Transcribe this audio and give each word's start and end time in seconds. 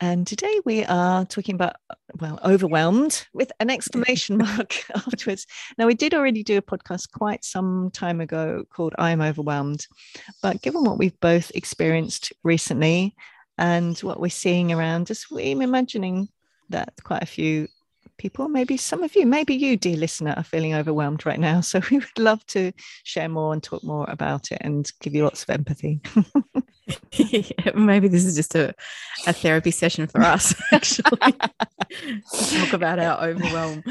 And 0.00 0.26
today 0.26 0.60
we 0.64 0.84
are 0.84 1.24
talking 1.24 1.54
about, 1.54 1.76
well, 2.20 2.38
overwhelmed 2.44 3.26
with 3.32 3.50
an 3.60 3.70
exclamation 3.70 4.36
mark 4.38 4.84
afterwards. 4.94 5.46
Now, 5.78 5.86
we 5.86 5.94
did 5.94 6.12
already 6.12 6.42
do 6.42 6.58
a 6.58 6.62
podcast 6.62 7.12
quite 7.12 7.44
some 7.44 7.90
time 7.92 8.20
ago 8.20 8.64
called 8.70 8.94
I'm 8.98 9.22
Overwhelmed. 9.22 9.86
But 10.42 10.60
given 10.60 10.84
what 10.84 10.98
we've 10.98 11.18
both 11.20 11.50
experienced 11.54 12.32
recently 12.42 13.14
and 13.56 13.98
what 14.00 14.20
we're 14.20 14.28
seeing 14.28 14.70
around 14.70 15.10
us, 15.10 15.30
we're 15.30 15.62
imagining 15.62 16.28
that 16.68 16.92
quite 17.02 17.22
a 17.22 17.26
few 17.26 17.68
people, 18.18 18.48
maybe 18.48 18.76
some 18.76 19.02
of 19.02 19.16
you, 19.16 19.24
maybe 19.24 19.54
you, 19.54 19.78
dear 19.78 19.96
listener, 19.96 20.34
are 20.36 20.42
feeling 20.42 20.74
overwhelmed 20.74 21.24
right 21.24 21.40
now. 21.40 21.62
So 21.62 21.80
we 21.90 21.98
would 21.98 22.18
love 22.18 22.44
to 22.48 22.72
share 23.02 23.30
more 23.30 23.54
and 23.54 23.62
talk 23.62 23.82
more 23.82 24.04
about 24.08 24.52
it 24.52 24.58
and 24.60 24.90
give 25.00 25.14
you 25.14 25.24
lots 25.24 25.42
of 25.42 25.50
empathy. 25.50 26.02
maybe 27.74 28.08
this 28.08 28.24
is 28.24 28.36
just 28.36 28.54
a, 28.54 28.74
a 29.26 29.32
therapy 29.32 29.70
session 29.70 30.06
for 30.06 30.22
us, 30.22 30.54
actually. 30.72 31.18
talk 32.32 32.72
about 32.72 32.98
our 32.98 33.22
overwhelm 33.24 33.82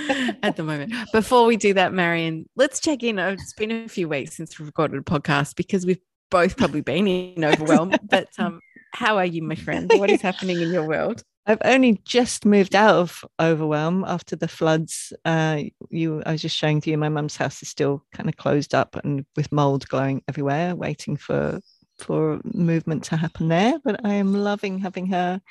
at 0.43 0.55
the 0.55 0.63
moment. 0.63 0.93
Before 1.11 1.45
we 1.45 1.57
do 1.57 1.73
that, 1.73 1.93
Marion, 1.93 2.47
let's 2.55 2.79
check 2.79 3.03
in. 3.03 3.19
It's 3.19 3.53
been 3.53 3.71
a 3.71 3.87
few 3.87 4.07
weeks 4.07 4.35
since 4.35 4.57
we've 4.57 4.67
recorded 4.67 4.99
a 4.99 5.03
podcast 5.03 5.55
because 5.55 5.85
we've 5.85 5.99
both 6.29 6.57
probably 6.57 6.81
been 6.81 7.07
in 7.07 7.43
overwhelm. 7.43 7.93
But 8.09 8.27
um, 8.37 8.61
how 8.93 9.17
are 9.17 9.25
you, 9.25 9.41
my 9.41 9.55
friend? 9.55 9.91
What 9.95 10.09
is 10.09 10.21
happening 10.21 10.61
in 10.61 10.71
your 10.71 10.87
world? 10.87 11.23
I've 11.47 11.61
only 11.63 12.01
just 12.05 12.43
moved 12.43 12.75
out 12.75 12.95
of 12.95 13.23
overwhelm 13.39 14.03
after 14.07 14.35
the 14.35 14.47
floods. 14.47 15.13
Uh, 15.23 15.63
you, 15.89 16.23
I 16.25 16.31
was 16.31 16.41
just 16.41 16.57
showing 16.57 16.81
to 16.81 16.89
you, 16.89 16.97
my 16.97 17.09
mum's 17.09 17.35
house 17.35 17.61
is 17.61 17.69
still 17.69 18.03
kind 18.13 18.27
of 18.29 18.37
closed 18.37 18.73
up 18.73 18.95
and 19.03 19.25
with 19.35 19.51
mold 19.51 19.87
glowing 19.87 20.23
everywhere, 20.27 20.75
waiting 20.75 21.17
for 21.17 21.61
for 21.97 22.39
movement 22.43 23.03
to 23.05 23.17
happen 23.17 23.47
there. 23.47 23.79
But 23.83 24.05
I 24.05 24.13
am 24.13 24.33
loving 24.33 24.79
having 24.79 25.07
her 25.07 25.41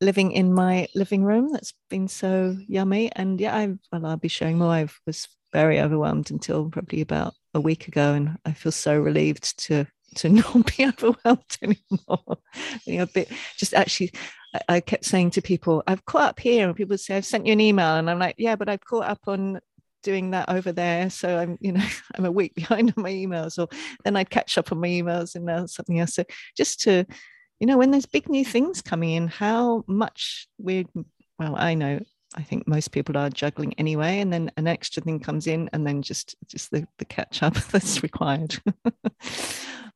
living 0.00 0.32
in 0.32 0.52
my 0.52 0.88
living 0.94 1.24
room. 1.24 1.52
That's 1.52 1.74
been 1.88 2.08
so 2.08 2.56
yummy. 2.66 3.10
And 3.12 3.40
yeah, 3.40 3.56
I 3.56 3.74
well, 3.92 4.06
I'll 4.06 4.16
be 4.16 4.28
showing 4.28 4.58
more. 4.58 4.72
I 4.72 4.88
was 5.06 5.28
very 5.52 5.80
overwhelmed 5.80 6.30
until 6.30 6.70
probably 6.70 7.00
about 7.00 7.34
a 7.54 7.60
week 7.60 7.88
ago, 7.88 8.14
and 8.14 8.38
I 8.44 8.52
feel 8.52 8.72
so 8.72 8.98
relieved 8.98 9.58
to 9.66 9.86
to 10.16 10.28
not 10.28 10.76
be 10.76 10.86
overwhelmed 10.86 11.56
anymore. 11.62 12.38
you 12.84 12.98
know, 12.98 13.06
bit 13.06 13.30
just 13.56 13.74
actually 13.74 14.12
I 14.68 14.80
kept 14.80 15.04
saying 15.04 15.30
to 15.32 15.42
people, 15.42 15.82
I've 15.86 16.04
caught 16.04 16.30
up 16.30 16.40
here, 16.40 16.66
and 16.66 16.76
people 16.76 16.98
say, 16.98 17.16
I've 17.16 17.24
sent 17.24 17.46
you 17.46 17.52
an 17.52 17.60
email, 17.60 17.96
and 17.96 18.10
I'm 18.10 18.18
like, 18.18 18.34
yeah, 18.38 18.56
but 18.56 18.68
I've 18.68 18.84
caught 18.84 19.04
up 19.04 19.20
on 19.26 19.60
doing 20.02 20.30
that 20.30 20.48
over 20.48 20.72
there. 20.72 21.10
So 21.10 21.38
I'm, 21.38 21.58
you 21.60 21.72
know, 21.72 21.84
I'm 22.16 22.24
a 22.24 22.32
week 22.32 22.54
behind 22.56 22.92
on 22.96 23.02
my 23.02 23.10
emails, 23.10 23.58
or 23.58 23.68
then 24.04 24.16
I'd 24.16 24.30
catch 24.30 24.58
up 24.58 24.72
on 24.72 24.80
my 24.80 24.88
emails 24.88 25.34
and 25.34 25.44
now 25.44 25.66
something 25.66 26.00
else. 26.00 26.14
So 26.14 26.24
just 26.56 26.80
to, 26.82 27.04
you 27.58 27.66
know, 27.66 27.78
when 27.78 27.90
there's 27.90 28.06
big 28.06 28.28
new 28.28 28.44
things 28.44 28.82
coming 28.82 29.10
in, 29.10 29.28
how 29.28 29.84
much 29.86 30.48
we, 30.58 30.86
well, 31.38 31.56
I 31.56 31.74
know, 31.74 32.00
I 32.34 32.42
think 32.42 32.68
most 32.68 32.92
people 32.92 33.16
are 33.18 33.28
juggling 33.28 33.74
anyway, 33.74 34.20
and 34.20 34.32
then 34.32 34.52
an 34.56 34.68
extra 34.68 35.02
thing 35.02 35.18
comes 35.18 35.46
in, 35.48 35.68
and 35.72 35.84
then 35.84 36.00
just 36.00 36.36
just 36.46 36.70
the, 36.70 36.86
the 36.98 37.04
catch 37.04 37.42
up 37.42 37.54
that's 37.72 38.04
required. 38.04 38.56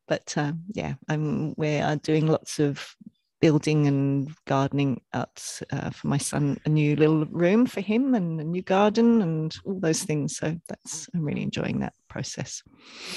but 0.08 0.34
um, 0.36 0.64
yeah, 0.72 0.94
I'm 1.08 1.54
we 1.56 1.78
are 1.78 1.94
doing 1.96 2.26
lots 2.26 2.58
of 2.58 2.96
building 3.44 3.86
and 3.86 4.34
gardening 4.46 4.98
out 5.12 5.60
uh, 5.70 5.90
for 5.90 6.06
my 6.06 6.16
son 6.16 6.56
a 6.64 6.68
new 6.70 6.96
little 6.96 7.26
room 7.26 7.66
for 7.66 7.82
him 7.82 8.14
and 8.14 8.40
a 8.40 8.44
new 8.44 8.62
garden 8.62 9.20
and 9.20 9.54
all 9.66 9.78
those 9.78 10.02
things. 10.02 10.38
So 10.38 10.56
that's 10.66 11.10
I'm 11.14 11.22
really 11.22 11.42
enjoying 11.42 11.80
that 11.80 11.92
process. 12.08 12.62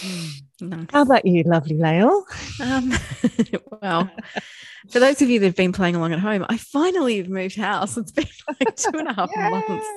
Mm, 0.02 0.42
nice. 0.60 0.88
How 0.92 1.04
about 1.04 1.26
you, 1.26 1.44
lovely 1.44 1.78
Lael? 1.78 2.26
Um, 2.62 2.92
well, 3.82 4.12
for 4.92 5.00
those 5.00 5.22
of 5.22 5.30
you 5.30 5.40
that 5.40 5.46
have 5.46 5.56
been 5.56 5.72
playing 5.72 5.96
along 5.96 6.12
at 6.12 6.20
home, 6.20 6.46
I 6.50 6.58
finally 6.58 7.20
have 7.20 7.30
moved 7.30 7.56
house. 7.56 7.96
It's 7.96 8.12
been 8.12 8.28
like 8.60 8.76
two 8.76 9.00
and 9.00 9.08
a 9.08 9.14
half 9.14 9.30
months 9.34 9.88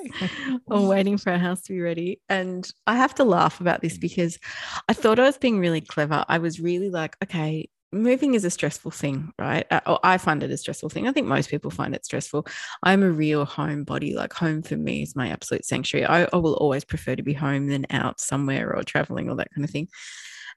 of 0.69 0.87
waiting 0.87 1.17
for 1.17 1.33
our 1.33 1.39
house 1.39 1.61
to 1.63 1.73
be 1.73 1.81
ready. 1.81 2.21
And 2.29 2.71
I 2.87 2.95
have 2.95 3.15
to 3.15 3.25
laugh 3.25 3.59
about 3.59 3.81
this 3.81 3.97
because 3.97 4.39
I 4.87 4.93
thought 4.93 5.19
I 5.19 5.23
was 5.23 5.37
being 5.37 5.59
really 5.59 5.81
clever. 5.81 6.23
I 6.29 6.37
was 6.37 6.61
really 6.61 6.89
like, 6.89 7.17
okay, 7.21 7.67
moving 7.91 8.33
is 8.33 8.45
a 8.45 8.49
stressful 8.49 8.91
thing, 8.91 9.33
right? 9.37 9.65
Uh, 9.69 9.97
I 10.03 10.17
find 10.17 10.43
it 10.43 10.51
a 10.51 10.57
stressful 10.57 10.89
thing. 10.89 11.07
I 11.07 11.11
think 11.11 11.27
most 11.27 11.49
people 11.49 11.71
find 11.71 11.93
it 11.93 12.05
stressful. 12.05 12.47
I'm 12.83 13.03
a 13.03 13.11
real 13.11 13.45
homebody. 13.45 14.15
Like 14.15 14.33
home 14.33 14.61
for 14.61 14.77
me 14.77 15.03
is 15.03 15.15
my 15.15 15.29
absolute 15.29 15.65
sanctuary. 15.65 16.05
I, 16.05 16.27
I 16.31 16.37
will 16.37 16.55
always 16.55 16.85
prefer 16.85 17.15
to 17.15 17.23
be 17.23 17.33
home 17.33 17.67
than 17.67 17.85
out 17.89 18.19
somewhere 18.19 18.75
or 18.75 18.83
traveling 18.83 19.29
or 19.29 19.35
that 19.35 19.53
kind 19.53 19.65
of 19.65 19.69
thing. 19.69 19.87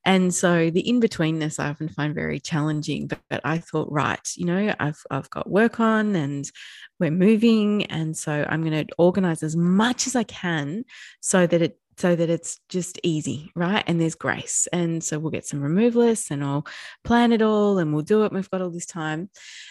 And 0.05 0.35
so 0.35 0.71
the 0.71 0.87
in 0.87 1.01
betweenness 1.01 1.59
I 1.59 1.71
often 1.71 1.89
find 1.89 2.15
very 2.15 2.39
challenging. 2.39 3.07
But, 3.07 3.21
but 3.31 3.41
I 3.45 3.59
thought, 3.59 3.91
right, 3.91 4.27
you 4.37 4.45
know, 4.45 4.75
I've 4.79 5.03
I've 5.11 5.31
got 5.31 5.49
work 5.49 5.81
on 5.81 6.15
and 6.15 6.51
we're 7.01 7.11
moving, 7.11 7.87
and 7.87 8.17
so 8.17 8.47
I'm 8.49 8.63
going 8.63 8.87
to 8.87 8.95
organize 8.99 9.43
as 9.43 9.57
much 9.57 10.07
as 10.07 10.15
I 10.15 10.23
can 10.23 10.85
so 11.21 11.47
that 11.47 11.61
it 11.61 11.79
so 11.97 12.17
that 12.17 12.31
it's 12.31 12.61
just 12.69 12.99
easy, 13.03 13.51
right? 13.55 13.85
And 13.87 14.01
there's 14.01 14.15
grace. 14.15 14.67
And 14.73 15.03
so 15.03 15.19
we'll 15.19 15.31
get 15.31 15.47
some 15.47 15.61
removalists 15.61 16.31
and 16.31 16.43
I'll 16.43 16.67
plan 17.05 17.33
it 17.33 17.43
all 17.43 17.79
and 17.79 17.93
we'll 17.93 18.03
do 18.03 18.25
it. 18.25 18.33
We've 18.33 18.51
got 18.51 18.63
all 18.63 18.71
this 18.71 18.87
time. 18.87 19.31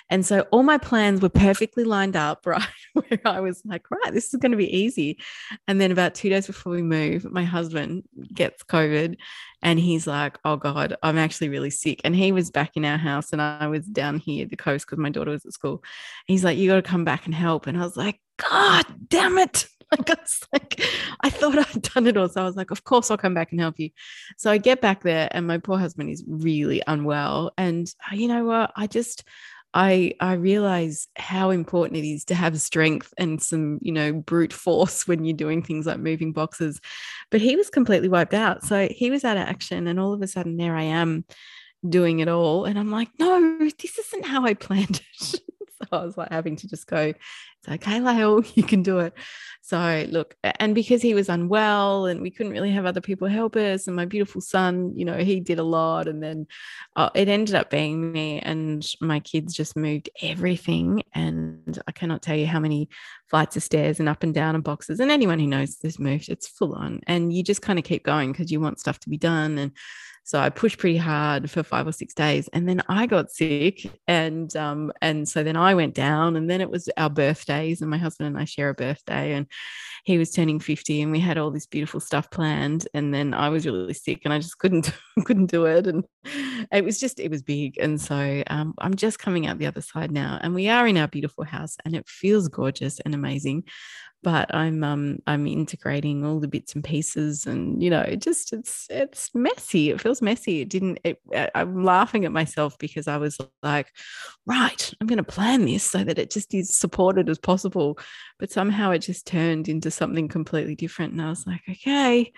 And 0.09 0.25
so 0.25 0.41
all 0.51 0.63
my 0.63 0.77
plans 0.77 1.21
were 1.21 1.29
perfectly 1.29 1.83
lined 1.83 2.15
up, 2.15 2.45
right? 2.45 2.63
Where 2.93 3.19
I 3.25 3.39
was 3.39 3.61
like, 3.65 3.89
right, 3.91 4.13
this 4.13 4.33
is 4.33 4.39
going 4.39 4.51
to 4.51 4.57
be 4.57 4.75
easy. 4.75 5.19
And 5.67 5.79
then 5.81 5.91
about 5.91 6.15
two 6.15 6.29
days 6.29 6.47
before 6.47 6.71
we 6.73 6.81
move, 6.81 7.29
my 7.29 7.43
husband 7.43 8.03
gets 8.33 8.63
COVID 8.63 9.17
and 9.61 9.79
he's 9.79 10.05
like, 10.05 10.37
oh 10.45 10.57
God, 10.57 10.95
I'm 11.01 11.17
actually 11.17 11.49
really 11.49 11.69
sick. 11.69 12.01
And 12.03 12.15
he 12.15 12.31
was 12.31 12.51
back 12.51 12.71
in 12.75 12.85
our 12.85 12.97
house 12.97 13.31
and 13.31 13.41
I 13.41 13.67
was 13.67 13.85
down 13.85 14.19
here 14.19 14.43
at 14.43 14.49
the 14.49 14.57
coast 14.57 14.85
because 14.85 14.99
my 14.99 15.09
daughter 15.09 15.31
was 15.31 15.45
at 15.45 15.53
school. 15.53 15.83
He's 16.27 16.43
like, 16.43 16.57
you 16.57 16.69
got 16.69 16.75
to 16.75 16.81
come 16.81 17.05
back 17.05 17.25
and 17.25 17.33
help. 17.33 17.67
And 17.67 17.77
I 17.77 17.81
was 17.81 17.97
like, 17.97 18.19
God 18.37 18.85
damn 19.09 19.37
it. 19.37 19.67
Like 19.99 20.09
it's 20.09 20.41
like 20.51 20.81
I 21.21 21.29
thought 21.29 21.57
I'd 21.57 21.81
done 21.81 22.07
it 22.07 22.17
all. 22.17 22.27
So 22.27 22.41
I 22.41 22.45
was 22.45 22.55
like, 22.55 22.71
of 22.71 22.83
course 22.83 23.11
I'll 23.11 23.17
come 23.17 23.35
back 23.35 23.51
and 23.51 23.61
help 23.61 23.79
you. 23.79 23.91
So 24.37 24.49
I 24.49 24.57
get 24.57 24.81
back 24.81 25.03
there 25.03 25.27
and 25.31 25.45
my 25.45 25.59
poor 25.59 25.77
husband 25.77 26.09
is 26.09 26.23
really 26.27 26.81
unwell. 26.87 27.51
And 27.57 27.87
uh, 28.11 28.15
you 28.15 28.27
know 28.27 28.43
what? 28.45 28.71
I 28.75 28.87
just 28.87 29.23
I 29.73 30.13
I 30.19 30.33
realize 30.33 31.07
how 31.15 31.51
important 31.51 31.97
it 31.97 32.07
is 32.07 32.25
to 32.25 32.35
have 32.35 32.59
strength 32.59 33.13
and 33.17 33.41
some, 33.41 33.77
you 33.81 33.91
know, 33.91 34.13
brute 34.13 34.53
force 34.53 35.07
when 35.07 35.25
you're 35.25 35.37
doing 35.37 35.61
things 35.61 35.85
like 35.85 35.99
moving 35.99 36.31
boxes. 36.31 36.81
But 37.29 37.41
he 37.41 37.55
was 37.55 37.69
completely 37.69 38.09
wiped 38.09 38.33
out. 38.33 38.63
So 38.63 38.87
he 38.89 39.11
was 39.11 39.23
out 39.23 39.37
of 39.37 39.47
action 39.47 39.87
and 39.87 39.99
all 39.99 40.13
of 40.13 40.21
a 40.21 40.27
sudden 40.27 40.57
there 40.57 40.75
I 40.75 40.83
am 40.83 41.25
doing 41.87 42.19
it 42.19 42.27
all. 42.27 42.65
And 42.65 42.79
I'm 42.79 42.91
like, 42.91 43.09
no, 43.19 43.57
this 43.59 43.99
isn't 43.99 44.25
how 44.25 44.45
I 44.45 44.53
planned 44.55 45.01
it. 45.21 45.39
I 45.93 46.05
was 46.05 46.17
like 46.17 46.31
having 46.31 46.55
to 46.57 46.67
just 46.67 46.87
go, 46.87 47.13
it's 47.63 47.69
okay, 47.69 47.99
Lael, 47.99 48.43
you 48.55 48.63
can 48.63 48.83
do 48.83 48.99
it. 48.99 49.13
So 49.61 50.05
look, 50.09 50.35
and 50.43 50.75
because 50.75 51.01
he 51.01 51.13
was 51.13 51.29
unwell 51.29 52.05
and 52.05 52.21
we 52.21 52.29
couldn't 52.29 52.51
really 52.51 52.71
have 52.71 52.85
other 52.85 52.99
people 52.99 53.29
help 53.29 53.55
us, 53.55 53.87
and 53.87 53.95
my 53.95 54.03
beautiful 54.03 54.41
son, 54.41 54.91
you 54.95 55.05
know, 55.05 55.17
he 55.17 55.39
did 55.39 55.57
a 55.57 55.63
lot. 55.63 56.09
And 56.09 56.21
then 56.21 56.47
uh, 56.97 57.09
it 57.15 57.29
ended 57.29 57.55
up 57.55 57.69
being 57.69 58.11
me 58.11 58.39
and 58.41 58.85
my 58.99 59.21
kids 59.21 59.53
just 59.53 59.77
moved 59.77 60.09
everything. 60.21 61.03
And 61.13 61.79
I 61.87 61.93
cannot 61.93 62.21
tell 62.21 62.35
you 62.35 62.45
how 62.45 62.59
many 62.59 62.89
flights 63.29 63.55
of 63.55 63.63
stairs 63.63 63.99
and 63.99 64.09
up 64.09 64.23
and 64.23 64.33
down 64.33 64.55
and 64.55 64.63
boxes. 64.63 64.99
And 64.99 65.09
anyone 65.09 65.39
who 65.39 65.47
knows 65.47 65.77
this 65.77 65.97
moved, 65.97 66.27
it's 66.27 66.47
full 66.47 66.73
on. 66.75 66.99
And 67.07 67.31
you 67.31 67.41
just 67.41 67.61
kind 67.61 67.79
of 67.79 67.85
keep 67.85 68.03
going 68.03 68.33
because 68.33 68.51
you 68.51 68.59
want 68.59 68.81
stuff 68.81 68.99
to 68.99 69.09
be 69.09 69.17
done. 69.17 69.57
And 69.57 69.71
so 70.25 70.39
I 70.39 70.49
pushed 70.49 70.77
pretty 70.77 70.97
hard 70.97 71.51
for 71.51 71.63
five 71.63 71.85
or 71.85 71.91
six 71.91 72.13
days, 72.13 72.47
and 72.53 72.67
then 72.67 72.81
I 72.87 73.07
got 73.07 73.29
sick, 73.29 73.85
and 74.07 74.55
um, 74.55 74.91
and 75.01 75.27
so 75.27 75.43
then 75.43 75.57
I 75.57 75.75
went 75.75 75.95
down, 75.95 76.37
and 76.37 76.49
then 76.49 76.61
it 76.61 76.69
was 76.69 76.89
our 76.95 77.09
birthdays, 77.09 77.81
and 77.81 77.91
my 77.91 77.97
husband 77.97 78.27
and 78.27 78.37
I 78.37 78.45
share 78.45 78.69
a 78.69 78.73
birthday, 78.73 79.33
and 79.33 79.47
he 80.05 80.17
was 80.17 80.31
turning 80.31 80.59
fifty, 80.59 81.01
and 81.01 81.11
we 81.11 81.19
had 81.19 81.37
all 81.37 81.51
this 81.51 81.65
beautiful 81.65 81.99
stuff 81.99 82.31
planned, 82.31 82.87
and 82.93 83.13
then 83.13 83.33
I 83.33 83.49
was 83.49 83.65
really 83.65 83.93
sick, 83.93 84.21
and 84.23 84.33
I 84.33 84.39
just 84.39 84.59
couldn't 84.59 84.93
couldn't 85.25 85.51
do 85.51 85.65
it, 85.65 85.87
and 85.87 86.05
it 86.71 86.85
was 86.85 87.01
just 87.01 87.19
it 87.19 87.29
was 87.29 87.41
big, 87.41 87.77
and 87.77 87.99
so 87.99 88.43
um, 88.47 88.75
I'm 88.77 88.95
just 88.95 89.19
coming 89.19 89.45
out 89.45 89.57
the 89.57 89.67
other 89.67 89.81
side 89.81 90.11
now, 90.11 90.39
and 90.41 90.55
we 90.55 90.69
are 90.69 90.87
in 90.87 90.97
our 90.97 91.07
beautiful 91.09 91.43
house, 91.43 91.75
and 91.83 91.95
it 91.95 92.07
feels 92.07 92.47
gorgeous 92.47 93.01
and 93.01 93.13
amazing, 93.13 93.65
but 94.23 94.53
I'm 94.55 94.83
um 94.83 95.19
I'm 95.27 95.45
integrating 95.45 96.25
all 96.25 96.39
the 96.39 96.47
bits 96.47 96.73
and 96.73 96.83
pieces, 96.83 97.45
and 97.45 97.83
you 97.83 97.89
know, 97.89 98.01
it 98.01 98.21
just 98.21 98.53
it's 98.53 98.87
it's 98.89 99.29
messy. 99.35 99.91
It 99.91 100.01
feels 100.01 100.21
messy. 100.21 100.61
It 100.61 100.69
didn't. 100.69 100.99
It, 101.03 101.21
I'm 101.53 101.83
laughing 101.83 102.25
at 102.25 102.31
myself 102.31 102.77
because 102.79 103.07
I 103.07 103.17
was 103.17 103.37
like, 103.61 103.91
right, 104.45 104.93
I'm 104.99 105.07
going 105.07 105.17
to 105.17 105.23
plan 105.23 105.65
this 105.65 105.83
so 105.83 106.03
that 106.03 106.19
it 106.19 106.31
just 106.31 106.53
is 106.53 106.75
supported 106.75 107.29
as 107.29 107.37
possible, 107.37 107.99
but 108.39 108.51
somehow 108.51 108.91
it 108.91 108.99
just 108.99 109.27
turned 109.27 109.69
into 109.69 109.91
something 109.91 110.27
completely 110.27 110.75
different, 110.75 111.13
and 111.13 111.21
I 111.21 111.29
was 111.29 111.45
like, 111.45 111.61
okay, 111.69 112.31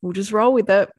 we'll 0.00 0.12
just 0.12 0.32
roll 0.32 0.52
with 0.52 0.70
it 0.70 0.90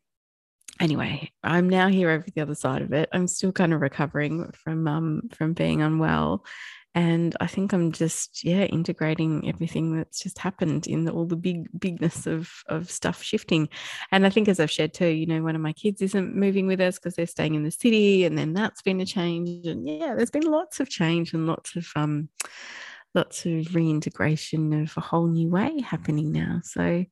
anyway, 0.80 1.32
I'm 1.44 1.70
now 1.70 1.88
here 1.88 2.10
over 2.10 2.26
the 2.34 2.42
other 2.42 2.56
side 2.56 2.82
of 2.82 2.94
it. 2.94 3.10
I'm 3.12 3.28
still 3.28 3.52
kind 3.52 3.74
of 3.74 3.82
recovering 3.82 4.52
from 4.52 4.88
um 4.88 5.30
from 5.34 5.54
being 5.54 5.82
unwell. 5.82 6.46
And 6.96 7.36
I 7.40 7.46
think 7.46 7.74
I'm 7.74 7.92
just, 7.92 8.44
yeah, 8.44 8.64
integrating 8.64 9.48
everything 9.48 9.96
that's 9.96 10.20
just 10.20 10.40
happened 10.40 10.88
in 10.88 11.06
the, 11.06 11.12
all 11.12 11.26
the 11.26 11.36
big 11.36 11.68
bigness 11.80 12.26
of 12.26 12.52
of 12.68 12.90
stuff 12.90 13.22
shifting. 13.22 13.70
And 14.12 14.26
I 14.26 14.30
think 14.32 14.48
as 14.48 14.60
I've 14.60 14.72
shared 14.72 14.94
too, 14.96 15.08
you 15.08 15.28
know, 15.28 15.44
one 15.44 15.56
of 15.56 15.62
my 15.62 15.74
kids 15.74 16.02
isn't 16.02 16.36
moving 16.36 16.66
with 16.66 16.82
us 16.82 16.98
because 16.98 17.16
they're 17.16 17.28
staying 17.28 17.54
in 17.54 17.64
the 17.64 17.72
city, 17.72 18.26
and 18.26 18.38
then 18.38 18.54
that's 18.54 18.82
been 18.82 19.00
a 19.00 19.06
change. 19.06 19.68
And 19.68 19.88
yeah, 19.88 20.16
there's 20.16 20.32
been 20.32 20.50
lots 20.50 20.80
of 20.80 20.90
change 20.90 21.34
and 21.34 21.46
lots 21.46 21.76
of 21.76 21.88
um 21.96 22.30
lots 23.14 23.46
of 23.46 23.76
reintegration 23.76 24.74
of 24.74 24.94
a 24.98 25.02
whole 25.02 25.28
new 25.28 25.50
way 25.50 25.82
happening 25.82 26.32
now. 26.32 26.62
So 26.64 27.06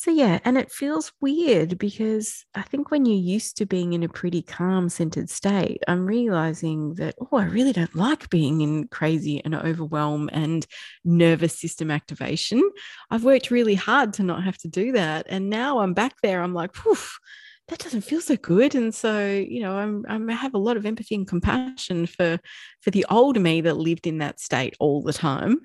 so, 0.00 0.12
yeah, 0.12 0.38
and 0.44 0.56
it 0.56 0.70
feels 0.70 1.10
weird 1.20 1.76
because 1.76 2.44
I 2.54 2.62
think 2.62 2.92
when 2.92 3.04
you're 3.04 3.16
used 3.16 3.56
to 3.56 3.66
being 3.66 3.94
in 3.94 4.04
a 4.04 4.08
pretty 4.08 4.42
calm, 4.42 4.88
centered 4.88 5.28
state, 5.28 5.82
I'm 5.88 6.06
realizing 6.06 6.94
that, 6.94 7.16
oh, 7.20 7.36
I 7.36 7.46
really 7.46 7.72
don't 7.72 7.96
like 7.96 8.30
being 8.30 8.60
in 8.60 8.86
crazy 8.86 9.42
and 9.44 9.56
overwhelm 9.56 10.30
and 10.32 10.64
nervous 11.04 11.58
system 11.58 11.90
activation. 11.90 12.62
I've 13.10 13.24
worked 13.24 13.50
really 13.50 13.74
hard 13.74 14.12
to 14.14 14.22
not 14.22 14.44
have 14.44 14.56
to 14.58 14.68
do 14.68 14.92
that. 14.92 15.26
And 15.28 15.50
now 15.50 15.80
I'm 15.80 15.94
back 15.94 16.14
there, 16.22 16.42
I'm 16.42 16.54
like, 16.54 16.74
poof 16.74 17.18
that 17.66 17.80
doesn't 17.80 18.00
feel 18.00 18.20
so 18.20 18.36
good 18.36 18.74
and 18.74 18.94
so 18.94 19.26
you 19.28 19.60
know 19.60 19.76
I'm, 19.76 20.04
I'm, 20.08 20.30
i 20.30 20.32
have 20.32 20.54
a 20.54 20.58
lot 20.58 20.76
of 20.76 20.86
empathy 20.86 21.14
and 21.14 21.28
compassion 21.28 22.06
for 22.06 22.38
for 22.80 22.90
the 22.90 23.04
old 23.10 23.38
me 23.38 23.60
that 23.60 23.76
lived 23.76 24.06
in 24.06 24.18
that 24.18 24.40
state 24.40 24.74
all 24.80 25.02
the 25.02 25.12
time 25.12 25.58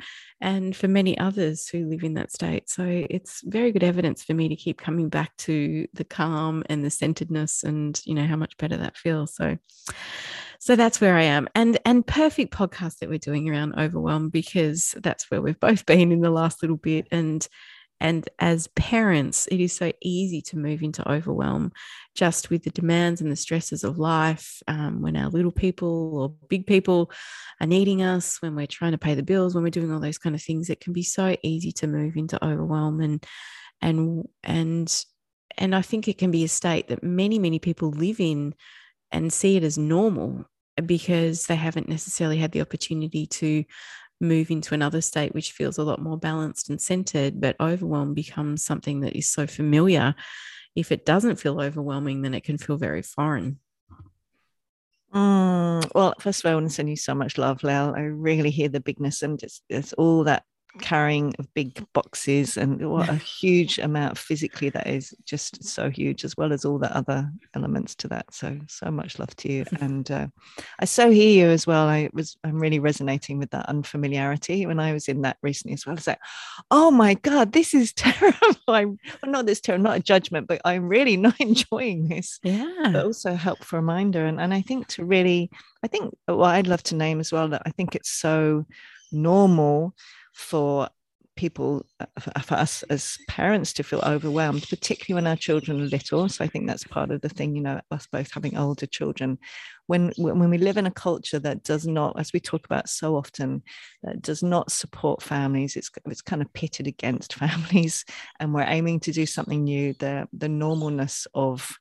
and 0.43 0.75
for 0.75 0.89
many 0.89 1.17
others 1.17 1.69
who 1.69 1.85
live 1.85 2.03
in 2.03 2.15
that 2.15 2.31
state. 2.31 2.69
So 2.69 2.83
it's 2.85 3.41
very 3.45 3.71
good 3.71 3.83
evidence 3.83 4.23
for 4.23 4.33
me 4.33 4.49
to 4.49 4.55
keep 4.55 4.77
coming 4.77 5.07
back 5.07 5.35
to 5.37 5.87
the 5.93 6.03
calm 6.03 6.63
and 6.69 6.83
the 6.83 6.89
centeredness 6.89 7.63
and 7.63 7.99
you 8.05 8.13
know 8.13 8.27
how 8.27 8.35
much 8.35 8.57
better 8.57 8.75
that 8.77 8.97
feels. 8.97 9.33
So 9.33 9.57
so 10.59 10.75
that's 10.75 11.01
where 11.01 11.15
i 11.15 11.23
am. 11.23 11.47
And 11.55 11.79
and 11.85 12.05
perfect 12.05 12.53
podcast 12.53 12.99
that 12.99 13.09
we're 13.09 13.17
doing 13.17 13.49
around 13.49 13.79
overwhelm 13.79 14.29
because 14.29 14.93
that's 15.01 15.31
where 15.31 15.41
we've 15.41 15.59
both 15.59 15.85
been 15.85 16.11
in 16.11 16.21
the 16.21 16.29
last 16.29 16.61
little 16.61 16.77
bit. 16.77 17.07
And 17.09 17.47
and 18.03 18.27
as 18.37 18.67
parents, 18.75 19.47
it 19.47 19.61
is 19.61 19.73
so 19.73 19.93
easy 20.01 20.41
to 20.43 20.57
move 20.57 20.83
into 20.83 21.09
overwhelm 21.09 21.71
just 22.15 22.49
with 22.49 22.63
the 22.63 22.69
demands 22.69 23.21
and 23.21 23.31
the 23.31 23.37
stresses 23.37 23.85
of 23.85 23.97
life. 23.97 24.61
Um, 24.67 25.01
when 25.01 25.15
our 25.15 25.29
little 25.29 25.53
people 25.53 26.17
or 26.17 26.47
big 26.49 26.67
people 26.67 27.09
are 27.61 27.65
needing 27.65 28.03
us, 28.03 28.41
when 28.41 28.55
we're 28.55 28.67
trying 28.67 28.91
to 28.91 28.97
pay 28.97 29.15
the 29.15 29.23
bills, 29.23 29.55
when 29.55 29.63
we're 29.63 29.69
doing 29.69 29.89
all 29.89 30.01
those 30.01 30.17
kind 30.17 30.35
of 30.35 30.43
things, 30.43 30.69
it 30.69 30.81
can 30.81 30.91
be 30.91 31.01
so 31.01 31.37
easy 31.43 31.71
to 31.71 31.87
move 31.87 32.17
into 32.17 32.43
overwhelm 32.45 32.99
and 32.99 33.25
and 33.81 34.27
and 34.43 35.05
and 35.57 35.73
I 35.73 35.81
think 35.81 36.09
it 36.09 36.17
can 36.17 36.29
be 36.29 36.43
a 36.43 36.49
state 36.49 36.89
that 36.89 37.03
many 37.03 37.39
many 37.39 37.57
people 37.57 37.91
live 37.91 38.19
in 38.19 38.53
and 39.13 39.31
see 39.31 39.55
it 39.55 39.63
as 39.63 39.77
normal 39.77 40.43
because 40.85 41.45
they 41.45 41.55
haven't 41.55 41.87
necessarily 41.87 42.37
had 42.37 42.51
the 42.51 42.61
opportunity 42.61 43.27
to 43.27 43.63
move 44.23 44.49
into 44.49 44.73
another 44.73 45.01
state 45.01 45.33
which 45.33 45.51
feels 45.51 45.77
a 45.77 45.83
lot 45.83 46.01
more 46.01 46.17
balanced 46.17 46.69
and 46.69 46.81
centered 46.81 47.39
but 47.39 47.55
overwhelm 47.59 48.13
becomes 48.13 48.63
something 48.63 49.01
that 49.01 49.15
is 49.17 49.29
so 49.29 49.45
familiar 49.45 50.15
if 50.75 50.91
it 50.91 51.05
doesn't 51.05 51.39
feel 51.39 51.61
overwhelming 51.61 52.21
then 52.21 52.33
it 52.33 52.43
can 52.43 52.57
feel 52.57 52.77
very 52.77 53.01
foreign 53.01 53.59
mm, 55.13 55.91
well 55.93 56.13
first 56.19 56.39
of 56.39 56.45
all 56.45 56.51
i 56.51 56.55
want 56.55 56.67
to 56.67 56.73
send 56.73 56.89
you 56.89 56.95
so 56.95 57.13
much 57.13 57.37
love 57.37 57.63
Lael. 57.63 57.93
i 57.95 58.01
really 58.01 58.49
hear 58.49 58.69
the 58.69 58.79
bigness 58.79 59.21
and 59.21 59.43
it's 59.69 59.93
all 59.93 60.23
that 60.23 60.43
carrying 60.79 61.33
of 61.37 61.53
big 61.53 61.85
boxes 61.93 62.57
and 62.57 62.89
what 62.89 63.09
a 63.09 63.15
huge 63.39 63.77
amount 63.79 64.17
physically 64.17 64.69
that 64.69 64.87
is 64.87 65.13
just 65.23 65.63
so 65.63 65.89
huge 65.89 66.23
as 66.23 66.35
well 66.35 66.51
as 66.51 66.65
all 66.65 66.79
the 66.79 66.95
other 66.95 67.29
elements 67.53 67.95
to 67.95 68.07
that. 68.07 68.33
So 68.33 68.59
so 68.67 68.89
much 68.89 69.19
love 69.19 69.35
to 69.37 69.51
you. 69.51 69.65
And 69.83 70.09
uh, 70.11 70.27
i 70.79 70.85
so 70.85 71.11
hear 71.11 71.45
you 71.45 71.51
as 71.51 71.67
well. 71.67 71.87
I 71.87 72.09
was 72.13 72.37
i'm 72.43 72.59
really 72.59 72.79
resonating 72.79 73.37
with 73.37 73.51
that 73.51 73.67
unfamiliarity 73.67 74.65
when 74.65 74.79
i 74.79 74.93
was 74.93 75.07
in 75.07 75.21
that 75.21 75.37
recently 75.41 75.73
as 75.73 75.85
well. 75.85 75.95
It's 75.95 76.07
like 76.07 76.19
oh 76.71 76.89
my 76.89 77.15
god 77.15 77.51
this 77.51 77.73
is 77.73 77.93
terrible. 78.05 78.55
I'm 78.67 78.97
well, 79.21 79.31
not 79.31 79.45
this 79.45 79.61
terrible 79.61 79.83
not 79.83 79.97
a 79.97 80.03
judgment 80.03 80.47
but 80.47 80.61
i'm 80.65 80.87
really 80.87 81.17
not 81.17 81.39
enjoying 81.39 82.07
this. 82.07 82.39
Yeah. 82.43 82.91
But 82.91 83.05
also 83.05 83.33
a 83.33 83.35
helpful 83.35 83.79
reminder. 83.79 84.25
And, 84.25 84.39
and 84.39 84.53
i 84.53 84.61
think 84.61 84.87
to 84.87 85.05
really 85.05 85.49
i 85.83 85.87
think 85.87 86.15
what 86.25 86.55
i'd 86.55 86.67
love 86.67 86.83
to 86.83 86.95
name 86.95 87.19
as 87.19 87.31
well 87.31 87.49
that 87.49 87.63
i 87.65 87.69
think 87.69 87.95
it's 87.95 88.09
so 88.09 88.65
normal 89.11 89.93
for 90.33 90.89
people 91.35 91.83
uh, 91.99 92.05
for 92.41 92.55
us 92.55 92.83
as 92.83 93.17
parents 93.27 93.73
to 93.73 93.83
feel 93.83 94.01
overwhelmed 94.05 94.67
particularly 94.69 95.15
when 95.15 95.27
our 95.27 95.35
children 95.35 95.81
are 95.81 95.85
little. 95.85 96.29
So 96.29 96.43
i 96.43 96.47
think 96.47 96.67
that's 96.67 96.83
part 96.83 97.11
of 97.11 97.21
the 97.21 97.29
thing 97.29 97.55
you 97.55 97.61
know 97.61 97.81
us 97.91 98.07
both 98.11 98.31
having 98.31 98.57
older 98.57 98.85
children. 98.85 99.39
When 99.87 100.13
when 100.17 100.49
we 100.49 100.57
live 100.57 100.77
in 100.77 100.85
a 100.85 100.91
culture 100.91 101.39
that 101.39 101.63
does 101.63 101.87
not 101.87 102.19
as 102.19 102.31
we 102.33 102.39
talk 102.39 102.65
about 102.65 102.87
so 102.87 103.15
often 103.15 103.63
that 104.03 104.21
does 104.21 104.43
not 104.43 104.71
support 104.71 105.21
families 105.21 105.75
it's 105.75 105.89
it's 106.05 106.21
kind 106.21 106.41
of 106.41 106.53
pitted 106.53 106.87
against 106.87 107.33
families 107.43 108.05
and 108.39 108.53
we're 108.53 108.63
aiming 108.63 108.99
to 109.01 109.11
do 109.11 109.25
something 109.25 109.63
new 109.63 109.93
the 109.99 110.27
the 110.33 110.47
normalness 110.47 111.27
of 111.33 111.77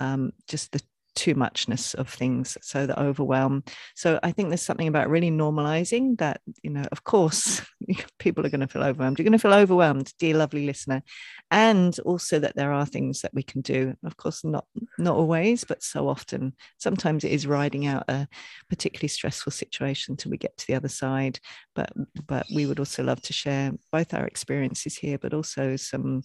um, 0.00 0.32
just 0.48 0.72
the 0.72 0.82
too 1.14 1.34
muchness 1.34 1.94
of 1.94 2.08
things 2.08 2.56
so 2.62 2.86
the 2.86 3.00
overwhelm. 3.00 3.64
So 3.94 4.18
i 4.22 4.32
think 4.32 4.48
there's 4.48 4.62
something 4.62 4.88
about 4.88 5.10
really 5.10 5.30
normalizing 5.30 6.18
that 6.18 6.40
you 6.62 6.70
know 6.70 6.84
of 6.92 7.04
course 7.04 7.62
people 8.18 8.44
are 8.44 8.50
going 8.50 8.60
to 8.60 8.66
feel 8.68 8.82
overwhelmed. 8.82 9.18
You're 9.18 9.24
going 9.24 9.32
to 9.32 9.38
feel 9.38 9.54
overwhelmed 9.54 10.12
dear 10.18 10.36
lovely 10.36 10.66
listener. 10.66 11.02
And 11.50 11.98
also 12.00 12.38
that 12.38 12.56
there 12.56 12.72
are 12.72 12.86
things 12.86 13.20
that 13.20 13.34
we 13.34 13.42
can 13.42 13.60
do 13.60 13.94
of 14.04 14.16
course 14.16 14.44
not 14.44 14.66
not 14.98 15.16
always 15.16 15.64
but 15.64 15.82
so 15.82 16.08
often. 16.08 16.54
Sometimes 16.78 17.24
it 17.24 17.32
is 17.32 17.46
riding 17.46 17.86
out 17.86 18.04
a 18.08 18.28
particularly 18.68 19.08
stressful 19.08 19.52
situation 19.52 20.16
till 20.16 20.30
we 20.30 20.38
get 20.38 20.56
to 20.58 20.66
the 20.66 20.74
other 20.74 20.88
side. 20.88 21.38
But 21.74 21.90
but 22.26 22.46
we 22.54 22.66
would 22.66 22.78
also 22.78 23.02
love 23.02 23.22
to 23.22 23.32
share 23.32 23.72
both 23.92 24.14
our 24.14 24.26
experiences 24.26 24.96
here 24.96 25.18
but 25.18 25.34
also 25.34 25.76
some 25.76 26.22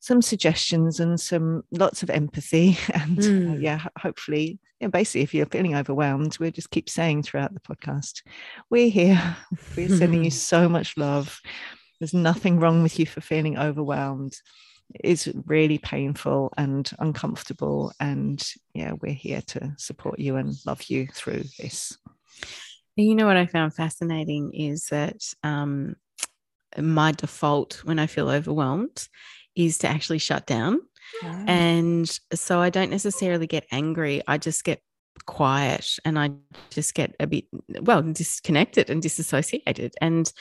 some 0.00 0.22
suggestions 0.22 0.98
and 0.98 1.20
some 1.20 1.62
lots 1.70 2.02
of 2.02 2.10
empathy 2.10 2.76
and 2.94 3.18
mm. 3.18 3.54
uh, 3.54 3.58
yeah 3.58 3.86
hopefully 3.98 4.58
yeah, 4.80 4.88
basically 4.88 5.20
if 5.20 5.34
you're 5.34 5.46
feeling 5.46 5.76
overwhelmed 5.76 6.36
we'll 6.38 6.50
just 6.50 6.70
keep 6.70 6.88
saying 6.88 7.22
throughout 7.22 7.52
the 7.54 7.60
podcast 7.60 8.22
we're 8.70 8.90
here. 8.90 9.36
We're 9.76 9.88
sending 9.88 10.24
you 10.24 10.30
so 10.52 10.68
much 10.68 10.96
love. 10.96 11.40
There's 11.98 12.14
nothing 12.14 12.58
wrong 12.58 12.82
with 12.82 12.98
you 12.98 13.06
for 13.06 13.20
feeling 13.20 13.58
overwhelmed. 13.58 14.34
It's 14.94 15.28
really 15.46 15.78
painful 15.78 16.52
and 16.56 16.90
uncomfortable 16.98 17.92
and 18.00 18.42
yeah 18.74 18.92
we're 19.00 19.12
here 19.12 19.40
to 19.48 19.74
support 19.78 20.18
you 20.18 20.36
and 20.36 20.54
love 20.66 20.82
you 20.84 21.06
through 21.14 21.44
this. 21.58 21.96
You 22.96 23.14
know 23.14 23.26
what 23.26 23.36
i 23.36 23.46
found 23.46 23.74
fascinating 23.74 24.52
is 24.52 24.86
that 24.86 25.22
um, 25.44 25.94
my 26.76 27.12
default 27.12 27.84
when 27.84 27.98
i 27.98 28.06
feel 28.06 28.28
overwhelmed 28.28 29.08
is 29.66 29.78
to 29.78 29.88
actually 29.88 30.18
shut 30.18 30.46
down. 30.46 30.80
Oh. 31.22 31.44
And 31.46 32.08
so 32.32 32.60
I 32.60 32.70
don't 32.70 32.90
necessarily 32.90 33.46
get 33.46 33.66
angry. 33.72 34.22
I 34.26 34.38
just 34.38 34.64
get 34.64 34.80
quiet 35.26 35.98
and 36.04 36.18
I 36.18 36.30
just 36.70 36.94
get 36.94 37.14
a 37.20 37.26
bit, 37.26 37.44
well, 37.80 38.02
disconnected 38.02 38.90
and 38.90 39.02
disassociated. 39.02 39.94
And 40.00 40.32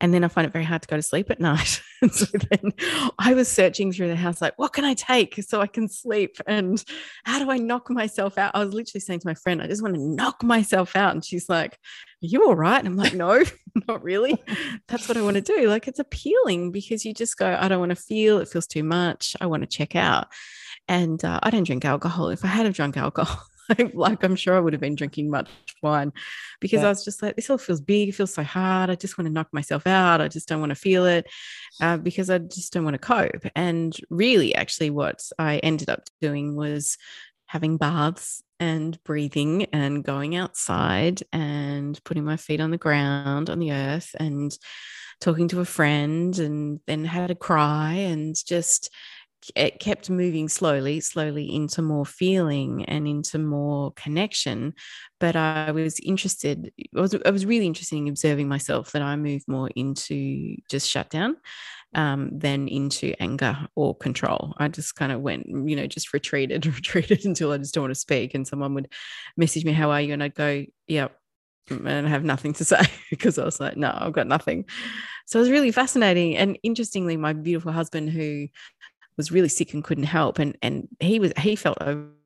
and 0.00 0.12
then 0.12 0.24
I 0.24 0.28
find 0.28 0.46
it 0.46 0.52
very 0.52 0.64
hard 0.64 0.82
to 0.82 0.88
go 0.88 0.96
to 0.96 1.02
sleep 1.02 1.30
at 1.30 1.40
night. 1.40 1.80
so 2.10 2.26
then 2.50 2.72
I 3.18 3.34
was 3.34 3.48
searching 3.48 3.92
through 3.92 4.08
the 4.08 4.16
house, 4.16 4.42
like, 4.42 4.58
what 4.58 4.72
can 4.72 4.84
I 4.84 4.94
take 4.94 5.40
so 5.42 5.60
I 5.60 5.66
can 5.66 5.88
sleep? 5.88 6.36
And 6.46 6.82
how 7.24 7.38
do 7.38 7.50
I 7.50 7.58
knock 7.58 7.90
myself 7.90 8.36
out? 8.36 8.52
I 8.54 8.64
was 8.64 8.74
literally 8.74 9.00
saying 9.00 9.20
to 9.20 9.26
my 9.26 9.34
friend, 9.34 9.62
I 9.62 9.66
just 9.66 9.82
want 9.82 9.94
to 9.94 10.00
knock 10.00 10.42
myself 10.42 10.96
out. 10.96 11.12
And 11.12 11.24
she's 11.24 11.48
like, 11.48 11.72
Are 11.74 12.26
you 12.26 12.44
all 12.44 12.56
right? 12.56 12.78
And 12.78 12.88
I'm 12.88 12.96
like, 12.96 13.14
No, 13.14 13.42
not 13.88 14.02
really. 14.02 14.36
That's 14.88 15.08
what 15.08 15.16
I 15.16 15.22
want 15.22 15.36
to 15.36 15.40
do. 15.40 15.68
Like, 15.68 15.86
it's 15.86 16.00
appealing 16.00 16.72
because 16.72 17.04
you 17.04 17.14
just 17.14 17.38
go, 17.38 17.56
I 17.58 17.68
don't 17.68 17.80
want 17.80 17.90
to 17.90 17.96
feel, 17.96 18.38
it 18.38 18.48
feels 18.48 18.66
too 18.66 18.84
much. 18.84 19.36
I 19.40 19.46
want 19.46 19.62
to 19.62 19.68
check 19.68 19.94
out. 19.94 20.26
And 20.88 21.24
uh, 21.24 21.40
I 21.42 21.50
don't 21.50 21.64
drink 21.64 21.84
alcohol. 21.84 22.28
If 22.28 22.44
I 22.44 22.48
had 22.48 22.66
have 22.66 22.74
drunk 22.74 22.96
alcohol, 22.96 23.42
like 23.94 24.22
I'm 24.22 24.36
sure 24.36 24.56
I 24.56 24.60
would 24.60 24.72
have 24.72 24.80
been 24.80 24.94
drinking 24.94 25.30
much 25.30 25.48
wine 25.82 26.12
because 26.60 26.82
yeah. 26.82 26.86
I 26.86 26.88
was 26.90 27.04
just 27.04 27.22
like, 27.22 27.36
this 27.36 27.50
all 27.50 27.58
feels 27.58 27.80
big, 27.80 28.10
it 28.10 28.14
feels 28.14 28.34
so 28.34 28.42
hard. 28.42 28.90
I 28.90 28.94
just 28.94 29.18
want 29.18 29.26
to 29.26 29.32
knock 29.32 29.48
myself 29.52 29.86
out. 29.86 30.20
I 30.20 30.28
just 30.28 30.48
don't 30.48 30.60
want 30.60 30.70
to 30.70 30.76
feel 30.76 31.06
it 31.06 31.26
uh, 31.80 31.96
because 31.96 32.30
I 32.30 32.38
just 32.38 32.72
don't 32.72 32.84
want 32.84 32.94
to 32.94 32.98
cope. 32.98 33.46
And 33.54 33.96
really, 34.10 34.54
actually, 34.54 34.90
what 34.90 35.22
I 35.38 35.58
ended 35.58 35.88
up 35.88 36.02
doing 36.20 36.56
was 36.56 36.96
having 37.46 37.76
baths 37.76 38.42
and 38.60 39.02
breathing 39.04 39.66
and 39.72 40.04
going 40.04 40.36
outside 40.36 41.22
and 41.32 42.02
putting 42.04 42.24
my 42.24 42.36
feet 42.36 42.60
on 42.60 42.70
the 42.70 42.78
ground 42.78 43.50
on 43.50 43.58
the 43.58 43.72
earth 43.72 44.14
and 44.18 44.56
talking 45.20 45.48
to 45.48 45.60
a 45.60 45.64
friend 45.64 46.38
and 46.38 46.80
then 46.86 47.04
had 47.04 47.30
a 47.30 47.34
cry 47.34 47.92
and 47.92 48.34
just 48.46 48.90
it 49.54 49.80
kept 49.80 50.10
moving 50.10 50.48
slowly, 50.48 51.00
slowly 51.00 51.54
into 51.54 51.82
more 51.82 52.06
feeling 52.06 52.84
and 52.86 53.06
into 53.06 53.38
more 53.38 53.92
connection. 53.92 54.74
But 55.20 55.36
I 55.36 55.70
was 55.70 55.98
interested, 56.00 56.72
I 56.96 57.00
was, 57.00 57.14
I 57.24 57.30
was 57.30 57.46
really 57.46 57.66
interested 57.66 57.96
in 57.96 58.08
observing 58.08 58.48
myself 58.48 58.92
that 58.92 59.02
I 59.02 59.16
moved 59.16 59.46
more 59.48 59.70
into 59.74 60.56
just 60.68 60.88
shutdown 60.88 61.36
um, 61.94 62.30
than 62.32 62.68
into 62.68 63.14
anger 63.20 63.68
or 63.74 63.94
control. 63.94 64.54
I 64.58 64.68
just 64.68 64.96
kind 64.96 65.12
of 65.12 65.20
went, 65.20 65.46
you 65.46 65.76
know, 65.76 65.86
just 65.86 66.12
retreated, 66.12 66.66
retreated 66.66 67.24
until 67.24 67.52
I 67.52 67.58
just 67.58 67.74
don't 67.74 67.84
want 67.84 67.94
to 67.94 68.00
speak. 68.00 68.34
And 68.34 68.46
someone 68.46 68.74
would 68.74 68.92
message 69.36 69.64
me, 69.64 69.72
How 69.72 69.90
are 69.90 70.00
you? 70.00 70.12
And 70.12 70.22
I'd 70.22 70.34
go, 70.34 70.64
Yep. 70.88 71.16
And 71.70 71.88
I 71.88 72.08
have 72.08 72.24
nothing 72.24 72.52
to 72.54 72.64
say 72.64 72.82
because 73.10 73.38
I 73.38 73.44
was 73.44 73.60
like, 73.60 73.76
No, 73.76 73.96
I've 73.96 74.12
got 74.12 74.26
nothing. 74.26 74.66
So 75.26 75.38
it 75.38 75.42
was 75.42 75.50
really 75.50 75.70
fascinating. 75.70 76.36
And 76.36 76.58
interestingly, 76.62 77.16
my 77.16 77.32
beautiful 77.32 77.72
husband, 77.72 78.10
who 78.10 78.48
was 79.16 79.30
really 79.30 79.48
sick 79.48 79.74
and 79.74 79.84
couldn't 79.84 80.04
help, 80.04 80.38
and 80.38 80.56
and 80.62 80.88
he 81.00 81.18
was 81.20 81.32
he 81.38 81.56
felt 81.56 81.78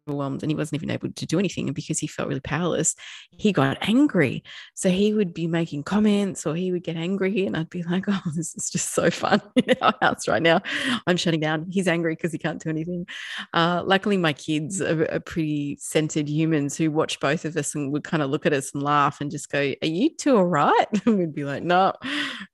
overwhelmed 0.09 0.43
and 0.43 0.51
he 0.51 0.57
wasn't 0.57 0.83
even 0.83 0.91
able 0.91 1.11
to 1.11 1.27
do 1.27 1.39
anything. 1.39 1.69
And 1.69 1.75
because 1.75 1.99
he 1.99 2.07
felt 2.07 2.29
really 2.29 2.41
powerless, 2.41 2.95
he 3.31 3.53
got 3.53 3.79
angry. 3.83 4.43
So 4.75 4.89
he 4.89 5.13
would 5.13 5.35
be 5.35 5.47
making 5.47 5.85
comments 5.85 6.47
or 6.47 6.55
he 6.55 6.73
would 6.73 6.83
get 6.83 6.97
angry. 6.97 7.47
And 7.47 7.57
I'd 7.57 7.71
be 7.71 7.83
like, 7.83 8.05
oh, 8.09 8.21
this 8.35 8.55
is 8.55 8.71
just 8.71 8.95
so 8.95 9.11
fun 9.11 9.41
in 9.57 9.77
our 9.81 9.95
house 10.01 10.27
right 10.29 10.43
now. 10.43 10.61
I'm 11.07 11.17
shutting 11.17 11.41
down. 11.41 11.67
He's 11.71 11.89
angry 11.89 12.15
because 12.15 12.33
he 12.33 12.39
can't 12.39 12.63
do 12.63 12.71
anything. 12.71 13.07
Uh, 13.53 13.83
luckily, 13.85 14.17
my 14.17 14.33
kids 14.33 14.81
are, 14.81 15.11
are, 15.13 15.21
pretty 15.29 15.77
centered 15.81 16.29
humans 16.29 16.77
who 16.77 16.91
watch 16.91 17.21
both 17.21 17.45
of 17.45 17.57
us 17.57 17.75
and 17.75 17.93
would 17.93 18.05
kind 18.05 18.23
of 18.23 18.31
look 18.31 18.47
at 18.47 18.53
us 18.53 18.73
and 18.73 18.83
laugh 18.83 19.21
and 19.21 19.31
just 19.31 19.51
go, 19.51 19.59
Are 19.59 19.87
you 19.87 20.15
two 20.17 20.37
all 20.37 20.47
right? 20.47 20.87
And 21.07 21.19
we'd 21.19 21.35
be 21.35 21.45
like, 21.45 21.63
No. 21.63 21.93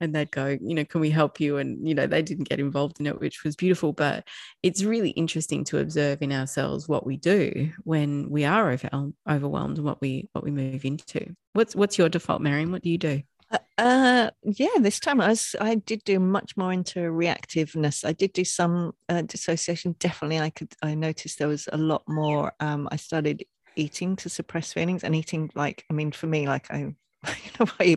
And 0.00 0.14
they'd 0.14 0.30
go, 0.30 0.58
You 0.60 0.74
know, 0.74 0.84
can 0.84 1.00
we 1.00 1.10
help 1.10 1.40
you? 1.40 1.58
And, 1.58 1.86
you 1.86 1.94
know, 1.94 2.06
they 2.06 2.22
didn't 2.22 2.48
get 2.48 2.58
involved 2.58 3.00
in 3.00 3.06
it, 3.06 3.20
which 3.20 3.44
was 3.44 3.56
beautiful. 3.56 3.92
But 3.92 4.26
it's 4.62 4.82
really 4.82 5.10
interesting 5.10 5.64
to 5.64 5.78
observe 5.78 6.22
in 6.22 6.32
ourselves 6.32 6.88
what 6.88 7.06
we 7.06 7.16
do 7.16 7.43
when 7.84 8.30
we 8.30 8.44
are 8.44 8.70
over, 8.70 9.12
overwhelmed 9.28 9.78
and 9.78 9.86
what 9.86 10.00
we 10.00 10.28
what 10.32 10.44
we 10.44 10.50
move 10.50 10.84
into. 10.84 11.34
What's 11.52 11.74
what's 11.74 11.98
your 11.98 12.08
default, 12.08 12.42
Marion? 12.42 12.72
What 12.72 12.82
do 12.82 12.90
you 12.90 12.98
do? 12.98 13.22
Uh, 13.50 13.58
uh, 13.78 14.30
yeah, 14.42 14.78
this 14.78 15.00
time 15.00 15.20
I 15.20 15.28
was, 15.28 15.54
I 15.60 15.76
did 15.76 16.04
do 16.04 16.18
much 16.18 16.56
more 16.56 16.72
into 16.72 17.00
reactiveness. 17.00 18.04
I 18.04 18.12
did 18.12 18.32
do 18.32 18.44
some 18.44 18.92
uh, 19.08 19.22
dissociation. 19.22 19.96
Definitely, 19.98 20.40
I 20.40 20.50
could. 20.50 20.74
I 20.82 20.94
noticed 20.94 21.38
there 21.38 21.48
was 21.48 21.68
a 21.72 21.78
lot 21.78 22.02
more. 22.08 22.52
Um, 22.60 22.88
I 22.90 22.96
started 22.96 23.44
eating 23.76 24.16
to 24.16 24.28
suppress 24.28 24.72
feelings 24.72 25.04
and 25.04 25.14
eating 25.14 25.50
like. 25.54 25.84
I 25.90 25.92
mean, 25.92 26.12
for 26.12 26.26
me, 26.26 26.46
like 26.48 26.70
I 26.70 26.94
you 27.44 27.50
know 27.60 27.72
I 27.80 27.96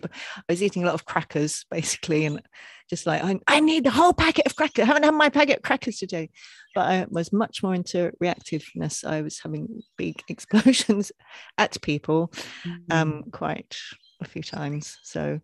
was 0.49 0.63
eating 0.63 0.83
a 0.83 0.85
lot 0.85 0.95
of 0.95 1.05
crackers 1.05 1.65
basically, 1.69 2.25
and 2.25 2.41
just 2.89 3.05
like 3.05 3.23
I, 3.23 3.39
I 3.47 3.59
need 3.59 3.83
the 3.83 3.91
whole 3.91 4.13
packet 4.13 4.45
of 4.45 4.55
crackers. 4.55 4.83
I 4.83 4.85
haven't 4.85 5.03
had 5.03 5.13
my 5.13 5.29
packet 5.29 5.57
of 5.57 5.63
crackers 5.63 5.97
today, 5.97 6.29
but 6.73 6.87
I 6.87 7.05
was 7.09 7.33
much 7.33 7.63
more 7.63 7.75
into 7.75 8.11
reactiveness. 8.23 9.03
I 9.05 9.21
was 9.21 9.39
having 9.39 9.81
big 9.97 10.21
explosions 10.29 11.11
at 11.57 11.81
people, 11.81 12.33
mm-hmm. 12.63 12.91
um, 12.91 13.23
quite 13.31 13.75
a 14.21 14.25
few 14.25 14.41
times. 14.41 14.97
So, 15.03 15.39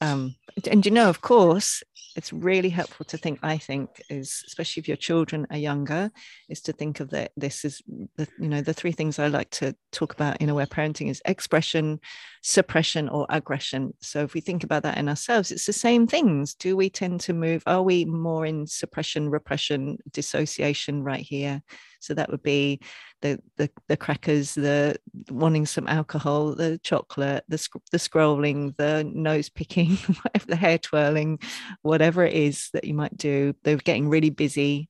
um, 0.00 0.34
and 0.68 0.84
you 0.84 0.92
know, 0.92 1.08
of 1.08 1.20
course, 1.20 1.82
it's 2.16 2.32
really 2.32 2.70
helpful 2.70 3.04
to 3.06 3.18
think. 3.18 3.38
I 3.42 3.58
think 3.58 4.02
is 4.08 4.42
especially 4.46 4.80
if 4.80 4.88
your 4.88 4.96
children 4.96 5.46
are 5.50 5.58
younger, 5.58 6.10
is 6.48 6.62
to 6.62 6.72
think 6.72 7.00
of 7.00 7.10
that. 7.10 7.32
This 7.36 7.64
is 7.64 7.82
the 8.16 8.26
you 8.38 8.48
know 8.48 8.62
the 8.62 8.74
three 8.74 8.92
things 8.92 9.18
I 9.18 9.28
like 9.28 9.50
to 9.50 9.74
talk 9.92 10.14
about 10.14 10.40
in 10.40 10.48
aware 10.48 10.66
parenting 10.66 11.10
is 11.10 11.22
expression, 11.26 12.00
suppression, 12.42 13.08
or 13.08 13.26
aggression. 13.28 13.94
So 14.00 14.22
if 14.22 14.34
we 14.34 14.40
think 14.40 14.64
about 14.64 14.82
that 14.84 14.98
in 14.98 15.08
ourselves, 15.08 15.52
it's 15.52 15.66
the 15.66 15.72
same 15.72 16.06
things. 16.06 16.54
Do 16.54 16.76
we 16.76 16.88
tend 16.88 17.20
to 17.20 17.32
move? 17.32 17.62
Are 17.66 17.82
we 17.82 18.04
more 18.04 18.46
in 18.46 18.66
suppression, 18.66 19.28
repression, 19.28 19.98
dissociation 20.10 21.02
right 21.02 21.20
here? 21.22 21.62
So 22.00 22.14
that 22.14 22.30
would 22.30 22.42
be 22.42 22.80
the 23.22 23.40
the, 23.56 23.70
the 23.88 23.96
crackers, 23.96 24.54
the 24.54 24.96
wanting 25.30 25.66
some 25.66 25.88
alcohol, 25.88 26.54
the 26.54 26.78
chocolate, 26.78 27.44
the 27.48 27.66
the 27.90 27.98
scrolling, 27.98 28.76
the 28.76 29.04
nose 29.04 29.48
picking, 29.48 29.98
the 30.46 30.56
hair 30.56 30.78
twirling, 30.78 31.38
whatever 31.86 32.24
it 32.24 32.34
is 32.34 32.68
that 32.72 32.84
you 32.84 32.94
might 32.94 33.16
do. 33.16 33.54
They're 33.62 33.76
getting 33.76 34.08
really 34.08 34.30
busy, 34.30 34.88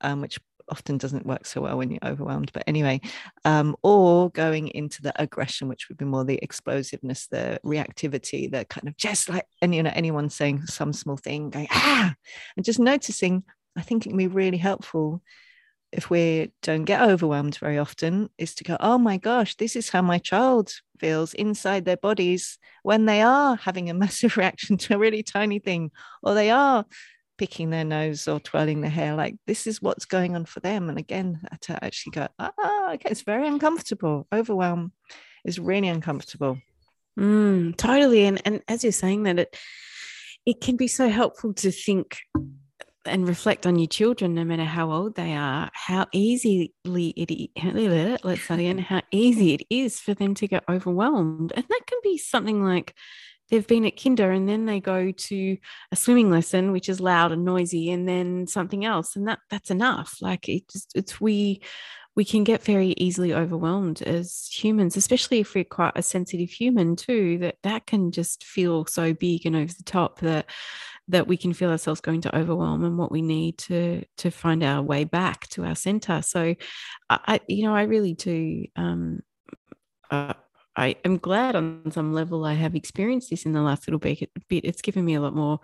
um, 0.00 0.20
which 0.20 0.38
often 0.68 0.98
doesn't 0.98 1.26
work 1.26 1.46
so 1.46 1.60
well 1.60 1.78
when 1.78 1.90
you're 1.90 2.04
overwhelmed. 2.04 2.50
But 2.52 2.64
anyway, 2.66 3.00
um, 3.44 3.76
or 3.82 4.30
going 4.30 4.68
into 4.68 5.02
the 5.02 5.20
aggression, 5.20 5.68
which 5.68 5.88
would 5.88 5.98
be 5.98 6.04
more 6.04 6.24
the 6.24 6.38
explosiveness, 6.42 7.26
the 7.28 7.60
reactivity, 7.64 8.50
the 8.50 8.64
kind 8.64 8.88
of 8.88 8.96
just 8.96 9.28
like 9.28 9.46
any 9.62 9.76
you 9.76 9.82
know 9.82 9.92
anyone 9.94 10.28
saying 10.28 10.66
some 10.66 10.92
small 10.92 11.16
thing, 11.16 11.50
going 11.50 11.68
ah, 11.70 12.14
and 12.56 12.64
just 12.64 12.78
noticing. 12.78 13.44
I 13.76 13.82
think 13.82 14.06
it 14.06 14.08
can 14.08 14.18
be 14.18 14.26
really 14.26 14.56
helpful 14.56 15.22
if 15.92 16.10
we 16.10 16.50
don't 16.62 16.84
get 16.84 17.00
overwhelmed 17.00 17.56
very 17.58 17.78
often 17.78 18.28
is 18.38 18.54
to 18.54 18.64
go 18.64 18.76
oh 18.80 18.98
my 18.98 19.16
gosh 19.16 19.54
this 19.56 19.76
is 19.76 19.88
how 19.88 20.02
my 20.02 20.18
child 20.18 20.70
feels 20.98 21.32
inside 21.34 21.84
their 21.84 21.96
bodies 21.96 22.58
when 22.82 23.06
they 23.06 23.22
are 23.22 23.56
having 23.56 23.88
a 23.90 23.94
massive 24.04 24.36
reaction 24.36 24.76
to 24.76 24.94
a 24.94 24.98
really 24.98 25.22
tiny 25.22 25.58
thing 25.58 25.90
or 26.22 26.34
they 26.34 26.50
are 26.50 26.84
picking 27.38 27.70
their 27.70 27.84
nose 27.84 28.28
or 28.28 28.40
twirling 28.40 28.80
their 28.80 28.90
hair. 28.90 29.14
Like 29.14 29.36
this 29.46 29.66
is 29.66 29.82
what's 29.82 30.04
going 30.04 30.34
on 30.34 30.44
for 30.44 30.60
them 30.60 30.88
and 30.88 30.98
again 30.98 31.40
to 31.62 31.84
actually 31.84 32.12
go 32.12 32.28
ah 32.38 32.92
okay 32.94 33.10
it's 33.10 33.22
very 33.22 33.46
uncomfortable. 33.46 34.26
Overwhelm 34.32 34.92
is 35.44 35.58
really 35.58 35.88
uncomfortable. 35.88 36.58
Mm, 37.18 37.76
totally 37.76 38.24
and 38.24 38.40
and 38.44 38.62
as 38.68 38.82
you're 38.82 38.92
saying 38.92 39.24
that 39.24 39.38
it 39.38 39.56
it 40.44 40.60
can 40.60 40.76
be 40.76 40.88
so 40.88 41.08
helpful 41.08 41.54
to 41.54 41.70
think 41.70 42.18
and 43.06 43.28
reflect 43.28 43.66
on 43.66 43.78
your 43.78 43.88
children, 43.88 44.34
no 44.34 44.44
matter 44.44 44.64
how 44.64 44.90
old 44.92 45.14
they 45.14 45.34
are, 45.34 45.70
how 45.72 46.06
easily 46.12 46.72
it 46.84 47.50
let's 48.24 48.42
say, 48.42 48.66
and 48.66 48.80
how 48.80 49.02
easy 49.10 49.54
it 49.54 49.62
is 49.70 50.00
for 50.00 50.14
them 50.14 50.34
to 50.34 50.48
get 50.48 50.64
overwhelmed. 50.68 51.52
And 51.54 51.64
that 51.68 51.86
can 51.86 51.98
be 52.02 52.18
something 52.18 52.64
like 52.64 52.94
they've 53.50 53.66
been 53.66 53.86
at 53.86 54.02
kinder 54.02 54.30
and 54.30 54.48
then 54.48 54.66
they 54.66 54.80
go 54.80 55.12
to 55.12 55.56
a 55.92 55.96
swimming 55.96 56.30
lesson, 56.30 56.72
which 56.72 56.88
is 56.88 57.00
loud 57.00 57.32
and 57.32 57.44
noisy, 57.44 57.90
and 57.90 58.08
then 58.08 58.46
something 58.46 58.84
else. 58.84 59.16
And 59.16 59.28
that 59.28 59.40
that's 59.50 59.70
enough. 59.70 60.16
Like 60.20 60.48
it 60.48 60.68
just 60.68 60.92
it's 60.94 61.20
we 61.20 61.62
we 62.16 62.24
can 62.24 62.44
get 62.44 62.64
very 62.64 62.94
easily 62.96 63.34
overwhelmed 63.34 64.00
as 64.02 64.48
humans, 64.50 64.96
especially 64.96 65.40
if 65.40 65.54
we're 65.54 65.64
quite 65.64 65.92
a 65.96 66.02
sensitive 66.02 66.48
human 66.48 66.96
too, 66.96 67.36
that 67.38 67.56
that 67.62 67.86
can 67.86 68.10
just 68.10 68.42
feel 68.42 68.86
so 68.86 69.12
big 69.12 69.44
and 69.44 69.54
over 69.54 69.72
the 69.72 69.84
top 69.84 70.20
that 70.20 70.46
that 71.08 71.26
we 71.26 71.36
can 71.36 71.52
feel 71.52 71.70
ourselves 71.70 72.00
going 72.00 72.20
to 72.20 72.36
overwhelm 72.36 72.84
and 72.84 72.98
what 72.98 73.12
we 73.12 73.22
need 73.22 73.58
to 73.58 74.04
to 74.16 74.30
find 74.30 74.62
our 74.62 74.82
way 74.82 75.04
back 75.04 75.48
to 75.48 75.64
our 75.64 75.74
center 75.74 76.20
so 76.22 76.54
i 77.08 77.40
you 77.48 77.64
know 77.64 77.74
i 77.74 77.82
really 77.82 78.14
do 78.14 78.64
um 78.76 79.20
uh, 80.10 80.34
I 80.76 80.96
am 81.04 81.16
glad 81.16 81.56
on 81.56 81.90
some 81.90 82.12
level 82.12 82.44
I 82.44 82.52
have 82.52 82.74
experienced 82.74 83.30
this 83.30 83.46
in 83.46 83.52
the 83.52 83.62
last 83.62 83.88
little 83.88 83.98
bit. 83.98 84.30
It's 84.50 84.82
given 84.82 85.04
me 85.04 85.14
a 85.14 85.20
lot 85.20 85.34
more 85.34 85.60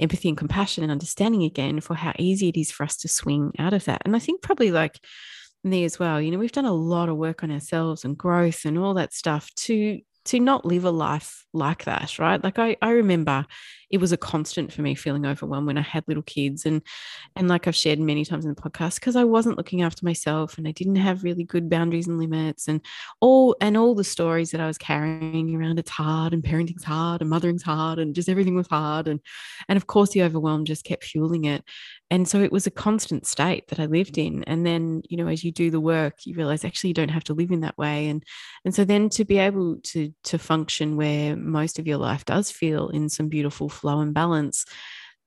empathy 0.00 0.28
and 0.28 0.38
compassion 0.38 0.82
and 0.82 0.92
understanding 0.92 1.44
again 1.44 1.80
for 1.80 1.94
how 1.94 2.12
easy 2.18 2.48
it 2.48 2.56
is 2.56 2.70
for 2.70 2.84
us 2.84 2.96
to 2.98 3.08
swing 3.08 3.52
out 3.58 3.72
of 3.72 3.84
that. 3.84 4.02
And 4.04 4.14
I 4.14 4.18
think 4.18 4.42
probably 4.42 4.70
like 4.70 4.98
me 5.64 5.84
as 5.84 5.98
well, 5.98 6.20
you 6.20 6.30
know, 6.30 6.38
we've 6.38 6.52
done 6.52 6.64
a 6.64 6.72
lot 6.72 7.08
of 7.08 7.16
work 7.16 7.42
on 7.42 7.50
ourselves 7.50 8.04
and 8.04 8.16
growth 8.16 8.64
and 8.64 8.78
all 8.78 8.94
that 8.94 9.12
stuff 9.12 9.50
to 9.56 10.00
to 10.24 10.40
not 10.40 10.66
live 10.66 10.84
a 10.84 10.90
life 10.90 11.46
like 11.54 11.84
that, 11.84 12.18
right? 12.18 12.42
Like 12.42 12.58
I, 12.58 12.76
I 12.82 12.90
remember 12.90 13.46
it 13.90 13.98
was 13.98 14.12
a 14.12 14.16
constant 14.16 14.72
for 14.72 14.82
me 14.82 14.94
feeling 14.94 15.26
overwhelmed 15.26 15.66
when 15.66 15.78
I 15.78 15.82
had 15.82 16.04
little 16.06 16.22
kids. 16.22 16.66
And 16.66 16.82
and 17.36 17.48
like 17.48 17.66
I've 17.66 17.76
shared 17.76 17.98
many 17.98 18.24
times 18.24 18.44
in 18.44 18.54
the 18.54 18.60
podcast, 18.60 18.96
because 18.96 19.16
I 19.16 19.24
wasn't 19.24 19.56
looking 19.56 19.82
after 19.82 20.04
myself 20.04 20.58
and 20.58 20.68
I 20.68 20.72
didn't 20.72 20.96
have 20.96 21.24
really 21.24 21.44
good 21.44 21.70
boundaries 21.70 22.06
and 22.06 22.18
limits 22.18 22.68
and 22.68 22.80
all 23.20 23.56
and 23.60 23.76
all 23.76 23.94
the 23.94 24.04
stories 24.04 24.50
that 24.50 24.60
I 24.60 24.66
was 24.66 24.78
carrying 24.78 25.54
around 25.54 25.78
it's 25.78 25.90
hard 25.90 26.32
and 26.32 26.44
parenting's 26.44 26.84
hard 26.84 27.20
and 27.20 27.30
mothering's 27.30 27.62
hard 27.62 27.98
and 27.98 28.14
just 28.14 28.28
everything 28.28 28.56
was 28.56 28.68
hard. 28.68 29.08
And 29.08 29.20
and 29.68 29.76
of 29.76 29.86
course 29.86 30.10
the 30.10 30.22
overwhelm 30.22 30.64
just 30.64 30.84
kept 30.84 31.04
fueling 31.04 31.44
it. 31.44 31.64
And 32.10 32.26
so 32.26 32.40
it 32.40 32.52
was 32.52 32.66
a 32.66 32.70
constant 32.70 33.26
state 33.26 33.68
that 33.68 33.78
I 33.78 33.84
lived 33.84 34.16
in. 34.16 34.42
And 34.44 34.64
then, 34.64 35.02
you 35.10 35.18
know, 35.18 35.28
as 35.28 35.44
you 35.44 35.52
do 35.52 35.70
the 35.70 35.80
work, 35.80 36.14
you 36.24 36.34
realize 36.34 36.64
actually 36.64 36.88
you 36.88 36.94
don't 36.94 37.10
have 37.10 37.24
to 37.24 37.34
live 37.34 37.50
in 37.50 37.60
that 37.60 37.76
way. 37.76 38.08
And 38.08 38.24
and 38.64 38.74
so 38.74 38.84
then 38.84 39.10
to 39.10 39.24
be 39.24 39.38
able 39.38 39.76
to 39.84 40.12
to 40.24 40.38
function 40.38 40.96
where 40.96 41.36
most 41.36 41.78
of 41.78 41.86
your 41.86 41.98
life 41.98 42.24
does 42.24 42.50
feel 42.50 42.88
in 42.88 43.08
some 43.08 43.28
beautiful 43.28 43.68
flow 43.78 44.00
and 44.00 44.14
balance 44.14 44.64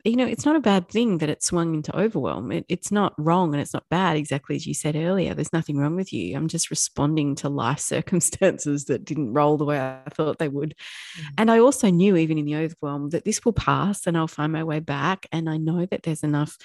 you 0.04 0.16
know 0.16 0.26
it's 0.26 0.46
not 0.46 0.56
a 0.56 0.62
bad 0.62 0.90
thing 0.90 1.20
that 1.20 1.30
it 1.30 1.44
swung 1.44 1.76
into 1.76 1.96
overwhelm. 1.98 2.52
It, 2.52 2.66
it's 2.70 2.92
not 2.92 3.14
wrong 3.18 3.54
and 3.54 3.62
it's 3.62 3.74
not 3.74 3.86
bad 3.90 4.18
exactly 4.18 4.56
as 4.56 4.66
you 4.66 4.74
said 4.74 4.96
earlier. 4.96 5.34
There's 5.34 5.54
nothing 5.54 5.78
wrong 5.78 5.96
with 5.96 6.12
you. 6.12 6.36
I'm 6.36 6.48
just 6.48 6.70
responding 6.70 7.36
to 7.36 7.50
life 7.50 7.80
circumstances 7.94 8.86
that 8.86 9.06
didn't 9.06 9.34
roll 9.34 9.58
the 9.58 9.66
way 9.66 9.80
i 9.80 10.10
thought 10.12 10.40
they 10.40 10.48
would. 10.48 10.76
Mm-hmm. 11.18 11.28
and 11.38 11.52
i 11.52 11.60
also 11.60 11.90
knew 11.90 12.16
even 12.16 12.38
in 12.38 12.46
the 12.46 12.56
overwhelm 12.56 13.10
that 13.10 13.26
this 13.26 13.44
will 13.46 13.54
pass 13.54 14.08
and 14.08 14.18
i'll 14.18 14.28
find 14.28 14.52
my 14.52 14.64
way 14.64 14.80
back. 14.80 15.28
And 15.32 15.50
i 15.50 15.58
know 15.58 15.86
that 15.86 16.04
there's 16.04 16.24
enough 16.24 16.58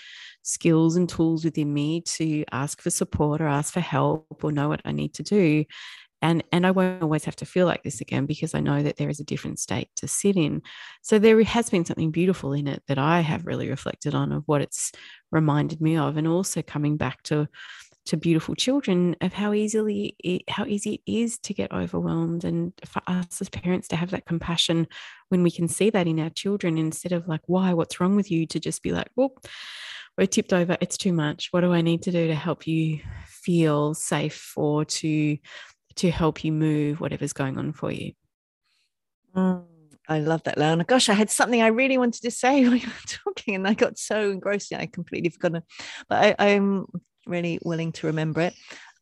skills 0.43 0.97
and 0.97 1.09
tools 1.09 1.45
within 1.45 1.73
me 1.75 2.00
to 2.02 2.45
ask 2.52 2.81
for 2.81 2.90
support 2.90 3.40
or 3.40 3.49
ask 3.49 3.73
for 3.73 3.81
help 3.81 4.45
or 4.45 4.52
know 4.52 4.69
what 4.69 4.81
i 4.85 4.93
need 4.93 5.12
to 5.14 5.23
do 5.25 5.64
and 6.23 6.42
and 6.52 6.66
I 6.66 6.70
won't 6.70 7.02
always 7.02 7.25
have 7.25 7.37
to 7.37 7.46
feel 7.46 7.66
like 7.66 7.82
this 7.82 8.00
again 8.00 8.26
because 8.26 8.54
I 8.54 8.61
know 8.61 8.82
that 8.82 8.96
there 8.96 9.11
is 9.11 9.20
a 9.20 9.25
different 9.25 9.58
state 9.58 9.88
to 9.96 10.08
sit 10.08 10.37
in. 10.37 10.62
So 11.02 11.18
there 11.18 11.42
has 11.42 11.70
been 11.70 11.85
something 11.85 12.11
beautiful 12.11 12.52
in 12.52 12.66
it 12.66 12.82
that 12.88 12.99
I 12.99 13.20
have 13.20 13.46
really 13.46 13.68
reflected 13.68 14.14
on 14.14 14.32
of 14.32 14.42
what 14.46 14.62
it's 14.62 14.92
reminded 15.30 15.80
me 15.80 15.96
of, 15.96 16.16
and 16.16 16.26
also 16.26 16.62
coming 16.62 16.96
back 16.96 17.23
to 17.25 17.49
to 18.06 18.16
beautiful 18.16 18.54
children 18.54 19.16
of 19.20 19.32
how 19.32 19.52
easily 19.52 20.14
it, 20.20 20.49
how 20.49 20.64
easy 20.64 21.02
it 21.04 21.12
is 21.12 21.38
to 21.38 21.52
get 21.52 21.73
overwhelmed 21.73 22.44
and 22.44 22.73
for 22.85 23.02
us 23.08 23.40
as 23.40 23.49
parents 23.49 23.88
to 23.88 23.96
have 23.96 24.12
that 24.12 24.26
compassion 24.26 24.87
when 25.28 25.42
we 25.42 25.50
can 25.50 25.66
see 25.66 25.90
that 25.90 26.06
in 26.06 26.20
our 26.20 26.30
children 26.30 26.78
instead 26.78 27.11
of 27.11 27.26
like 27.26 27.40
why? 27.46 27.75
What's 27.75 28.00
wrong 28.00 28.14
with 28.16 28.30
you? 28.30 28.46
to 28.46 28.61
just 28.61 28.82
be 28.82 28.92
like 28.92 29.08
well 29.16 29.32
we're 30.16 30.26
tipped 30.26 30.52
over. 30.52 30.76
It's 30.80 30.96
too 30.96 31.12
much. 31.12 31.49
What 31.50 31.61
do 31.61 31.73
i 31.73 31.82
need 31.82 32.02
to 32.02 32.11
do 32.11 32.26
to 32.28 32.35
help 32.35 32.66
you 32.66 33.00
feel 33.26 33.94
safe 33.94 34.52
or 34.56 34.85
to 34.85 35.37
to 35.96 36.10
help 36.10 36.44
you 36.44 36.52
move 36.52 37.00
whatever's 37.00 37.32
going 37.32 37.58
on 37.58 37.72
for 37.72 37.90
you. 37.90 38.12
Mm, 39.34 39.64
I 40.08 40.20
love 40.20 40.42
that, 40.44 40.58
Lael. 40.58 40.76
Gosh, 40.84 41.08
I 41.08 41.14
had 41.14 41.30
something 41.30 41.60
I 41.62 41.68
really 41.68 41.98
wanted 41.98 42.22
to 42.22 42.30
say 42.30 42.62
when 42.68 42.78
you 42.78 42.86
were 42.86 43.18
talking, 43.24 43.54
and 43.54 43.66
I 43.66 43.74
got 43.74 43.98
so 43.98 44.30
engrossed 44.30 44.72
I 44.72 44.86
completely 44.86 45.30
forgot. 45.30 45.62
But 46.08 46.36
I, 46.38 46.52
I'm 46.52 46.86
really 47.26 47.58
willing 47.64 47.92
to 47.92 48.06
remember 48.06 48.40
it. 48.40 48.54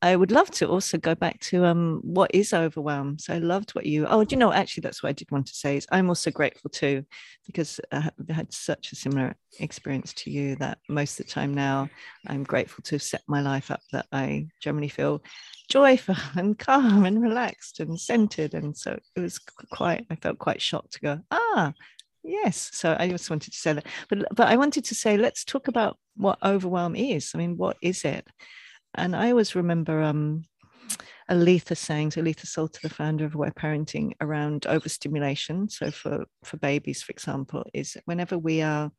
I 0.05 0.17
would 0.17 0.31
love 0.31 0.51
to 0.51 0.69
also 0.69 0.99
go 0.99 1.15
back 1.15 1.41
to 1.49 1.65
um, 1.65 2.01
what 2.03 2.31
is 2.35 2.53
overwhelm. 2.53 3.19
So 3.19 3.33
I 3.33 3.39
loved 3.39 3.71
what 3.71 3.87
you. 3.87 4.07
Oh, 4.07 4.23
do 4.23 4.35
you 4.35 4.39
know? 4.39 4.53
Actually, 4.53 4.83
that's 4.83 5.03
what 5.03 5.09
I 5.09 5.13
did 5.13 5.31
want 5.31 5.47
to 5.47 5.55
say. 5.55 5.79
Is 5.79 5.87
I'm 5.91 6.11
also 6.11 6.31
grateful 6.31 6.69
too, 6.69 7.07
because 7.47 7.81
I 7.91 8.11
had 8.29 8.53
such 8.53 8.93
a 8.93 8.97
similar 8.97 9.35
experience 9.61 10.13
to 10.13 10.31
you. 10.31 10.57
That 10.57 10.77
most 10.91 11.19
of 11.19 11.25
the 11.25 11.33
time 11.33 11.55
now, 11.55 11.89
I'm 12.27 12.45
grateful 12.45 12.83
to 12.83 12.99
set 12.99 13.23
my 13.27 13.41
life 13.41 13.71
up 13.71 13.81
that 13.93 14.05
I 14.13 14.49
generally 14.61 14.91
feel 14.91 15.23
joyful 15.71 16.17
and 16.37 16.59
calm 16.59 17.07
and 17.07 17.23
relaxed 17.23 17.81
and 17.81 17.99
centered. 17.99 18.53
And 18.53 18.77
so 18.77 18.99
it 19.17 19.21
was 19.21 19.39
quite, 19.39 20.05
I 20.11 20.17
felt 20.17 20.39
quite 20.39 20.61
shocked 20.61 20.93
to 20.93 21.01
go, 21.01 21.21
ah, 21.31 21.73
yes. 22.23 22.69
So 22.75 22.95
I 22.99 23.09
just 23.09 23.31
wanted 23.31 23.55
to 23.55 23.59
say 23.59 23.73
that. 23.73 23.87
But, 24.11 24.27
but 24.37 24.49
I 24.49 24.57
wanted 24.57 24.85
to 24.85 24.95
say, 24.95 25.17
let's 25.17 25.47
talk 25.47 25.69
about 25.69 25.97
what 26.15 26.39
overwhelm 26.45 26.95
is. 26.95 27.33
I 27.35 27.39
mean, 27.39 27.57
what 27.57 27.79
is 27.81 28.05
it? 28.05 28.29
And 28.95 29.15
I 29.17 29.31
always 29.31 29.55
remember 29.55 30.03
um, 30.03 30.45
Aletha 31.31 31.77
saying, 31.77 32.13
so 32.13 32.23
Aletha 32.23 32.47
Solter, 32.47 32.81
the 32.81 32.91
founder 32.91 33.25
of 33.25 33.35
Aware 33.35 33.53
Parenting, 33.53 34.13
around 34.21 34.67
overstimulation. 34.67 35.69
So 35.69 35.91
for, 35.91 36.25
for 36.45 36.57
babies, 36.59 37.03
for 37.03 37.13
example, 37.13 37.65
is 37.73 37.97
whenever 38.05 38.39
we 38.39 38.63
are 38.63 38.91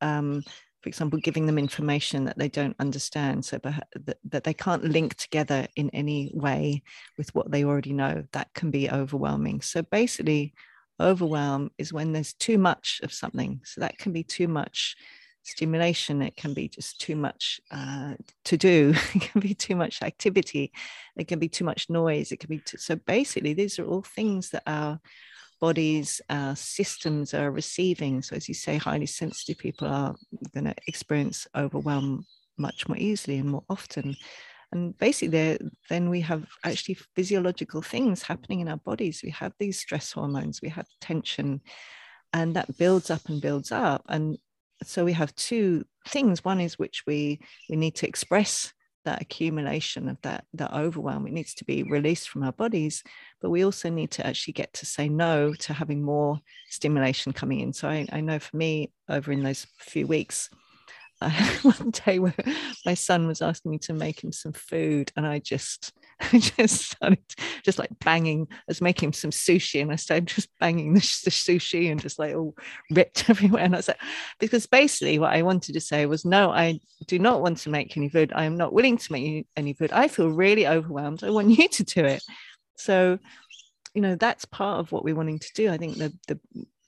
um, 0.00 0.42
for 0.82 0.88
example, 0.88 1.18
giving 1.18 1.46
them 1.46 1.58
information 1.58 2.24
that 2.24 2.38
they 2.38 2.48
don't 2.48 2.76
understand, 2.78 3.44
so 3.44 3.58
that, 3.58 4.18
that 4.24 4.44
they 4.44 4.54
can't 4.54 4.84
link 4.84 5.16
together 5.16 5.66
in 5.74 5.90
any 5.90 6.30
way 6.32 6.82
with 7.16 7.34
what 7.34 7.50
they 7.50 7.64
already 7.64 7.92
know, 7.92 8.24
that 8.32 8.48
can 8.54 8.70
be 8.70 8.88
overwhelming. 8.88 9.60
So 9.60 9.82
basically, 9.82 10.54
overwhelm 11.00 11.70
is 11.78 11.92
when 11.92 12.12
there's 12.12 12.32
too 12.32 12.58
much 12.58 13.00
of 13.02 13.12
something. 13.12 13.60
So 13.64 13.80
that 13.80 13.98
can 13.98 14.12
be 14.12 14.22
too 14.22 14.46
much 14.46 14.96
stimulation, 15.48 16.22
it 16.22 16.36
can 16.36 16.54
be 16.54 16.68
just 16.68 17.00
too 17.00 17.16
much 17.16 17.60
uh, 17.70 18.14
to 18.44 18.56
do, 18.56 18.94
it 19.14 19.22
can 19.22 19.40
be 19.40 19.54
too 19.54 19.76
much 19.76 20.02
activity, 20.02 20.72
it 21.16 21.28
can 21.28 21.38
be 21.38 21.48
too 21.48 21.64
much 21.64 21.90
noise, 21.90 22.32
it 22.32 22.40
can 22.40 22.48
be 22.48 22.58
too, 22.58 22.78
so 22.78 22.96
basically, 22.96 23.54
these 23.54 23.78
are 23.78 23.86
all 23.86 24.02
things 24.02 24.50
that 24.50 24.62
our 24.66 25.00
bodies, 25.60 26.20
our 26.30 26.54
systems 26.56 27.34
are 27.34 27.50
receiving. 27.50 28.22
So, 28.22 28.36
as 28.36 28.48
you 28.48 28.54
say, 28.54 28.76
highly 28.76 29.06
sensitive 29.06 29.58
people 29.58 29.88
are 29.88 30.14
going 30.54 30.64
to 30.64 30.74
experience 30.86 31.46
overwhelm 31.54 32.24
much 32.56 32.88
more 32.88 32.98
easily 32.98 33.38
and 33.38 33.50
more 33.50 33.64
often. 33.68 34.16
And 34.72 34.96
basically, 34.98 35.58
then 35.88 36.10
we 36.10 36.20
have 36.22 36.46
actually 36.64 36.98
physiological 37.16 37.80
things 37.80 38.22
happening 38.22 38.60
in 38.60 38.68
our 38.68 38.76
bodies. 38.76 39.22
We 39.22 39.30
have 39.30 39.52
these 39.58 39.78
stress 39.78 40.12
hormones, 40.12 40.60
we 40.60 40.68
have 40.68 40.86
tension, 41.00 41.62
and 42.32 42.54
that 42.54 42.76
builds 42.76 43.10
up 43.10 43.28
and 43.28 43.40
builds 43.40 43.72
up. 43.72 44.02
And 44.08 44.36
so 44.84 45.04
we 45.04 45.12
have 45.12 45.34
two 45.34 45.84
things. 46.08 46.44
One 46.44 46.60
is 46.60 46.78
which 46.78 47.04
we 47.06 47.40
we 47.68 47.76
need 47.76 47.96
to 47.96 48.08
express 48.08 48.72
that 49.08 49.22
accumulation 49.22 50.08
of 50.08 50.20
that 50.20 50.44
that 50.52 50.72
overwhelm 50.74 51.26
it 51.26 51.32
needs 51.32 51.54
to 51.54 51.64
be 51.64 51.82
released 51.82 52.28
from 52.28 52.42
our 52.42 52.52
bodies 52.52 53.02
but 53.40 53.48
we 53.48 53.64
also 53.64 53.88
need 53.88 54.10
to 54.10 54.26
actually 54.26 54.52
get 54.52 54.70
to 54.74 54.84
say 54.84 55.08
no 55.08 55.54
to 55.54 55.72
having 55.72 56.02
more 56.02 56.38
stimulation 56.68 57.32
coming 57.32 57.60
in 57.60 57.72
so 57.72 57.88
i, 57.88 58.06
I 58.12 58.20
know 58.20 58.38
for 58.38 58.54
me 58.56 58.92
over 59.08 59.32
in 59.32 59.42
those 59.42 59.66
few 59.78 60.06
weeks 60.06 60.50
uh, 61.22 61.30
one 61.62 61.90
day 61.90 62.18
where 62.18 62.34
my 62.84 62.92
son 62.92 63.26
was 63.26 63.40
asking 63.40 63.70
me 63.70 63.78
to 63.78 63.94
make 63.94 64.22
him 64.22 64.32
some 64.32 64.52
food 64.52 65.10
and 65.16 65.26
i 65.26 65.38
just 65.38 65.92
I 66.32 66.38
just 66.38 66.90
started 66.90 67.18
just 67.62 67.78
like 67.78 67.90
banging. 68.00 68.48
I 68.50 68.56
was 68.66 68.80
making 68.80 69.12
some 69.12 69.30
sushi 69.30 69.80
and 69.80 69.92
I 69.92 69.96
started 69.96 70.26
just 70.26 70.48
banging 70.58 70.94
the, 70.94 71.00
the, 71.00 71.30
sushi 71.30 71.90
and 71.90 72.00
just 72.00 72.18
like 72.18 72.34
all 72.34 72.56
ripped 72.90 73.30
everywhere. 73.30 73.62
And 73.62 73.74
I 73.74 73.78
was 73.78 73.88
like, 73.88 74.00
because 74.40 74.66
basically 74.66 75.18
what 75.18 75.32
I 75.32 75.42
wanted 75.42 75.74
to 75.74 75.80
say 75.80 76.06
was, 76.06 76.24
no, 76.24 76.50
I 76.50 76.80
do 77.06 77.18
not 77.18 77.40
want 77.40 77.58
to 77.58 77.70
make 77.70 77.96
any 77.96 78.08
food. 78.08 78.32
I 78.34 78.44
am 78.44 78.56
not 78.56 78.72
willing 78.72 78.98
to 78.98 79.12
make 79.12 79.46
any 79.56 79.74
food. 79.74 79.92
I 79.92 80.08
feel 80.08 80.28
really 80.28 80.66
overwhelmed. 80.66 81.22
I 81.22 81.30
want 81.30 81.56
you 81.56 81.68
to 81.68 81.84
do 81.84 82.04
it. 82.04 82.22
So, 82.76 83.18
you 83.94 84.02
know, 84.02 84.16
that's 84.16 84.44
part 84.44 84.80
of 84.80 84.90
what 84.90 85.04
we're 85.04 85.14
wanting 85.14 85.38
to 85.38 85.52
do. 85.54 85.70
I 85.70 85.76
think 85.76 85.98
the, 85.98 86.12
the 86.26 86.40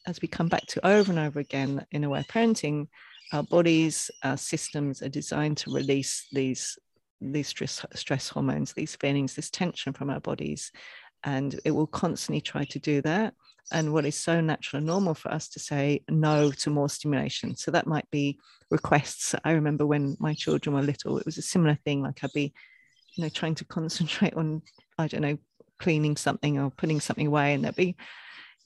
as 0.06 0.20
we 0.20 0.28
come 0.28 0.48
back 0.48 0.66
to 0.66 0.86
over 0.86 1.12
and 1.12 1.20
over 1.20 1.38
again 1.38 1.86
in 1.92 2.04
aware 2.04 2.24
parenting, 2.24 2.88
our 3.32 3.44
bodies, 3.44 4.10
our 4.24 4.36
systems 4.36 5.02
are 5.02 5.08
designed 5.08 5.58
to 5.58 5.72
release 5.72 6.26
these 6.32 6.78
these 7.20 7.48
stress, 7.48 7.84
stress 7.94 8.28
hormones, 8.28 8.72
these 8.72 8.96
feelings, 8.96 9.34
this 9.34 9.50
tension 9.50 9.92
from 9.92 10.10
our 10.10 10.20
bodies. 10.20 10.72
And 11.22 11.58
it 11.64 11.72
will 11.72 11.86
constantly 11.86 12.40
try 12.40 12.64
to 12.64 12.78
do 12.78 13.02
that. 13.02 13.34
And 13.72 13.92
what 13.92 14.06
is 14.06 14.16
so 14.16 14.40
natural 14.40 14.78
and 14.78 14.86
normal 14.86 15.14
for 15.14 15.30
us 15.30 15.48
to 15.50 15.60
say 15.60 16.02
no 16.08 16.50
to 16.50 16.70
more 16.70 16.88
stimulation. 16.88 17.56
So 17.56 17.70
that 17.70 17.86
might 17.86 18.10
be 18.10 18.38
requests. 18.70 19.34
I 19.44 19.52
remember 19.52 19.86
when 19.86 20.16
my 20.18 20.34
children 20.34 20.74
were 20.74 20.82
little, 20.82 21.18
it 21.18 21.26
was 21.26 21.38
a 21.38 21.42
similar 21.42 21.76
thing. 21.84 22.02
Like 22.02 22.24
I'd 22.24 22.32
be, 22.32 22.54
you 23.16 23.22
know, 23.22 23.28
trying 23.28 23.54
to 23.56 23.64
concentrate 23.64 24.34
on, 24.34 24.62
I 24.98 25.08
don't 25.08 25.20
know, 25.20 25.38
cleaning 25.78 26.16
something 26.16 26.58
or 26.58 26.70
putting 26.70 27.00
something 27.00 27.26
away, 27.26 27.54
and 27.54 27.64
they'd 27.64 27.76
be, 27.76 27.96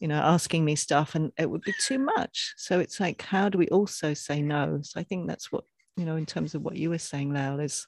you 0.00 0.08
know, 0.08 0.20
asking 0.20 0.64
me 0.64 0.76
stuff, 0.76 1.14
and 1.14 1.32
it 1.38 1.50
would 1.50 1.62
be 1.62 1.74
too 1.80 1.98
much. 1.98 2.54
So 2.56 2.80
it's 2.80 3.00
like, 3.00 3.22
how 3.22 3.48
do 3.48 3.58
we 3.58 3.68
also 3.68 4.14
say 4.14 4.42
no? 4.42 4.80
So 4.82 5.00
I 5.00 5.02
think 5.02 5.28
that's 5.28 5.50
what, 5.50 5.64
you 5.96 6.04
know, 6.04 6.16
in 6.16 6.26
terms 6.26 6.54
of 6.54 6.62
what 6.62 6.76
you 6.76 6.90
were 6.90 6.98
saying, 6.98 7.32
Lael, 7.32 7.60
is 7.60 7.86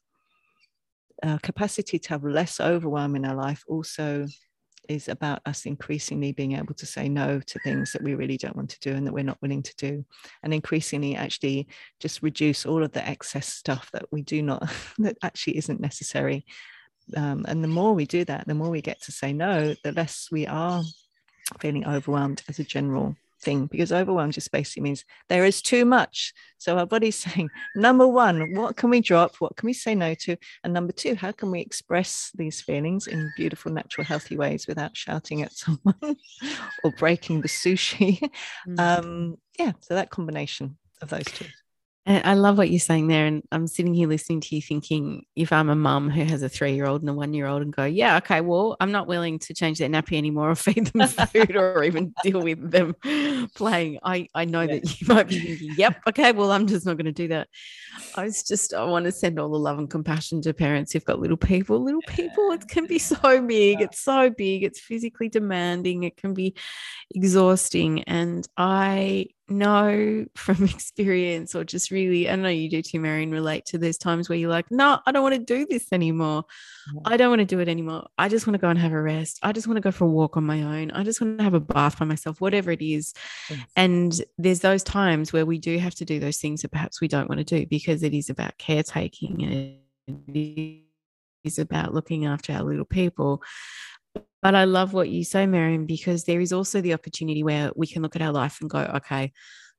our 1.23 1.39
capacity 1.39 1.99
to 1.99 2.09
have 2.11 2.25
less 2.25 2.61
overwhelm 2.61 3.17
in 3.17 3.25
our 3.25 3.35
life 3.35 3.65
also 3.69 4.27
is 4.89 5.09
about 5.09 5.41
us 5.47 5.67
increasingly 5.67 6.33
being 6.33 6.53
able 6.53 6.75
to 6.75 6.87
say 6.87 7.09
no 7.09 7.41
to 7.41 7.59
things 7.61 7.93
that 7.93 8.03
we 8.03 8.15
really 8.15 8.37
don't 8.37 8.57
want 8.57 8.71
to 8.71 8.81
do 8.81 8.95
and 8.95 9.07
that 9.07 9.13
we're 9.13 9.25
not 9.25 9.41
willing 9.43 9.63
to 9.63 9.75
do. 9.77 10.05
And 10.43 10.55
increasingly 10.55 11.17
actually 11.17 11.69
just 12.01 12.23
reduce 12.23 12.65
all 12.65 12.85
of 12.85 12.93
the 12.93 13.07
excess 13.07 13.49
stuff 13.53 13.91
that 13.93 14.07
we 14.13 14.23
do 14.23 14.43
not 14.43 14.71
that 14.99 15.17
actually 15.23 15.57
isn't 15.59 15.81
necessary. 15.81 16.45
Um, 17.17 17.45
and 17.49 17.63
the 17.63 17.69
more 17.69 17.93
we 17.95 18.05
do 18.05 18.25
that 18.25 18.49
the 18.49 18.55
more 18.55 18.69
we 18.69 18.83
get 18.83 19.01
to 19.03 19.13
say 19.13 19.33
no 19.33 19.77
the 19.85 19.93
less 19.93 20.27
we 20.33 20.45
are 20.45 20.83
feeling 21.61 21.87
overwhelmed 21.87 22.43
as 22.49 22.59
a 22.59 22.65
general 22.65 23.15
thing 23.41 23.67
because 23.67 23.93
overwhelm 23.93 24.31
just 24.31 24.51
basically 24.51 24.83
means 24.83 25.05
there 25.29 25.45
is 25.45 25.63
too 25.63 25.85
much. 25.85 26.33
So 26.59 26.79
our 26.79 26.87
body's 26.87 27.17
saying, 27.27 27.51
number 27.75 28.07
one, 28.07 28.55
what 28.55 28.77
can 28.77 28.91
we 28.91 29.01
drop? 29.01 29.37
What 29.39 29.57
can 29.57 29.67
we 29.67 29.73
say 29.73 29.95
no 29.95 30.15
to? 30.15 30.37
And 30.65 30.73
number 30.73 30.93
two, 30.93 31.15
how 31.15 31.33
can 31.33 31.51
we 31.51 31.61
express 31.61 32.31
these 32.35 32.61
feelings 32.61 33.07
in 33.07 33.31
beautiful, 33.37 33.73
natural, 33.73 34.05
healthy 34.05 34.37
ways 34.37 34.67
without 34.67 34.97
shouting 34.97 35.43
at 35.43 35.53
someone 35.57 36.17
or 36.83 36.93
breaking 36.93 37.41
the 37.41 37.49
sushi? 37.49 38.21
Mm-hmm. 38.69 38.79
Um, 38.79 39.37
yeah, 39.59 39.73
so 39.81 39.95
that 39.95 40.11
combination 40.11 40.77
of 41.03 41.11
those 41.11 41.25
two. 41.25 41.47
And 42.07 42.25
I 42.25 42.35
love 42.35 42.57
what 42.57 42.71
you're 42.71 42.79
saying 42.79 43.09
there. 43.09 43.27
And 43.27 43.43
I'm 43.51 43.67
sitting 43.67 43.93
here 43.93 44.07
listening 44.07 44.41
to 44.43 44.55
you 44.55 44.63
thinking 44.63 45.27
if 45.35 45.53
I'm 45.53 45.69
a 45.69 45.75
mum 45.75 46.09
who 46.09 46.23
has 46.23 46.41
a 46.43 46.49
three 46.49 46.75
year 46.75 46.87
old 46.87 47.03
and 47.03 47.11
a 47.11 47.13
one 47.13 47.35
year 47.35 47.49
old 47.49 47.63
and 47.63 47.75
go, 47.75 47.85
yeah, 47.85 48.17
okay, 48.19 48.41
well, 48.41 48.77
I'm 48.79 48.93
not 48.93 49.09
willing 49.09 49.41
to 49.41 49.55
change 49.55 49.81
their 49.81 49.89
nappy 49.89 50.17
anymore 50.17 50.51
or 50.51 50.55
feed 50.55 50.87
them 50.87 51.09
food 51.09 51.57
or 51.57 51.83
even 51.83 52.15
deal 52.23 52.41
with 52.41 52.71
them 52.71 52.95
playing. 53.57 53.99
I, 54.05 54.29
I 54.37 54.45
know 54.45 54.61
yeah. 54.61 54.75
that 54.75 55.01
you 55.01 55.07
might 55.09 55.29
be 55.29 55.41
thinking, 55.41 55.75
yep, 55.77 56.01
okay, 56.09 56.31
well, 56.31 56.53
I'm 56.53 56.69
just 56.69 56.87
not 56.87 56.97
going 56.97 57.07
to 57.07 57.13
do 57.13 57.27
that. 57.29 57.49
I 58.15 58.23
was 58.23 58.45
just, 58.45 58.73
I 58.73 58.85
want 58.85 59.07
to 59.07 59.13
send 59.13 59.41
all 59.41 59.49
the 59.49 59.59
love 59.59 59.81
and 59.81 59.91
compassion 59.91 60.41
to 60.43 60.55
parents 60.55 60.93
who've 60.93 61.05
got 61.05 61.19
little 61.19 61.37
people. 61.37 61.83
Little 61.83 62.03
people, 62.07 62.53
it 62.53 62.69
can 62.69 62.87
be 62.87 63.01
so 63.01 63.43
big. 63.43 63.81
It's 63.81 63.99
so 63.99 64.31
big. 64.31 64.63
It's 64.63 64.79
physically 64.79 65.29
demanding. 65.29 66.05
It 66.05 66.17
can 66.17 66.35
be 66.35 66.55
exhausting. 67.13 68.05
And 68.05 68.47
I 68.57 69.27
know 69.49 70.27
from 70.35 70.65
experience 70.65 71.55
or 71.55 71.65
just 71.65 71.91
really, 71.91 72.29
I 72.29 72.37
know 72.37 72.49
you 72.49 72.69
do 72.69 72.83
too, 72.83 73.01
Marion, 73.01 73.31
relate 73.31 73.65
to 73.67 73.79
those 73.79 73.99
times 73.99 74.29
where 74.29 74.39
you're 74.39 74.51
like, 74.51 74.71
no, 74.71 75.01
I 75.07 75.13
don't 75.13 75.23
want 75.23 75.35
to 75.35 75.41
do 75.41 75.67
this 75.69 75.93
anymore. 75.93 76.45
I 77.05 77.17
don't 77.17 77.31
want 77.31 77.41
to 77.41 77.47
do 77.47 77.61
it 77.61 77.69
anymore. 77.69 78.07
I 78.19 78.29
just 78.29 78.47
want 78.47 78.55
to 78.55 78.61
go 78.61 78.69
and 78.69 78.79
have 78.79 78.93
a 78.93 79.01
rest. 79.01 79.39
I 79.43 79.53
just 79.53 79.67
want 79.67 79.77
to 79.77 79.81
go 79.81 79.91
for 79.91 80.05
a 80.05 80.09
walk 80.09 80.37
on 80.37 80.45
my 80.45 80.63
own. 80.63 80.91
I 80.91 81.03
just 81.03 81.21
want 81.21 81.39
to 81.39 81.45
have 81.45 81.55
a 81.55 81.61
bath 81.61 81.99
by 81.99 82.05
myself, 82.05 82.41
whatever 82.41 82.71
it 82.71 82.83
is. 82.83 83.13
Yes. 83.51 83.61
And 83.77 84.21
there's 84.39 84.61
those 84.61 84.83
times 84.83 85.33
where 85.33 85.47
we 85.47 85.59
do 85.59 85.79
have 85.79 85.95
to 85.97 86.05
do 86.05 86.21
those 86.21 86.39
things 86.39 86.63
that 86.63 86.71
perhaps 86.71 87.01
we 87.01 87.09
don't 87.09 87.29
want 87.29 87.39
to 87.39 87.45
do 87.45 87.67
because 87.67 88.03
it 88.03 88.15
is 88.15 88.31
about 88.31 88.59
caretaking 88.59 89.43
and 90.09 90.37
it 90.37 90.83
is 91.45 91.59
about 91.59 91.95
looking 91.95 92.27
after 92.27 92.53
our 92.53 92.63
little 92.63 92.85
people. 92.85 93.43
But 94.43 94.55
I 94.55 94.65
love 94.65 94.93
what 94.93 95.09
you 95.09 95.25
say, 95.25 95.47
Marion, 95.47 95.87
because 95.87 96.25
there 96.25 96.41
is 96.41 96.53
also 96.53 96.81
the 96.81 96.95
opportunity 96.95 97.43
where 97.43 97.73
we 97.75 97.87
can 97.87 98.03
look 98.03 98.17
at 98.17 98.23
our 98.23 98.33
life 98.33 98.59
and 98.61 98.71
go, 98.71 98.79
okay, 98.97 99.33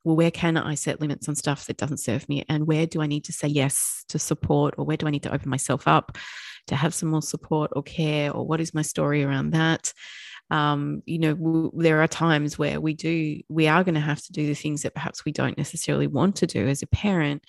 well, 0.04 0.16
where 0.16 0.32
can 0.32 0.58
I 0.58 0.76
set 0.76 1.02
limits 1.02 1.28
on 1.28 1.36
stuff 1.36 1.66
that 1.68 1.78
doesn't 1.78 1.98
serve 1.98 2.28
me? 2.30 2.46
And 2.50 2.68
where 2.68 2.86
do 2.86 3.02
I 3.02 3.08
need 3.08 3.26
to 3.26 3.34
say 3.34 3.48
yes 3.48 4.04
to 4.10 4.20
support? 4.20 4.76
Or 4.78 4.86
where 4.86 4.98
do 4.98 5.08
I 5.08 5.10
need 5.10 5.24
to 5.24 5.34
open 5.34 5.50
myself 5.50 5.88
up 5.88 6.18
to 6.68 6.76
have 6.76 6.94
some 6.94 7.10
more 7.10 7.22
support 7.22 7.72
or 7.76 7.84
care? 7.84 8.32
Or 8.32 8.46
what 8.46 8.62
is 8.62 8.74
my 8.74 8.82
story 8.82 9.24
around 9.24 9.52
that? 9.52 9.94
Um, 10.50 11.04
you 11.06 11.20
know, 11.20 11.34
w- 11.34 11.72
there 11.76 12.02
are 12.02 12.08
times 12.08 12.58
where 12.58 12.80
we 12.80 12.94
do, 12.94 13.42
we 13.50 13.68
are 13.68 13.84
going 13.84 13.96
to 13.96 14.02
have 14.02 14.22
to 14.24 14.32
do 14.32 14.48
the 14.48 14.54
things 14.54 14.84
that 14.84 14.94
perhaps 14.94 15.26
we 15.26 15.34
don't 15.34 15.58
necessarily 15.58 16.08
want 16.08 16.38
to 16.38 16.48
do 16.48 16.68
as 16.68 16.82
a 16.82 16.88
parent 16.88 17.44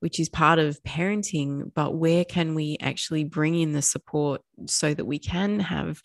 which 0.00 0.20
is 0.20 0.28
part 0.28 0.58
of 0.58 0.82
parenting, 0.82 1.72
but 1.74 1.96
where 1.96 2.24
can 2.24 2.54
we 2.54 2.76
actually 2.80 3.24
bring 3.24 3.54
in 3.54 3.72
the 3.72 3.82
support 3.82 4.42
so 4.66 4.94
that 4.94 5.04
we 5.04 5.18
can 5.18 5.60
have 5.60 6.00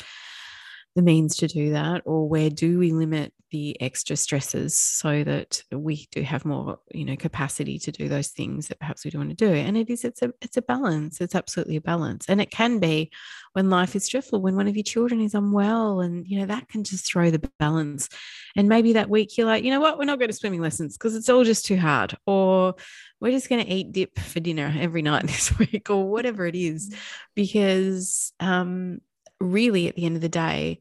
the 0.96 1.02
means 1.02 1.38
to 1.38 1.48
do 1.48 1.72
that 1.72 2.04
or 2.06 2.28
where 2.28 2.50
do 2.50 2.80
we 2.80 2.92
limit 2.92 3.34
the 3.52 3.80
extra 3.80 4.16
stresses 4.16 4.74
so 4.80 5.24
that 5.24 5.62
we 5.72 6.08
do 6.12 6.24
have 6.24 6.44
more 6.44 6.80
you 6.92 7.06
know 7.06 7.16
capacity 7.16 7.78
to 7.78 7.92
do 7.92 8.10
those 8.10 8.30
things 8.30 8.68
that 8.68 8.80
perhaps 8.80 9.06
we 9.06 9.12
don't 9.12 9.28
want 9.28 9.38
to 9.38 9.46
do? 9.48 9.54
And 9.54 9.78
it 9.78 9.90
is 9.90 10.04
it's 10.04 10.22
a 10.22 10.34
it's 10.42 10.58
a 10.58 10.62
balance 10.62 11.22
it's 11.22 11.36
absolutely 11.36 11.76
a 11.76 11.82
balance. 11.82 12.26
And 12.28 12.42
it 12.42 12.52
can 12.52 12.80
be 12.80 13.12
when 13.54 13.70
life 13.70 13.96
is 13.96 14.06
stressful 14.06 14.42
when 14.42 14.56
one 14.56 14.68
of 14.68 14.76
your 14.76 14.84
children 14.84 15.22
is 15.22 15.36
unwell 15.36 16.00
and 16.00 16.28
you 16.28 16.40
know 16.40 16.46
that 16.48 16.70
can 16.70 16.84
just 16.84 17.06
throw 17.06 17.30
the 17.32 17.48
balance. 17.60 18.10
And 18.56 18.70
maybe 18.70 18.94
that 18.94 19.10
week 19.10 19.38
you're 19.38 19.48
like 19.48 19.64
you 19.64 19.72
know 19.72 19.82
what? 19.82 19.98
We're 19.98 20.06
not 20.06 20.20
going 20.20 20.32
to 20.32 20.36
swimming 20.36 20.62
lessons 20.62 20.98
because 20.98 21.16
it's 21.16 21.30
all 21.30 21.44
just 21.44 21.66
too 21.66 21.78
hard 21.78 22.18
or 22.26 22.76
we're 23.20 23.32
just 23.32 23.50
going 23.50 23.64
to 23.64 23.72
eat 23.72 23.92
dip 23.92 24.20
for 24.20 24.40
dinner 24.40 24.74
every 24.78 25.02
night 25.02 25.24
this 25.28 25.58
week 25.58 25.90
or 25.90 26.10
whatever 26.10 26.46
it 26.46 26.56
is. 26.56 26.90
Mm. 26.90 26.98
because 27.36 28.34
um 28.40 29.00
really 29.44 29.88
at 29.88 29.96
the 29.96 30.06
end 30.06 30.16
of 30.16 30.22
the 30.22 30.30
day 30.30 30.80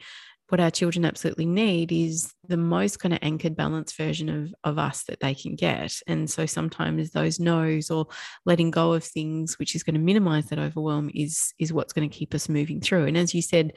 what 0.53 0.61
our 0.61 0.71
children 0.71 1.07
absolutely 1.07 1.47
need 1.47 1.91
is 1.91 2.35
the 2.47 2.59
most 2.59 3.01
kind 3.01 3.15
of 3.15 3.19
anchored 3.23 3.57
balanced 3.57 3.97
version 3.97 4.29
of, 4.29 4.55
of 4.65 4.79
us 4.79 5.03
that 5.05 5.19
they 5.21 5.35
can 5.35 5.55
get. 5.55 5.95
And 6.07 6.29
so 6.29 6.45
sometimes 6.45 7.11
those 7.11 7.41
no's 7.41 7.91
or 7.91 8.09
letting 8.45 8.71
go 8.71 8.93
of 8.93 9.03
things 9.03 9.59
which 9.59 9.75
is 9.75 9.83
going 9.83 9.95
to 9.95 10.01
minimize 10.01 10.51
that 10.51 10.59
overwhelm 10.59 11.11
is 11.15 11.55
is 11.59 11.73
what's 11.73 11.95
going 11.95 12.09
to 12.09 12.15
keep 12.15 12.35
us 12.35 12.51
moving 12.51 12.83
through. 12.83 13.07
And 13.07 13.17
as 13.17 13.35
you 13.35 13.41
said 13.41 13.73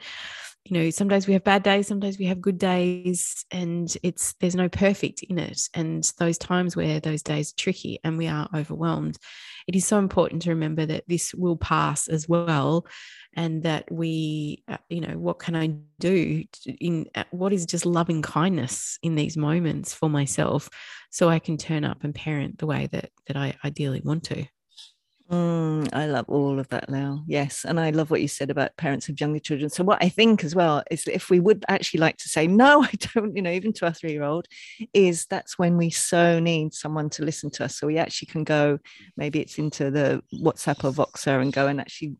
you 0.66 0.76
know 0.76 0.90
some 0.90 1.08
days 1.08 1.26
we 1.26 1.32
have 1.32 1.44
bad 1.44 1.62
days 1.62 1.86
sometimes 1.86 2.18
we 2.18 2.26
have 2.26 2.40
good 2.40 2.58
days 2.58 3.46
and 3.52 3.96
it's 4.02 4.34
there's 4.40 4.56
no 4.56 4.68
perfect 4.68 5.22
in 5.22 5.38
it. 5.38 5.62
And 5.72 6.04
those 6.18 6.36
times 6.36 6.76
where 6.76 7.00
those 7.00 7.22
days 7.22 7.52
are 7.52 7.56
tricky 7.56 8.00
and 8.04 8.18
we 8.18 8.26
are 8.26 8.50
overwhelmed 8.54 9.16
it 9.66 9.74
is 9.74 9.86
so 9.86 9.98
important 9.98 10.42
to 10.42 10.50
remember 10.50 10.84
that 10.86 11.04
this 11.08 11.34
will 11.34 11.56
pass 11.56 12.06
as 12.06 12.28
well 12.28 12.86
and 13.36 13.62
that 13.62 13.90
we 13.92 14.64
uh, 14.68 14.78
you 14.88 15.00
know 15.00 15.16
what 15.18 15.38
can 15.38 15.54
i 15.54 15.68
do 16.00 16.42
in 16.80 17.06
uh, 17.14 17.24
what 17.30 17.52
is 17.52 17.66
just 17.66 17.86
loving 17.86 18.22
kindness 18.22 18.98
in 19.02 19.14
these 19.14 19.36
moments 19.36 19.94
for 19.94 20.08
myself 20.08 20.68
so 21.10 21.28
i 21.28 21.38
can 21.38 21.56
turn 21.56 21.84
up 21.84 22.02
and 22.02 22.14
parent 22.14 22.58
the 22.58 22.66
way 22.66 22.88
that 22.90 23.10
that 23.26 23.36
i 23.36 23.54
ideally 23.64 24.00
want 24.04 24.24
to 24.24 24.44
Mm, 25.30 25.88
I 25.92 26.06
love 26.06 26.26
all 26.28 26.60
of 26.60 26.68
that 26.68 26.88
now. 26.88 27.24
Yes. 27.26 27.64
And 27.64 27.80
I 27.80 27.90
love 27.90 28.10
what 28.10 28.22
you 28.22 28.28
said 28.28 28.48
about 28.48 28.76
parents 28.76 29.08
of 29.08 29.20
younger 29.20 29.40
children. 29.40 29.68
So, 29.68 29.82
what 29.82 30.00
I 30.00 30.08
think 30.08 30.44
as 30.44 30.54
well 30.54 30.84
is 30.88 31.04
if 31.08 31.30
we 31.30 31.40
would 31.40 31.64
actually 31.68 31.98
like 31.98 32.16
to 32.18 32.28
say, 32.28 32.46
no, 32.46 32.84
I 32.84 32.92
don't, 33.12 33.34
you 33.34 33.42
know, 33.42 33.50
even 33.50 33.72
to 33.74 33.86
our 33.86 33.92
three 33.92 34.12
year 34.12 34.22
old, 34.22 34.46
is 34.94 35.26
that's 35.26 35.58
when 35.58 35.76
we 35.76 35.90
so 35.90 36.38
need 36.38 36.74
someone 36.74 37.10
to 37.10 37.24
listen 37.24 37.50
to 37.52 37.64
us. 37.64 37.76
So, 37.76 37.88
we 37.88 37.98
actually 37.98 38.26
can 38.26 38.44
go, 38.44 38.78
maybe 39.16 39.40
it's 39.40 39.58
into 39.58 39.90
the 39.90 40.22
WhatsApp 40.32 40.84
or 40.84 40.92
Voxer 40.92 41.42
and 41.42 41.52
go 41.52 41.66
and 41.66 41.80
actually 41.80 42.14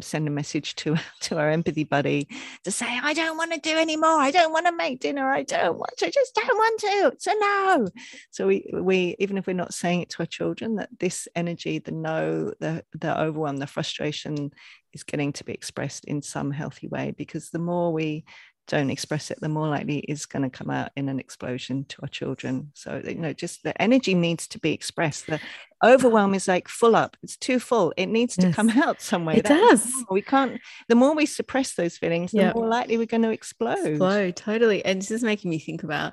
send 0.00 0.26
a 0.26 0.30
message 0.30 0.74
to, 0.76 0.96
to 1.20 1.36
our 1.36 1.50
empathy 1.50 1.84
buddy 1.84 2.28
to 2.64 2.70
say, 2.70 2.86
I 3.02 3.12
don't 3.12 3.36
want 3.36 3.52
to 3.52 3.60
do 3.60 3.76
anymore. 3.76 4.20
I 4.20 4.30
don't 4.30 4.54
want 4.54 4.64
to 4.66 4.72
make 4.72 5.00
dinner. 5.00 5.30
I 5.30 5.42
don't 5.42 5.76
want 5.76 5.98
to, 5.98 6.10
just 6.10 6.34
don't 6.34 6.46
want 6.46 6.80
to. 6.80 7.12
A 7.30 7.34
no. 7.40 7.88
So, 8.30 8.46
we, 8.46 8.70
we, 8.72 9.16
even 9.18 9.36
if 9.36 9.46
we're 9.46 9.52
not 9.52 9.74
saying 9.74 10.00
it 10.00 10.08
to 10.10 10.20
our 10.20 10.26
children, 10.26 10.76
that 10.76 10.88
this 10.98 11.28
energy, 11.36 11.78
the 11.78 11.92
no, 11.92 12.37
the 12.60 12.84
the 12.92 13.20
overwhelm 13.20 13.56
the 13.58 13.66
frustration 13.66 14.50
is 14.92 15.04
getting 15.04 15.32
to 15.34 15.44
be 15.44 15.52
expressed 15.52 16.04
in 16.04 16.22
some 16.22 16.50
healthy 16.50 16.88
way 16.88 17.14
because 17.16 17.50
the 17.50 17.58
more 17.58 17.92
we 17.92 18.24
don't 18.68 18.90
express 18.90 19.30
it 19.30 19.38
the 19.40 19.48
more 19.48 19.66
likely 19.66 19.98
it's 20.00 20.26
going 20.26 20.42
to 20.42 20.50
come 20.50 20.70
out 20.70 20.90
in 20.94 21.08
an 21.08 21.18
explosion 21.18 21.84
to 21.86 22.02
our 22.02 22.08
children. 22.08 22.70
So 22.74 23.00
you 23.04 23.16
know 23.16 23.32
just 23.32 23.62
the 23.62 23.80
energy 23.80 24.14
needs 24.14 24.46
to 24.48 24.58
be 24.60 24.72
expressed. 24.72 25.26
The 25.26 25.40
overwhelm 25.82 26.34
is 26.34 26.46
like 26.46 26.68
full 26.68 26.94
up. 26.94 27.16
It's 27.22 27.36
too 27.36 27.58
full. 27.58 27.92
It 27.96 28.06
needs 28.06 28.36
to 28.36 28.48
yes. 28.48 28.54
come 28.54 28.68
out 28.70 29.00
somewhere. 29.00 29.36
It 29.36 29.46
does. 29.46 29.90
we 30.10 30.22
can't 30.22 30.60
the 30.88 30.94
more 30.94 31.14
we 31.14 31.26
suppress 31.26 31.74
those 31.74 31.96
feelings 31.96 32.32
the 32.32 32.38
yep. 32.38 32.54
more 32.54 32.68
likely 32.68 32.98
we're 32.98 33.06
going 33.06 33.22
to 33.22 33.30
explode. 33.30 33.86
Explode 33.86 34.36
totally. 34.36 34.84
And 34.84 35.00
this 35.00 35.10
is 35.10 35.24
making 35.24 35.50
me 35.50 35.58
think 35.58 35.82
about 35.82 36.12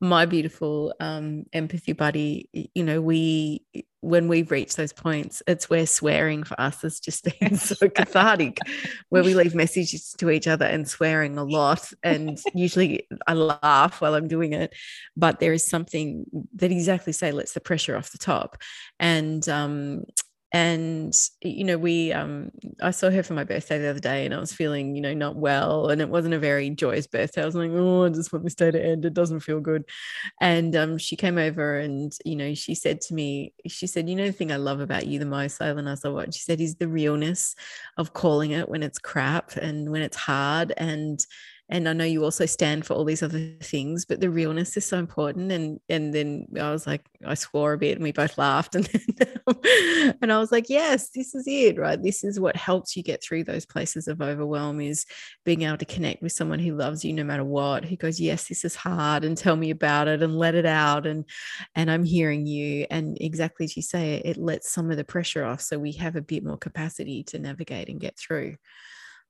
my 0.00 0.24
beautiful 0.24 0.94
um, 1.00 1.44
empathy 1.52 1.92
buddy. 1.92 2.48
You 2.74 2.82
know 2.82 3.00
we 3.02 3.62
when 4.02 4.28
we've 4.28 4.50
reached 4.50 4.76
those 4.76 4.92
points, 4.92 5.42
it's 5.46 5.68
where 5.68 5.86
swearing 5.86 6.42
for 6.42 6.58
us 6.60 6.82
has 6.82 7.00
just 7.00 7.26
been 7.40 7.56
so 7.56 7.88
cathartic, 7.88 8.58
where 9.10 9.22
we 9.22 9.34
leave 9.34 9.54
messages 9.54 10.14
to 10.18 10.30
each 10.30 10.48
other 10.48 10.64
and 10.64 10.88
swearing 10.88 11.36
a 11.36 11.44
lot. 11.44 11.92
And 12.02 12.38
usually 12.54 13.06
I 13.26 13.34
laugh 13.34 14.00
while 14.00 14.14
I'm 14.14 14.28
doing 14.28 14.52
it, 14.52 14.74
but 15.16 15.38
there 15.38 15.52
is 15.52 15.66
something 15.66 16.24
that 16.56 16.72
exactly 16.72 17.12
say 17.12 17.32
lets 17.32 17.52
the 17.52 17.60
pressure 17.60 17.96
off 17.96 18.12
the 18.12 18.18
top. 18.18 18.56
And 18.98 19.46
um, 19.48 20.04
and 20.52 21.14
you 21.42 21.62
know 21.62 21.78
we 21.78 22.12
um 22.12 22.50
i 22.82 22.90
saw 22.90 23.08
her 23.08 23.22
for 23.22 23.34
my 23.34 23.44
birthday 23.44 23.78
the 23.78 23.88
other 23.88 24.00
day 24.00 24.24
and 24.24 24.34
i 24.34 24.38
was 24.38 24.52
feeling 24.52 24.96
you 24.96 25.00
know 25.00 25.14
not 25.14 25.36
well 25.36 25.88
and 25.90 26.00
it 26.00 26.08
wasn't 26.08 26.34
a 26.34 26.38
very 26.38 26.70
joyous 26.70 27.06
birthday. 27.06 27.42
I 27.42 27.46
was 27.46 27.54
like 27.54 27.70
oh 27.72 28.04
i 28.04 28.08
just 28.08 28.32
want 28.32 28.44
this 28.44 28.54
day 28.54 28.70
to 28.70 28.84
end. 28.84 29.04
It 29.04 29.14
doesn't 29.14 29.40
feel 29.40 29.60
good. 29.60 29.84
And 30.40 30.74
um 30.76 30.98
she 30.98 31.16
came 31.16 31.38
over 31.38 31.78
and 31.78 32.12
you 32.24 32.36
know 32.36 32.54
she 32.54 32.74
said 32.74 33.00
to 33.02 33.14
me 33.14 33.54
she 33.66 33.86
said 33.86 34.08
you 34.08 34.16
know 34.16 34.26
the 34.26 34.32
thing 34.32 34.52
i 34.52 34.56
love 34.56 34.80
about 34.80 35.06
you 35.06 35.18
the 35.18 35.26
most? 35.26 35.60
And 35.60 35.88
i 35.88 35.94
said 35.94 36.12
what? 36.12 36.34
She 36.34 36.42
said 36.42 36.60
is 36.60 36.76
the 36.76 36.88
realness 36.88 37.54
of 37.96 38.12
calling 38.12 38.50
it 38.52 38.68
when 38.68 38.82
it's 38.82 38.98
crap 38.98 39.56
and 39.56 39.90
when 39.90 40.02
it's 40.02 40.16
hard 40.16 40.72
and 40.76 41.24
and 41.70 41.88
I 41.88 41.92
know 41.92 42.04
you 42.04 42.24
also 42.24 42.46
stand 42.46 42.84
for 42.84 42.94
all 42.94 43.04
these 43.04 43.22
other 43.22 43.38
things, 43.62 44.04
but 44.04 44.20
the 44.20 44.28
realness 44.28 44.76
is 44.76 44.84
so 44.84 44.98
important. 44.98 45.52
And 45.52 45.78
and 45.88 46.12
then 46.12 46.46
I 46.60 46.72
was 46.72 46.84
like, 46.84 47.06
I 47.24 47.34
swore 47.34 47.74
a 47.74 47.78
bit, 47.78 47.94
and 47.94 48.02
we 48.02 48.10
both 48.10 48.36
laughed, 48.38 48.74
and 48.76 48.84
then, 48.86 50.16
and 50.20 50.32
I 50.32 50.38
was 50.38 50.50
like, 50.50 50.68
yes, 50.68 51.10
this 51.10 51.34
is 51.34 51.44
it, 51.46 51.78
right? 51.78 52.02
This 52.02 52.24
is 52.24 52.40
what 52.40 52.56
helps 52.56 52.96
you 52.96 53.04
get 53.04 53.22
through 53.22 53.44
those 53.44 53.66
places 53.66 54.08
of 54.08 54.20
overwhelm 54.20 54.80
is 54.80 55.06
being 55.44 55.62
able 55.62 55.78
to 55.78 55.84
connect 55.84 56.22
with 56.22 56.32
someone 56.32 56.58
who 56.58 56.74
loves 56.74 57.04
you 57.04 57.12
no 57.12 57.24
matter 57.24 57.44
what, 57.44 57.84
who 57.84 57.96
goes, 57.96 58.18
yes, 58.18 58.48
this 58.48 58.64
is 58.64 58.74
hard, 58.74 59.24
and 59.24 59.36
tell 59.36 59.54
me 59.56 59.70
about 59.70 60.08
it, 60.08 60.22
and 60.22 60.36
let 60.36 60.56
it 60.56 60.66
out, 60.66 61.06
and 61.06 61.24
and 61.76 61.88
I'm 61.88 62.04
hearing 62.04 62.46
you, 62.46 62.86
and 62.90 63.16
exactly 63.20 63.64
as 63.64 63.76
you 63.76 63.82
say, 63.82 64.20
it 64.24 64.36
lets 64.36 64.72
some 64.72 64.90
of 64.90 64.96
the 64.96 65.04
pressure 65.04 65.44
off, 65.44 65.60
so 65.60 65.78
we 65.78 65.92
have 65.92 66.16
a 66.16 66.22
bit 66.22 66.44
more 66.44 66.58
capacity 66.58 67.22
to 67.24 67.38
navigate 67.38 67.88
and 67.88 68.00
get 68.00 68.18
through 68.18 68.56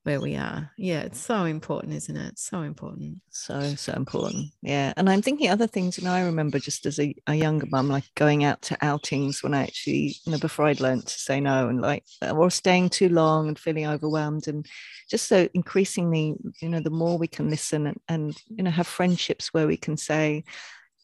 where 0.03 0.19
we 0.19 0.35
are. 0.35 0.71
Yeah, 0.77 1.01
it's 1.01 1.19
so 1.19 1.45
important, 1.45 1.93
isn't 1.93 2.17
it? 2.17 2.39
So 2.39 2.61
important. 2.61 3.19
So, 3.29 3.61
so 3.75 3.93
important. 3.93 4.47
Yeah. 4.61 4.93
And 4.97 5.07
I'm 5.07 5.21
thinking 5.21 5.49
other 5.49 5.67
things, 5.67 5.97
you 5.97 6.03
know, 6.03 6.13
I 6.13 6.23
remember 6.23 6.57
just 6.57 6.85
as 6.87 6.99
a, 6.99 7.13
a 7.27 7.35
younger 7.35 7.67
mum, 7.69 7.87
like 7.87 8.05
going 8.15 8.43
out 8.43 8.61
to 8.63 8.77
outings 8.81 9.43
when 9.43 9.53
I 9.53 9.63
actually, 9.63 10.15
you 10.25 10.31
know, 10.31 10.39
before 10.39 10.65
I'd 10.65 10.79
learned 10.79 11.05
to 11.05 11.19
say 11.19 11.39
no 11.39 11.69
and 11.69 11.81
like, 11.81 12.03
uh, 12.21 12.31
or 12.31 12.49
staying 12.49 12.89
too 12.89 13.09
long 13.09 13.47
and 13.47 13.59
feeling 13.59 13.85
overwhelmed. 13.85 14.47
And 14.47 14.65
just 15.09 15.27
so 15.27 15.47
increasingly, 15.53 16.35
you 16.61 16.69
know, 16.69 16.79
the 16.79 16.89
more 16.89 17.19
we 17.19 17.27
can 17.27 17.49
listen 17.49 17.85
and, 17.85 17.99
and 18.07 18.37
you 18.49 18.63
know, 18.63 18.71
have 18.71 18.87
friendships 18.87 19.53
where 19.53 19.67
we 19.67 19.77
can 19.77 19.97
say, 19.97 20.43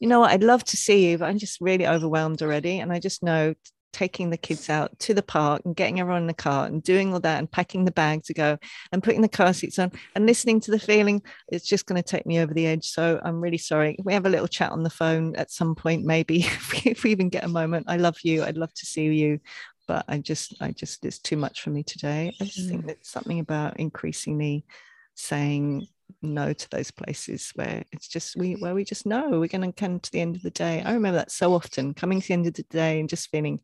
you 0.00 0.08
know 0.08 0.20
what, 0.20 0.32
I'd 0.32 0.42
love 0.42 0.64
to 0.64 0.76
see 0.76 1.10
you, 1.10 1.18
but 1.18 1.26
I'm 1.26 1.38
just 1.38 1.60
really 1.60 1.86
overwhelmed 1.86 2.42
already. 2.42 2.80
And 2.80 2.92
I 2.92 2.98
just 2.98 3.22
know 3.22 3.54
taking 3.92 4.30
the 4.30 4.36
kids 4.36 4.68
out 4.68 4.96
to 4.98 5.14
the 5.14 5.22
park 5.22 5.62
and 5.64 5.76
getting 5.76 6.00
everyone 6.00 6.22
in 6.22 6.26
the 6.26 6.34
car 6.34 6.66
and 6.66 6.82
doing 6.82 7.12
all 7.12 7.20
that 7.20 7.38
and 7.38 7.50
packing 7.50 7.84
the 7.84 7.90
bag 7.90 8.22
to 8.24 8.34
go 8.34 8.58
and 8.92 9.02
putting 9.02 9.22
the 9.22 9.28
car 9.28 9.52
seats 9.52 9.78
on 9.78 9.90
and 10.14 10.26
listening 10.26 10.60
to 10.60 10.70
the 10.70 10.78
feeling 10.78 11.22
it's 11.48 11.66
just 11.66 11.86
going 11.86 12.00
to 12.00 12.08
take 12.08 12.26
me 12.26 12.38
over 12.38 12.52
the 12.52 12.66
edge. 12.66 12.86
So 12.86 13.20
i'm 13.22 13.40
really 13.40 13.58
sorry. 13.58 13.96
We 14.02 14.12
have 14.12 14.26
a 14.26 14.30
little 14.30 14.48
chat 14.48 14.72
on 14.72 14.82
the 14.82 14.90
phone 14.90 15.34
at 15.36 15.50
some 15.50 15.74
point 15.74 16.04
maybe 16.04 16.38
if 16.84 17.04
we, 17.04 17.10
even 17.10 17.28
get 17.28 17.44
a 17.44 17.48
moment. 17.48 17.86
I 17.88 17.96
love 17.96 18.18
you. 18.22 18.44
I'd 18.44 18.58
love 18.58 18.74
to 18.74 18.86
see 18.86 19.06
you 19.06 19.40
but 19.86 20.04
i 20.06 20.18
just 20.18 20.54
i 20.60 20.70
just 20.70 21.02
it's 21.06 21.18
too 21.18 21.36
much 21.36 21.62
for 21.62 21.70
me 21.70 21.82
today. 21.82 22.34
I 22.40 22.44
just 22.44 22.60
mm. 22.60 22.68
think 22.68 22.86
there's 22.86 22.98
something 23.02 23.40
about 23.40 23.80
increasingly 23.80 24.66
saying 25.14 25.88
no 26.22 26.52
to 26.52 26.70
those 26.70 26.90
places 26.90 27.52
where 27.54 27.84
it's 27.92 28.08
just 28.08 28.36
we 28.36 28.54
where 28.54 28.74
we 28.74 28.84
just 28.84 29.06
know 29.06 29.30
we're 29.30 29.46
going 29.46 29.60
to 29.60 29.72
come 29.72 30.00
to 30.00 30.10
the 30.10 30.20
end 30.20 30.36
of 30.36 30.42
the 30.42 30.50
day. 30.50 30.82
I 30.84 30.92
remember 30.92 31.18
that 31.18 31.30
so 31.30 31.54
often 31.54 31.94
coming 31.94 32.20
to 32.20 32.28
the 32.28 32.34
end 32.34 32.46
of 32.46 32.54
the 32.54 32.64
day 32.64 33.00
and 33.00 33.08
just 33.08 33.30
feeling 33.30 33.60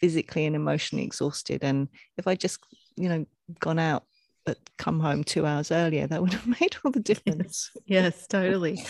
physically 0.00 0.46
and 0.46 0.56
emotionally 0.56 1.04
exhausted. 1.04 1.62
And 1.62 1.88
if 2.16 2.26
i 2.26 2.34
just 2.34 2.60
you 2.96 3.08
know 3.08 3.26
gone 3.60 3.78
out 3.78 4.04
but 4.44 4.58
come 4.78 4.98
home 4.98 5.22
two 5.22 5.44
hours 5.44 5.70
earlier 5.70 6.06
that 6.06 6.22
would 6.22 6.32
have 6.32 6.46
made 6.60 6.76
all 6.84 6.90
the 6.90 7.00
difference. 7.00 7.70
Yes, 7.86 8.04
yes 8.04 8.26
totally. 8.26 8.82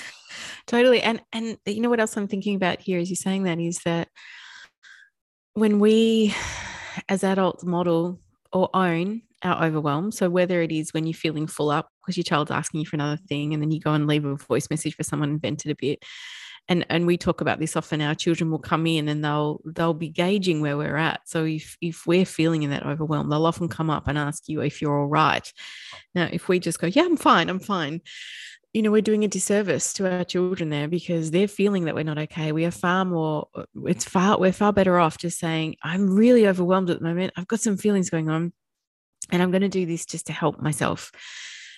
Totally. 0.67 1.01
And 1.01 1.21
and 1.33 1.59
you 1.67 1.81
know 1.81 1.91
what 1.91 2.01
else 2.01 2.17
i'm 2.17 2.29
thinking 2.29 2.55
about 2.55 2.81
here 2.81 3.01
as 3.01 3.09
you're 3.09 3.17
saying 3.17 3.45
that 3.45 3.59
is 3.59 3.81
that 3.85 4.09
when 5.55 5.81
we 5.81 6.35
as 7.09 7.25
adults 7.25 7.65
model 7.65 8.21
or 8.53 8.71
own 8.75 9.23
our 9.43 9.65
overwhelm. 9.65 10.11
So 10.13 10.29
whether 10.31 10.63
it 10.63 10.73
is 10.73 10.93
when 10.93 11.07
you're 11.07 11.15
feeling 11.15 11.47
full 11.47 11.71
up 11.71 11.89
because 12.03 12.17
your 12.17 12.25
child's 12.25 12.51
asking 12.51 12.81
you 12.81 12.87
for 12.87 12.97
another 12.97 13.21
thing, 13.29 13.55
and 13.55 13.63
then 13.63 13.71
you 13.71 13.81
go 13.81 13.93
and 13.93 14.07
leave 14.07 14.25
a 14.25 14.37
voice 14.37 14.69
message 14.71 14.95
for 14.95 15.03
someone 15.03 15.31
and 15.31 15.43
vent 15.43 15.67
it 15.67 15.71
a 15.71 15.77
bit. 15.77 16.05
And, 16.71 16.85
and 16.91 17.07
we 17.07 17.17
talk 17.17 17.41
about 17.41 17.61
this 17.61 17.77
often. 17.77 18.03
Our 18.03 18.15
children 18.15 18.51
will 18.51 18.59
come 18.59 18.87
in 18.87 19.09
and 19.09 19.25
they'll 19.25 19.61
they'll 19.65 19.95
be 19.95 20.11
gauging 20.11 20.61
where 20.61 20.77
we're 20.77 20.97
at. 20.97 21.21
So 21.27 21.45
if 21.47 21.79
if 21.81 22.07
we're 22.07 22.27
feeling 22.27 22.63
in 22.63 22.71
that 22.71 22.85
overwhelm, 22.85 23.31
they'll 23.31 23.47
often 23.47 23.69
come 23.69 23.89
up 23.89 24.07
and 24.07 24.19
ask 24.19 24.49
you 24.49 24.61
if 24.61 24.83
you're 24.83 24.99
all 24.99 25.07
right. 25.07 25.51
Now, 26.15 26.29
if 26.31 26.49
we 26.49 26.59
just 26.59 26.79
go, 26.79 26.87
yeah, 26.87 27.05
I'm 27.05 27.17
fine, 27.17 27.49
I'm 27.49 27.61
fine, 27.61 28.03
you 28.75 28.83
know, 28.83 28.91
we're 28.91 29.01
doing 29.03 29.25
a 29.25 29.29
disservice 29.29 29.95
to 29.95 30.19
our 30.19 30.25
children 30.25 30.69
there 30.69 30.89
because 30.89 31.31
they're 31.31 31.49
feeling 31.49 31.87
that 31.87 31.95
we're 31.95 32.05
not 32.05 32.19
okay. 32.19 32.53
We 32.53 32.67
are 32.67 32.71
far 32.71 33.05
more, 33.05 33.49
it's 33.87 34.05
far, 34.05 34.39
we're 34.39 34.53
far 34.53 34.73
better 34.73 34.99
off 34.99 35.17
just 35.17 35.39
saying, 35.39 35.77
I'm 35.83 36.15
really 36.15 36.47
overwhelmed 36.47 36.91
at 36.91 36.99
the 36.99 37.05
moment. 37.05 37.33
I've 37.37 37.49
got 37.49 37.61
some 37.61 37.79
feelings 37.79 38.11
going 38.11 38.29
on 38.29 38.53
and 39.31 39.43
I'm 39.43 39.51
going 39.51 39.63
to 39.63 39.69
do 39.69 39.87
this 39.87 40.07
just 40.07 40.27
to 40.27 40.33
help 40.33 40.61
myself 40.61 41.13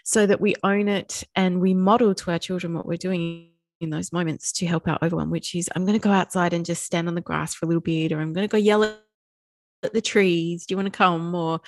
so 0.04 0.26
that 0.26 0.40
we 0.40 0.54
own 0.62 0.88
it 0.88 1.24
and 1.36 1.60
we 1.60 1.74
model 1.74 2.14
to 2.14 2.30
our 2.30 2.38
children 2.38 2.74
what 2.74 2.86
we're 2.86 2.96
doing 2.96 3.50
in 3.80 3.90
those 3.90 4.12
moments 4.12 4.52
to 4.52 4.66
help 4.66 4.86
our 4.86 4.98
overwhelm, 5.02 5.30
which 5.30 5.54
is 5.54 5.68
I'm 5.74 5.84
going 5.84 5.98
to 5.98 6.02
go 6.02 6.12
outside 6.12 6.52
and 6.52 6.64
just 6.64 6.84
stand 6.84 7.08
on 7.08 7.14
the 7.14 7.20
grass 7.20 7.54
for 7.54 7.66
a 7.66 7.68
little 7.68 7.80
bit, 7.80 8.12
or 8.12 8.20
I'm 8.20 8.32
going 8.32 8.46
to 8.46 8.52
go 8.52 8.58
yell 8.58 8.84
at 8.84 9.92
the 9.92 10.02
trees. 10.02 10.66
Do 10.66 10.72
you 10.72 10.76
want 10.76 10.92
to 10.92 10.96
come? 10.96 11.34
Or 11.34 11.60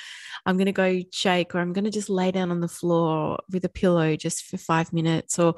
I'm 0.45 0.57
going 0.57 0.66
to 0.66 0.73
go 0.73 1.01
shake, 1.11 1.55
or 1.55 1.61
I'm 1.61 1.73
going 1.73 1.85
to 1.85 1.90
just 1.90 2.11
lay 2.11 2.31
down 2.31 2.51
on 2.51 2.61
the 2.61 2.68
floor 2.68 3.38
with 3.51 3.64
a 3.64 3.71
pillow 3.71 4.16
just 4.16 4.45
for 4.45 4.59
five 4.59 4.92
minutes, 4.92 5.38
or 5.38 5.55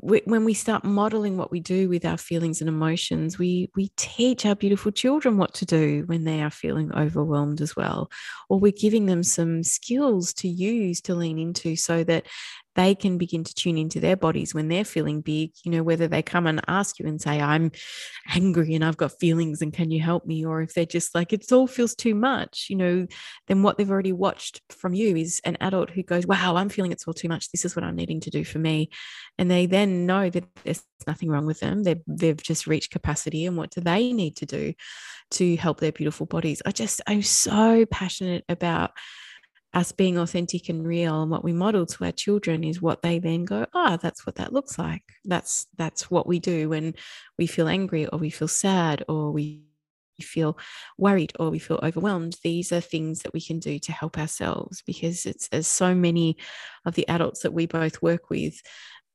when 0.00 0.44
we 0.44 0.54
start 0.54 0.84
modeling 0.84 1.36
what 1.36 1.50
we 1.50 1.60
do 1.60 1.88
with 1.88 2.04
our 2.04 2.16
feelings 2.16 2.60
and 2.60 2.68
emotions 2.68 3.38
we 3.38 3.70
we 3.76 3.90
teach 3.96 4.46
our 4.46 4.54
beautiful 4.54 4.90
children 4.90 5.36
what 5.36 5.52
to 5.52 5.66
do 5.66 6.02
when 6.06 6.24
they 6.24 6.40
are 6.40 6.50
feeling 6.50 6.92
overwhelmed 6.94 7.60
as 7.60 7.76
well 7.76 8.10
or 8.48 8.58
we're 8.58 8.72
giving 8.72 9.06
them 9.06 9.22
some 9.22 9.62
skills 9.62 10.32
to 10.32 10.48
use 10.48 11.00
to 11.00 11.14
lean 11.14 11.38
into 11.38 11.76
so 11.76 12.02
that 12.04 12.26
they 12.74 12.94
can 12.94 13.18
begin 13.18 13.44
to 13.44 13.54
tune 13.54 13.76
into 13.76 14.00
their 14.00 14.16
bodies 14.16 14.54
when 14.54 14.68
they're 14.68 14.84
feeling 14.84 15.20
big, 15.20 15.52
you 15.64 15.70
know, 15.70 15.82
whether 15.82 16.08
they 16.08 16.22
come 16.22 16.46
and 16.46 16.60
ask 16.68 16.98
you 16.98 17.06
and 17.06 17.20
say, 17.20 17.40
I'm 17.40 17.70
angry 18.34 18.74
and 18.74 18.84
I've 18.84 18.96
got 18.96 19.18
feelings 19.18 19.60
and 19.60 19.72
can 19.72 19.90
you 19.90 20.00
help 20.00 20.24
me? 20.26 20.44
Or 20.44 20.62
if 20.62 20.74
they're 20.74 20.86
just 20.86 21.14
like, 21.14 21.32
it 21.32 21.50
all 21.52 21.66
feels 21.66 21.94
too 21.94 22.14
much, 22.14 22.66
you 22.70 22.76
know, 22.76 23.06
then 23.48 23.62
what 23.62 23.76
they've 23.76 23.90
already 23.90 24.12
watched 24.12 24.62
from 24.70 24.94
you 24.94 25.16
is 25.16 25.40
an 25.44 25.56
adult 25.60 25.90
who 25.90 26.02
goes, 26.02 26.26
Wow, 26.26 26.56
I'm 26.56 26.68
feeling 26.68 26.92
it's 26.92 27.06
all 27.06 27.14
too 27.14 27.28
much. 27.28 27.50
This 27.50 27.64
is 27.64 27.76
what 27.76 27.84
I'm 27.84 27.96
needing 27.96 28.20
to 28.20 28.30
do 28.30 28.44
for 28.44 28.58
me. 28.58 28.90
And 29.38 29.50
they 29.50 29.66
then 29.66 30.06
know 30.06 30.30
that 30.30 30.44
there's 30.64 30.82
nothing 31.06 31.28
wrong 31.30 31.46
with 31.46 31.60
them. 31.60 31.82
They've, 31.82 32.00
they've 32.06 32.42
just 32.42 32.66
reached 32.66 32.90
capacity. 32.92 33.44
And 33.46 33.56
what 33.56 33.70
do 33.70 33.80
they 33.80 34.12
need 34.12 34.36
to 34.36 34.46
do 34.46 34.72
to 35.32 35.56
help 35.56 35.80
their 35.80 35.92
beautiful 35.92 36.26
bodies? 36.26 36.62
I 36.64 36.70
just, 36.70 37.00
I'm 37.06 37.22
so 37.22 37.84
passionate 37.86 38.44
about 38.48 38.92
us 39.74 39.92
being 39.92 40.18
authentic 40.18 40.68
and 40.68 40.86
real 40.86 41.22
and 41.22 41.30
what 41.30 41.44
we 41.44 41.52
model 41.52 41.86
to 41.86 42.04
our 42.04 42.12
children 42.12 42.62
is 42.62 42.82
what 42.82 43.00
they 43.00 43.18
then 43.18 43.44
go 43.44 43.64
oh 43.72 43.96
that's 43.96 44.26
what 44.26 44.36
that 44.36 44.52
looks 44.52 44.78
like. 44.78 45.02
That's 45.24 45.66
that's 45.76 46.10
what 46.10 46.26
we 46.26 46.38
do 46.38 46.68
when 46.68 46.94
we 47.38 47.46
feel 47.46 47.68
angry 47.68 48.06
or 48.06 48.18
we 48.18 48.30
feel 48.30 48.48
sad 48.48 49.04
or 49.08 49.32
we 49.32 49.64
feel 50.20 50.58
worried 50.98 51.32
or 51.38 51.50
we 51.50 51.58
feel 51.58 51.80
overwhelmed. 51.82 52.36
These 52.44 52.72
are 52.72 52.80
things 52.80 53.20
that 53.20 53.32
we 53.32 53.40
can 53.40 53.58
do 53.58 53.78
to 53.80 53.92
help 53.92 54.18
ourselves 54.18 54.82
because 54.86 55.26
it's 55.26 55.48
as 55.52 55.66
so 55.66 55.94
many 55.94 56.36
of 56.84 56.94
the 56.94 57.08
adults 57.08 57.42
that 57.42 57.52
we 57.52 57.66
both 57.66 58.02
work 58.02 58.30
with 58.30 58.60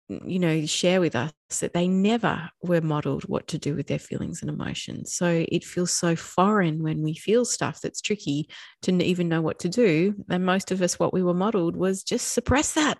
you 0.10 0.40
know 0.40 0.66
share 0.66 1.02
with 1.02 1.16
us 1.16 1.34
that 1.60 1.74
they 1.74 1.88
never 1.88 2.50
were 2.62 2.82
modeled 2.82 3.24
what 3.24 3.48
to 3.48 3.58
do 3.58 3.76
with 3.76 3.88
their 3.88 4.00
feelings 4.00 4.42
and 4.42 4.50
emotions. 4.50 5.14
So 5.14 5.46
it 5.50 5.64
feels 5.64 5.92
so 5.92 6.16
foreign 6.16 6.82
when 6.84 7.02
we 7.02 7.14
feel 7.14 7.46
stuff 7.46 7.82
that's 7.82 8.02
tricky 8.02 8.50
to 8.84 8.92
even 9.04 9.28
know 9.28 9.42
what 9.42 9.60
to 9.60 9.70
do. 9.70 10.16
And 10.30 10.46
most 10.46 10.72
of 10.72 10.82
us 10.82 11.00
what 11.00 11.14
we 11.14 11.24
were 11.24 11.34
modeled 11.34 11.76
was 11.76 12.04
just 12.04 12.32
suppress 12.32 12.74
that. 12.74 13.00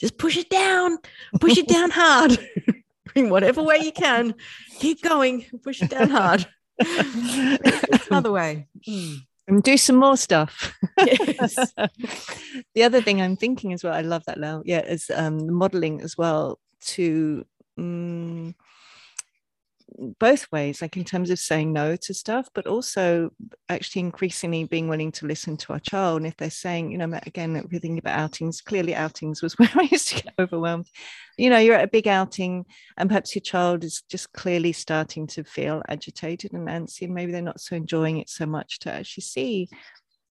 Just 0.00 0.18
push 0.18 0.36
it 0.36 0.50
down. 0.50 0.98
Push 1.40 1.58
it 1.58 1.68
down 1.68 1.90
hard. 1.90 2.38
In 3.14 3.30
whatever 3.30 3.62
way 3.62 3.78
you 3.78 3.92
can. 3.92 4.34
Keep 4.78 5.02
going. 5.02 5.46
Push 5.62 5.82
it 5.82 5.90
down 5.90 6.10
hard. 6.10 6.46
Another 8.10 8.30
way. 8.30 8.68
Mm 8.86 9.22
and 9.48 9.62
do 9.62 9.76
some 9.76 9.96
more 9.96 10.16
stuff. 10.16 10.72
Yes. 11.04 11.56
the 12.74 12.82
other 12.82 13.00
thing 13.00 13.20
I'm 13.20 13.36
thinking 13.36 13.72
as 13.72 13.82
well, 13.82 13.94
I 13.94 14.02
love 14.02 14.24
that 14.26 14.38
now. 14.38 14.62
Yeah, 14.64 14.80
is 14.80 15.10
um, 15.14 15.52
modeling 15.52 16.00
as 16.02 16.16
well 16.16 16.58
to 16.80 17.44
um, 17.78 18.54
both 19.98 20.50
ways, 20.52 20.80
like 20.80 20.96
in 20.96 21.04
terms 21.04 21.30
of 21.30 21.38
saying 21.38 21.72
no 21.72 21.96
to 21.96 22.14
stuff, 22.14 22.48
but 22.54 22.66
also 22.66 23.30
actually 23.68 24.00
increasingly 24.00 24.64
being 24.64 24.88
willing 24.88 25.10
to 25.12 25.26
listen 25.26 25.56
to 25.56 25.72
our 25.72 25.80
child. 25.80 26.18
And 26.18 26.26
if 26.26 26.36
they're 26.36 26.50
saying, 26.50 26.92
you 26.92 26.98
know, 26.98 27.18
again, 27.26 27.54
we're 27.54 27.80
thinking 27.80 27.98
about 27.98 28.18
outings, 28.18 28.60
clearly 28.60 28.94
outings 28.94 29.42
was 29.42 29.54
where 29.58 29.70
I 29.74 29.88
used 29.90 30.08
to 30.08 30.22
get 30.22 30.34
overwhelmed. 30.38 30.88
You 31.36 31.50
know, 31.50 31.58
you're 31.58 31.74
at 31.74 31.84
a 31.84 31.88
big 31.88 32.06
outing 32.06 32.64
and 32.96 33.08
perhaps 33.08 33.34
your 33.34 33.42
child 33.42 33.84
is 33.84 34.02
just 34.08 34.32
clearly 34.32 34.72
starting 34.72 35.26
to 35.28 35.44
feel 35.44 35.82
agitated 35.88 36.52
and 36.52 36.68
antsy, 36.68 37.02
and 37.02 37.14
maybe 37.14 37.32
they're 37.32 37.42
not 37.42 37.60
so 37.60 37.76
enjoying 37.76 38.18
it 38.18 38.28
so 38.28 38.46
much 38.46 38.78
to 38.80 38.92
actually 38.92 39.22
see 39.22 39.68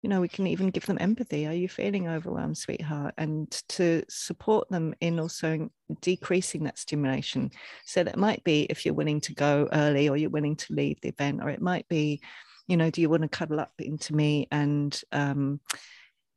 you 0.02 0.08
know, 0.08 0.20
we 0.20 0.28
can 0.28 0.48
even 0.48 0.70
give 0.70 0.84
them 0.86 0.98
empathy. 1.00 1.46
Are 1.46 1.54
you 1.54 1.68
feeling 1.68 2.08
overwhelmed, 2.08 2.58
sweetheart? 2.58 3.14
And 3.18 3.50
to 3.68 4.02
support 4.08 4.68
them 4.68 4.94
in 5.00 5.20
also 5.20 5.70
decreasing 6.00 6.64
that 6.64 6.78
stimulation. 6.78 7.50
So 7.86 8.02
that 8.02 8.18
might 8.18 8.42
be 8.42 8.62
if 8.68 8.84
you're 8.84 8.94
willing 8.94 9.20
to 9.22 9.34
go 9.34 9.68
early 9.72 10.08
or 10.08 10.16
you're 10.16 10.28
willing 10.28 10.56
to 10.56 10.74
leave 10.74 11.00
the 11.00 11.10
event, 11.10 11.40
or 11.40 11.50
it 11.50 11.62
might 11.62 11.86
be, 11.88 12.20
you 12.66 12.76
know, 12.76 12.90
do 12.90 13.00
you 13.00 13.08
want 13.08 13.22
to 13.22 13.28
cuddle 13.28 13.60
up 13.60 13.72
into 13.78 14.14
me 14.14 14.48
and, 14.50 15.00
um, 15.12 15.60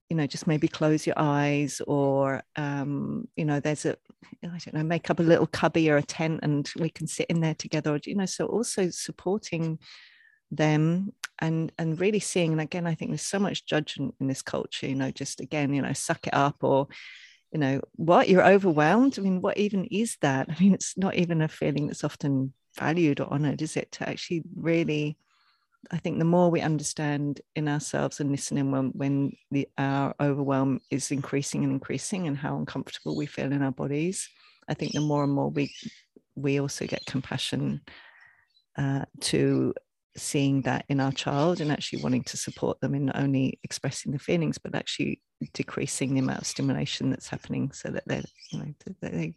you 0.10 0.15
know, 0.15 0.28
just 0.28 0.45
maybe 0.45 0.67
close 0.67 1.08
your 1.08 1.17
eyes, 1.17 1.82
or 1.88 2.43
um, 2.56 3.28
you 3.36 3.43
know, 3.43 3.60
there's 3.60 3.86
a, 3.86 3.97
I 4.43 4.47
don't 4.60 4.73
know, 4.75 4.84
make 4.84 5.10
up 5.10 5.19
a 5.19 5.23
little 5.23 5.47
cubby 5.47 5.89
or 5.89 5.97
a 5.97 6.04
tent, 6.04 6.41
and 6.43 6.69
we 6.78 6.89
can 6.89 7.08
sit 7.08 7.25
in 7.28 7.41
there 7.41 7.56
together. 7.56 7.99
You 8.06 8.13
know, 8.13 8.28
so 8.28 8.45
also 8.45 8.91
supporting 8.91 9.80
them 10.52 11.14
and 11.40 11.72
and 11.78 12.00
really 12.00 12.20
seeing 12.20 12.52
and 12.52 12.62
again 12.62 12.88
i 12.88 12.96
think 12.96 13.12
there's 13.12 13.22
so 13.22 13.40
much 13.40 13.66
judgment 13.66 14.16
in 14.20 14.28
this 14.28 14.42
culture 14.42 14.88
you 14.88 14.96
know 14.96 15.12
just 15.12 15.42
again 15.42 15.74
you 15.74 15.82
know 15.82 15.92
suck 15.94 16.26
it 16.28 16.34
up 16.34 16.64
or 16.64 16.88
you 17.52 17.60
know 17.60 17.80
what? 17.94 18.28
You're 18.28 18.46
overwhelmed? 18.46 19.18
I 19.18 19.22
mean 19.22 19.40
what 19.40 19.58
even 19.58 19.86
is 19.86 20.18
that? 20.20 20.48
I 20.50 20.60
mean 20.60 20.74
it's 20.74 20.98
not 20.98 21.16
even 21.16 21.42
a 21.42 21.48
feeling 21.48 21.88
that's 21.88 22.04
often 22.04 22.52
valued 22.78 23.22
or 23.22 23.32
honored 23.32 23.62
is 23.62 23.78
it? 23.78 23.94
To 23.94 24.10
actually 24.10 24.44
really 24.56 25.18
i 25.92 25.98
think 25.98 26.18
the 26.18 26.26
more 26.26 26.50
we 26.50 26.62
understand 26.62 27.42
in 27.56 27.68
ourselves 27.68 28.20
and 28.20 28.32
listening 28.32 28.72
when 28.72 28.90
when 28.90 29.32
the 29.52 29.68
our 29.78 30.16
overwhelm 30.20 30.80
is 30.90 31.12
increasing 31.12 31.64
and 31.64 31.72
increasing 31.72 32.28
and 32.28 32.38
how 32.38 32.58
uncomfortable 32.58 33.16
we 33.16 33.26
feel 33.26 33.52
in 33.52 33.62
our 33.62 33.72
bodies 33.72 34.28
i 34.68 34.74
think 34.74 34.94
the 34.94 35.00
more 35.00 35.24
and 35.24 35.34
more 35.34 35.50
we 35.50 35.72
we 36.36 36.60
also 36.60 36.86
get 36.86 37.06
compassion 37.06 37.82
uh, 38.78 39.06
to 39.22 39.74
seeing 40.17 40.62
that 40.62 40.86
in 40.88 40.99
our 40.99 41.12
child 41.12 41.60
and 41.60 41.71
actually 41.71 42.01
wanting 42.01 42.23
to 42.23 42.38
support 42.38 42.80
them 42.80 42.95
in 42.95 43.08
not 43.08 43.17
only 43.17 43.60
expressing 43.63 44.12
the 44.12 44.19
feelings 44.19 44.58
but 44.58 44.75
actually 44.75 45.21
decreasing 45.54 46.13
the 46.13 46.19
amount 46.19 46.39
of 46.39 46.47
stimulation 46.47 47.10
that's 47.10 47.28
happening 47.28 47.71
so 47.71 47.89
that 47.89 48.04
they're 48.06 48.23
you 48.51 48.60
know 48.60 48.73
they 49.01 49.36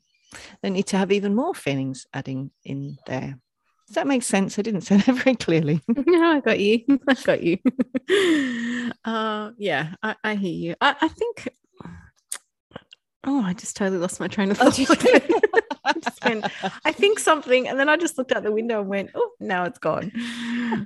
they 0.62 0.70
need 0.70 0.86
to 0.86 0.98
have 0.98 1.10
even 1.10 1.34
more 1.34 1.54
feelings 1.54 2.06
adding 2.12 2.50
in 2.64 2.98
there. 3.06 3.38
Does 3.86 3.94
that 3.94 4.06
make 4.06 4.22
sense? 4.22 4.58
I 4.58 4.62
didn't 4.62 4.82
say 4.82 4.96
that 5.06 5.14
very 5.16 5.36
clearly. 5.36 5.80
No 6.06 6.32
i 6.32 6.40
got 6.40 6.60
you. 6.60 6.84
I 7.08 7.14
got 7.14 7.42
you. 7.42 7.58
Uh 9.04 9.50
yeah 9.56 9.94
i, 10.02 10.14
I 10.22 10.34
hear 10.34 10.52
you. 10.52 10.74
I, 10.80 10.94
I 11.00 11.08
think 11.08 11.48
oh 13.24 13.42
i 13.42 13.52
just 13.52 13.76
totally 13.76 13.98
lost 13.98 14.20
my 14.20 14.28
train 14.28 14.50
of 14.50 14.59
oh, 14.61 14.70
thought 14.70 15.48
just 16.09 16.24
went, 16.24 16.44
I 16.85 16.92
think 16.92 17.18
something. 17.18 17.68
And 17.68 17.78
then 17.78 17.88
I 17.88 17.96
just 17.96 18.18
looked 18.18 18.33
out 18.33 18.42
the 18.42 18.52
window 18.52 18.81
and 18.81 18.88
went, 18.88 19.11
oh, 19.14 19.31
now 19.40 19.64
it's 19.64 19.78
gone. 19.78 20.12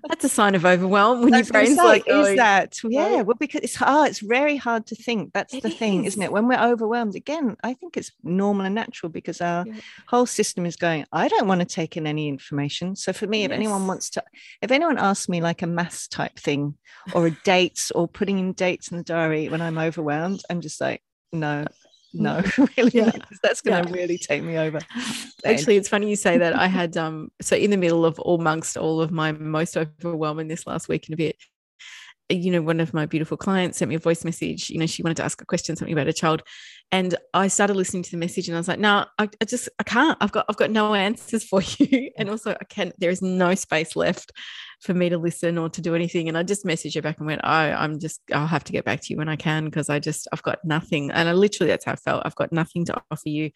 That's 0.08 0.24
a 0.24 0.28
sign 0.28 0.54
of 0.54 0.64
overwhelm 0.64 1.22
when 1.22 1.32
your 1.32 1.44
brain's 1.44 1.76
like, 1.76 2.04
oh, 2.08 2.24
is 2.24 2.36
that? 2.36 2.78
Yeah. 2.84 3.22
Well, 3.22 3.36
because 3.38 3.62
it's 3.62 3.74
hard, 3.74 4.10
it's 4.10 4.20
very 4.20 4.56
hard 4.56 4.86
to 4.86 4.94
think. 4.94 5.32
That's 5.32 5.58
the 5.60 5.70
thing, 5.70 6.04
is. 6.04 6.14
isn't 6.14 6.22
it? 6.22 6.32
When 6.32 6.48
we're 6.48 6.62
overwhelmed, 6.62 7.14
again, 7.14 7.56
I 7.62 7.74
think 7.74 7.96
it's 7.96 8.12
normal 8.22 8.66
and 8.66 8.74
natural 8.74 9.10
because 9.10 9.40
our 9.40 9.66
yeah. 9.66 9.74
whole 10.06 10.26
system 10.26 10.66
is 10.66 10.76
going, 10.76 11.06
I 11.12 11.28
don't 11.28 11.48
want 11.48 11.60
to 11.60 11.66
take 11.66 11.96
in 11.96 12.06
any 12.06 12.28
information. 12.28 12.96
So 12.96 13.12
for 13.12 13.26
me, 13.26 13.44
if 13.44 13.50
yes. 13.50 13.56
anyone 13.56 13.86
wants 13.86 14.10
to, 14.10 14.22
if 14.60 14.70
anyone 14.70 14.98
asks 14.98 15.28
me 15.28 15.40
like 15.40 15.62
a 15.62 15.66
maths 15.66 16.08
type 16.08 16.38
thing 16.38 16.76
or 17.14 17.26
a 17.26 17.30
dates 17.44 17.90
or 17.90 18.08
putting 18.08 18.38
in 18.38 18.52
dates 18.52 18.90
in 18.90 18.96
the 18.96 19.02
diary 19.02 19.48
when 19.48 19.62
I'm 19.62 19.78
overwhelmed, 19.78 20.42
I'm 20.50 20.60
just 20.60 20.80
like, 20.80 21.02
no, 21.32 21.64
no 22.12 22.42
really 22.76 22.90
yeah. 22.92 23.10
that's 23.42 23.60
going 23.60 23.84
to 23.84 23.90
yeah. 23.90 23.96
really 23.96 24.18
take 24.18 24.42
me 24.42 24.58
over 24.58 24.78
actually 25.44 25.76
it's 25.76 25.88
funny 25.88 26.08
you 26.08 26.16
say 26.16 26.38
that 26.38 26.54
i 26.54 26.66
had 26.66 26.96
um 26.96 27.30
so 27.40 27.56
in 27.56 27.70
the 27.70 27.76
middle 27.76 28.04
of 28.04 28.18
all 28.20 28.40
amongst 28.40 28.76
all 28.76 29.00
of 29.00 29.10
my 29.10 29.32
most 29.32 29.76
overwhelming 29.76 30.48
this 30.48 30.66
last 30.66 30.88
week 30.88 31.08
in 31.08 31.14
a 31.14 31.16
bit 31.16 31.36
you 32.28 32.50
know 32.50 32.62
one 32.62 32.80
of 32.80 32.94
my 32.94 33.06
beautiful 33.06 33.36
clients 33.36 33.78
sent 33.78 33.88
me 33.88 33.94
a 33.94 33.98
voice 33.98 34.24
message 34.24 34.70
you 34.70 34.78
know 34.78 34.86
she 34.86 35.02
wanted 35.02 35.16
to 35.16 35.24
ask 35.24 35.40
a 35.40 35.46
question 35.46 35.76
something 35.76 35.92
about 35.92 36.08
a 36.08 36.12
child 36.12 36.42
and 36.92 37.16
I 37.32 37.48
started 37.48 37.74
listening 37.74 38.02
to 38.02 38.10
the 38.10 38.18
message 38.18 38.48
and 38.48 38.56
I 38.56 38.60
was 38.60 38.68
like, 38.68 38.78
no, 38.78 39.06
I, 39.18 39.26
I, 39.40 39.44
just 39.46 39.70
I 39.78 39.82
can't. 39.82 40.18
I've 40.20 40.30
got 40.30 40.44
I've 40.50 40.58
got 40.58 40.70
no 40.70 40.94
answers 40.94 41.42
for 41.42 41.62
you. 41.78 42.10
And 42.18 42.28
also 42.28 42.52
I 42.52 42.64
can 42.68 42.92
there 42.98 43.08
is 43.08 43.22
no 43.22 43.54
space 43.54 43.96
left 43.96 44.30
for 44.82 44.92
me 44.92 45.08
to 45.08 45.16
listen 45.16 45.56
or 45.56 45.70
to 45.70 45.80
do 45.80 45.94
anything. 45.94 46.28
And 46.28 46.36
I 46.36 46.42
just 46.42 46.66
messaged 46.66 46.94
her 46.96 47.02
back 47.02 47.16
and 47.16 47.26
went, 47.26 47.40
oh, 47.44 47.48
I'm 47.48 47.98
just 47.98 48.20
I'll 48.34 48.46
have 48.46 48.64
to 48.64 48.72
get 48.72 48.84
back 48.84 49.00
to 49.00 49.06
you 49.12 49.16
when 49.16 49.30
I 49.30 49.36
can 49.36 49.64
because 49.64 49.88
I 49.88 50.00
just 50.00 50.28
I've 50.34 50.42
got 50.42 50.58
nothing. 50.64 51.10
And 51.10 51.30
I 51.30 51.32
literally 51.32 51.70
that's 51.70 51.86
how 51.86 51.92
I 51.92 51.96
felt. 51.96 52.22
I've 52.26 52.34
got 52.34 52.52
nothing 52.52 52.84
to 52.84 53.02
offer 53.10 53.28
you. 53.28 53.50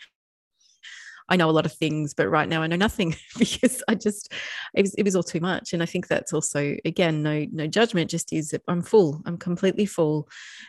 I 1.28 1.36
know 1.36 1.50
a 1.50 1.52
lot 1.52 1.66
of 1.66 1.72
things, 1.72 2.14
but 2.14 2.28
right 2.28 2.48
now 2.48 2.62
I 2.62 2.66
know 2.66 2.76
nothing 2.76 3.16
because 3.38 3.82
I 3.88 3.94
just 3.94 4.32
it 4.74 4.82
was 4.82 4.94
it 4.94 5.02
was 5.02 5.16
all 5.16 5.22
too 5.22 5.40
much. 5.40 5.72
And 5.72 5.82
I 5.82 5.86
think 5.86 6.06
that's 6.06 6.32
also 6.32 6.76
again 6.84 7.22
no 7.22 7.46
no 7.52 7.66
judgment, 7.66 8.10
just 8.10 8.32
is 8.32 8.50
that 8.50 8.62
I'm 8.68 8.82
full. 8.82 9.22
I'm 9.26 9.36
completely 9.36 9.86
full, 9.86 10.28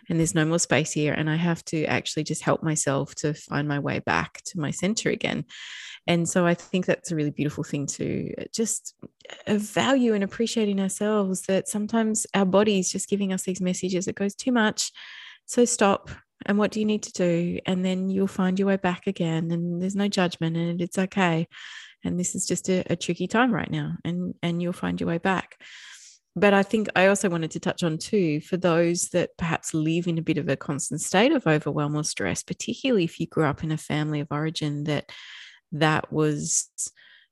and 0.09 0.19
there's 0.19 0.35
no 0.35 0.45
more 0.45 0.59
space 0.59 0.91
here, 0.91 1.13
and 1.13 1.29
I 1.29 1.35
have 1.35 1.63
to 1.65 1.85
actually 1.85 2.23
just 2.23 2.41
help 2.41 2.63
myself 2.63 3.15
to 3.15 3.33
find 3.33 3.67
my 3.67 3.79
way 3.79 3.99
back 3.99 4.41
to 4.45 4.59
my 4.59 4.71
center 4.71 5.09
again. 5.09 5.45
And 6.07 6.27
so 6.27 6.45
I 6.45 6.53
think 6.53 6.85
that's 6.85 7.11
a 7.11 7.15
really 7.15 7.31
beautiful 7.31 7.65
thing 7.65 7.85
to 7.87 8.33
just 8.53 8.95
value 9.47 10.13
and 10.13 10.23
appreciating 10.23 10.79
ourselves 10.79 11.41
that 11.43 11.67
sometimes 11.67 12.25
our 12.33 12.45
body 12.45 12.79
is 12.79 12.89
just 12.89 13.09
giving 13.09 13.33
us 13.33 13.43
these 13.43 13.59
messages. 13.59 14.07
It 14.07 14.15
goes 14.15 14.33
too 14.33 14.53
much. 14.53 14.91
So 15.45 15.65
stop, 15.65 16.09
and 16.45 16.57
what 16.57 16.71
do 16.71 16.79
you 16.79 16.85
need 16.85 17.03
to 17.03 17.11
do? 17.11 17.59
And 17.65 17.83
then 17.83 18.09
you'll 18.09 18.27
find 18.27 18.57
your 18.59 18.67
way 18.67 18.77
back 18.77 19.07
again 19.07 19.51
and 19.51 19.81
there's 19.81 19.95
no 19.95 20.07
judgment 20.07 20.55
and 20.55 20.81
it's 20.81 20.97
okay. 20.97 21.47
And 22.03 22.19
this 22.19 22.35
is 22.35 22.45
just 22.45 22.69
a, 22.69 22.83
a, 22.91 22.95
tricky 22.95 23.27
time 23.27 23.51
right 23.51 23.69
now 23.69 23.93
and 24.05 24.35
and 24.43 24.61
you'll 24.61 24.73
find 24.73 24.99
your 24.99 25.09
way 25.09 25.17
back. 25.17 25.59
But 26.35 26.53
i 26.53 26.61
think 26.61 26.87
i 26.95 27.07
also 27.07 27.29
wanted 27.29 27.49
to 27.51 27.59
touch 27.59 27.81
on 27.81 27.97
too 27.97 28.41
for 28.41 28.57
those 28.57 29.09
that 29.09 29.31
perhaps 29.39 29.73
live 29.73 30.07
in 30.07 30.19
a 30.19 30.21
bit 30.21 30.37
of 30.37 30.47
a 30.47 30.55
constant 30.55 31.01
state 31.01 31.31
of 31.31 31.47
overwhelm 31.47 31.95
or 31.95 32.03
stress 32.03 32.43
particularly 32.43 33.05
if 33.05 33.19
you 33.19 33.25
grew 33.25 33.45
up 33.45 33.63
in 33.63 33.71
a 33.71 33.77
family 33.77 34.19
of 34.19 34.27
origin 34.29 34.83
that 34.83 35.11
that 35.71 36.13
was 36.13 36.69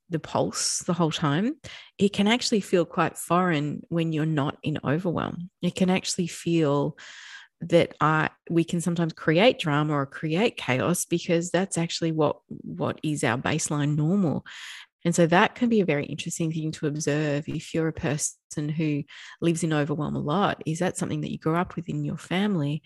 the 0.10 0.20
pulse 0.20 0.80
the 0.80 0.94
whole 0.94 1.12
time, 1.12 1.56
it 1.98 2.14
can 2.14 2.28
actually 2.28 2.60
feel 2.60 2.86
quite 2.86 3.18
foreign 3.18 3.82
when 3.90 4.14
you're 4.14 4.26
not 4.26 4.58
in 4.64 4.78
overwhelm. 4.84 5.50
It 5.62 5.76
can 5.76 5.90
actually 5.90 6.28
feel 6.28 6.98
that 7.62 7.96
I 8.02 8.30
we 8.50 8.64
can 8.64 8.82
sometimes 8.82 9.14
create 9.14 9.60
drama 9.60 9.94
or 9.94 10.06
create 10.06 10.58
chaos 10.58 11.06
because 11.06 11.52
that's 11.52 11.78
actually 11.78 12.12
what 12.12 12.38
what 12.48 13.00
is 13.04 13.24
our 13.24 13.38
baseline 13.38 13.96
normal. 13.96 14.46
And 15.06 15.14
so 15.14 15.28
that 15.28 15.54
can 15.54 15.70
be 15.70 15.82
a 15.82 15.86
very 15.86 16.06
interesting 16.06 16.52
thing 16.52 16.72
to 16.74 16.88
observe 16.88 17.48
if 17.48 17.74
you're 17.76 17.88
a 17.88 17.94
person 17.94 18.70
who 18.70 19.04
lives 19.40 19.64
in 19.64 19.72
overwhelm 19.72 20.16
a 20.16 20.20
lot. 20.20 20.64
Is 20.66 20.80
that 20.80 20.98
something 20.98 21.22
that 21.22 21.32
you 21.32 21.38
grew 21.38 21.56
up 21.56 21.76
with 21.76 21.88
in 21.88 22.04
your 22.04 22.18
family? 22.18 22.82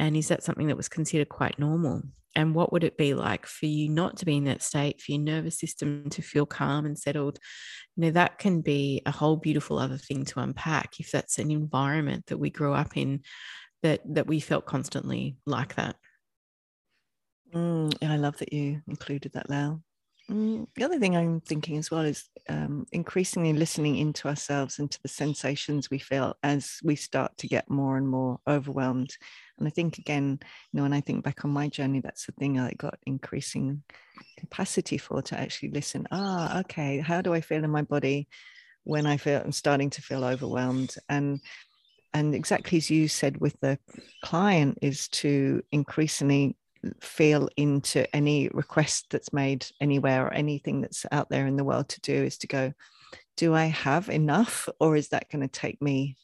And 0.00 0.16
is 0.16 0.28
that 0.28 0.42
something 0.42 0.66
that 0.66 0.76
was 0.76 0.88
considered 0.88 1.28
quite 1.28 1.60
normal? 1.60 2.02
And 2.34 2.54
what 2.54 2.72
would 2.72 2.84
it 2.84 2.96
be 2.96 3.14
like 3.14 3.46
for 3.46 3.66
you 3.66 3.88
not 3.88 4.16
to 4.18 4.24
be 4.24 4.36
in 4.36 4.44
that 4.44 4.62
state, 4.62 5.00
for 5.00 5.12
your 5.12 5.20
nervous 5.20 5.58
system 5.58 6.10
to 6.10 6.22
feel 6.22 6.46
calm 6.46 6.86
and 6.86 6.98
settled? 6.98 7.38
You 7.96 8.02
know, 8.02 8.10
that 8.12 8.38
can 8.38 8.62
be 8.62 9.02
a 9.06 9.10
whole 9.10 9.36
beautiful 9.36 9.78
other 9.78 9.98
thing 9.98 10.24
to 10.26 10.40
unpack 10.40 10.98
if 10.98 11.10
that's 11.10 11.38
an 11.38 11.50
environment 11.50 12.26
that 12.26 12.38
we 12.38 12.50
grew 12.50 12.72
up 12.72 12.96
in 12.96 13.22
that 13.82 14.00
that 14.14 14.26
we 14.26 14.40
felt 14.40 14.66
constantly 14.66 15.36
like 15.46 15.74
that. 15.76 15.96
Mm, 17.54 17.94
I 18.02 18.16
love 18.16 18.38
that 18.38 18.52
you 18.52 18.82
included 18.86 19.32
that, 19.32 19.50
Lael. 19.50 19.82
Mm, 20.30 20.68
the 20.76 20.84
other 20.84 20.98
thing 21.00 21.16
I'm 21.16 21.40
thinking 21.40 21.76
as 21.76 21.90
well 21.90 22.02
is 22.02 22.28
um, 22.48 22.86
increasingly 22.92 23.52
listening 23.52 23.96
into 23.96 24.28
ourselves 24.28 24.78
and 24.78 24.88
to 24.90 25.02
the 25.02 25.08
sensations 25.08 25.90
we 25.90 25.98
feel 25.98 26.36
as 26.44 26.78
we 26.84 26.94
start 26.94 27.36
to 27.38 27.48
get 27.48 27.68
more 27.68 27.96
and 27.96 28.08
more 28.08 28.38
overwhelmed. 28.46 29.16
And 29.58 29.66
I 29.66 29.70
think 29.70 29.98
again, 29.98 30.38
you 30.40 30.76
know, 30.76 30.82
when 30.82 30.92
I 30.92 31.00
think 31.00 31.24
back 31.24 31.44
on 31.44 31.50
my 31.50 31.68
journey, 31.68 32.00
that's 32.00 32.26
the 32.26 32.32
thing 32.32 32.60
I 32.60 32.72
got 32.74 32.98
increasing 33.06 33.82
capacity 34.38 34.98
for 34.98 35.20
to 35.22 35.38
actually 35.38 35.70
listen. 35.70 36.06
Ah, 36.12 36.60
okay, 36.60 36.98
how 37.00 37.20
do 37.22 37.34
I 37.34 37.40
feel 37.40 37.64
in 37.64 37.70
my 37.70 37.82
body 37.82 38.28
when 38.84 39.06
I 39.06 39.16
feel 39.16 39.40
I'm 39.40 39.52
starting 39.52 39.90
to 39.90 40.02
feel 40.02 40.24
overwhelmed? 40.24 40.94
And 41.08 41.40
and 42.12 42.34
exactly 42.34 42.78
as 42.78 42.90
you 42.90 43.08
said 43.08 43.40
with 43.40 43.58
the 43.60 43.78
client 44.24 44.78
is 44.82 45.08
to 45.08 45.62
increasingly 45.72 46.56
feel 47.00 47.48
into 47.56 48.14
any 48.14 48.48
request 48.52 49.06
that's 49.10 49.32
made 49.32 49.66
anywhere 49.80 50.26
or 50.26 50.32
anything 50.32 50.80
that's 50.80 51.04
out 51.12 51.28
there 51.28 51.46
in 51.46 51.56
the 51.56 51.64
world 51.64 51.88
to 51.88 52.00
do 52.00 52.14
is 52.14 52.38
to 52.38 52.46
go 52.46 52.72
do 53.36 53.54
i 53.54 53.66
have 53.66 54.08
enough 54.08 54.68
or 54.80 54.96
is 54.96 55.08
that 55.08 55.30
going 55.30 55.42
to 55.42 55.48
take 55.48 55.80
me 55.82 56.16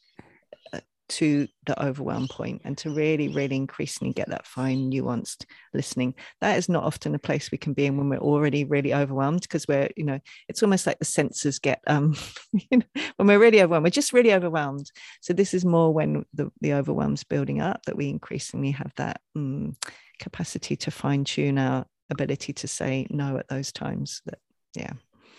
to 1.09 1.47
the 1.67 1.85
overwhelm 1.85 2.29
point 2.29 2.63
and 2.65 2.77
to 2.79 2.91
really, 2.91 3.29
really 3.29 3.57
increasingly 3.57 4.13
get 4.13 4.29
that 4.31 4.47
fine, 4.47 4.91
nuanced 4.91 5.45
listening. 5.73 6.15
That 6.41 6.59
is 6.59 6.69
not 6.69 6.85
often 6.85 7.15
a 7.15 7.19
place 7.19 7.51
we 7.51 7.59
can 7.59 7.73
be 7.73 7.87
in 7.87 7.97
when 7.97 8.09
we're 8.09 8.19
already 8.19 8.65
really 8.65 8.93
overwhelmed 8.93 9.43
because 9.43 9.67
we're, 9.69 9.89
you 9.97 10.05
know, 10.05 10.19
it's 10.49 10.63
almost 10.63 10.87
like 10.87 10.99
the 10.99 11.05
senses 11.05 11.59
get, 11.59 11.81
um, 11.87 12.17
you 12.53 12.79
know, 12.79 13.03
when 13.17 13.29
we're 13.29 13.39
really 13.39 13.63
overwhelmed, 13.63 13.85
we're 13.85 13.91
just 13.91 14.13
really 14.13 14.33
overwhelmed. 14.33 14.91
So 15.21 15.33
this 15.33 15.55
is 15.55 15.65
more 15.65 15.93
when 15.93 16.25
the, 16.35 16.51
the 16.61 16.75
overwhelm's 16.75 17.25
building 17.25 17.61
up 17.61 17.83
that 17.87 17.97
we 17.97 18.09
increasingly 18.09 18.73
have 18.73 18.93
that 18.97 19.21
um, 19.35 19.77
capacity 20.19 20.77
to 20.77 20.91
fine 20.91 21.25
tune 21.25 21.59
our 21.59 21.87
ability 22.11 22.53
to 22.53 22.69
say 22.69 23.07
no 23.11 23.39
at 23.39 23.49
those 23.49 23.73
times. 23.73 24.23
That, 24.27 24.39
yeah. 24.75 24.93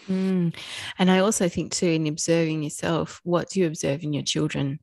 Mm. 0.08 0.56
And 0.98 1.12
I 1.12 1.20
also 1.20 1.50
think 1.50 1.72
too, 1.72 1.88
in 1.88 2.08
observing 2.08 2.64
yourself, 2.64 3.20
what 3.24 3.50
do 3.50 3.60
you 3.60 3.68
observe 3.68 4.04
in 4.04 4.14
your 4.14 4.24
children? 4.24 4.80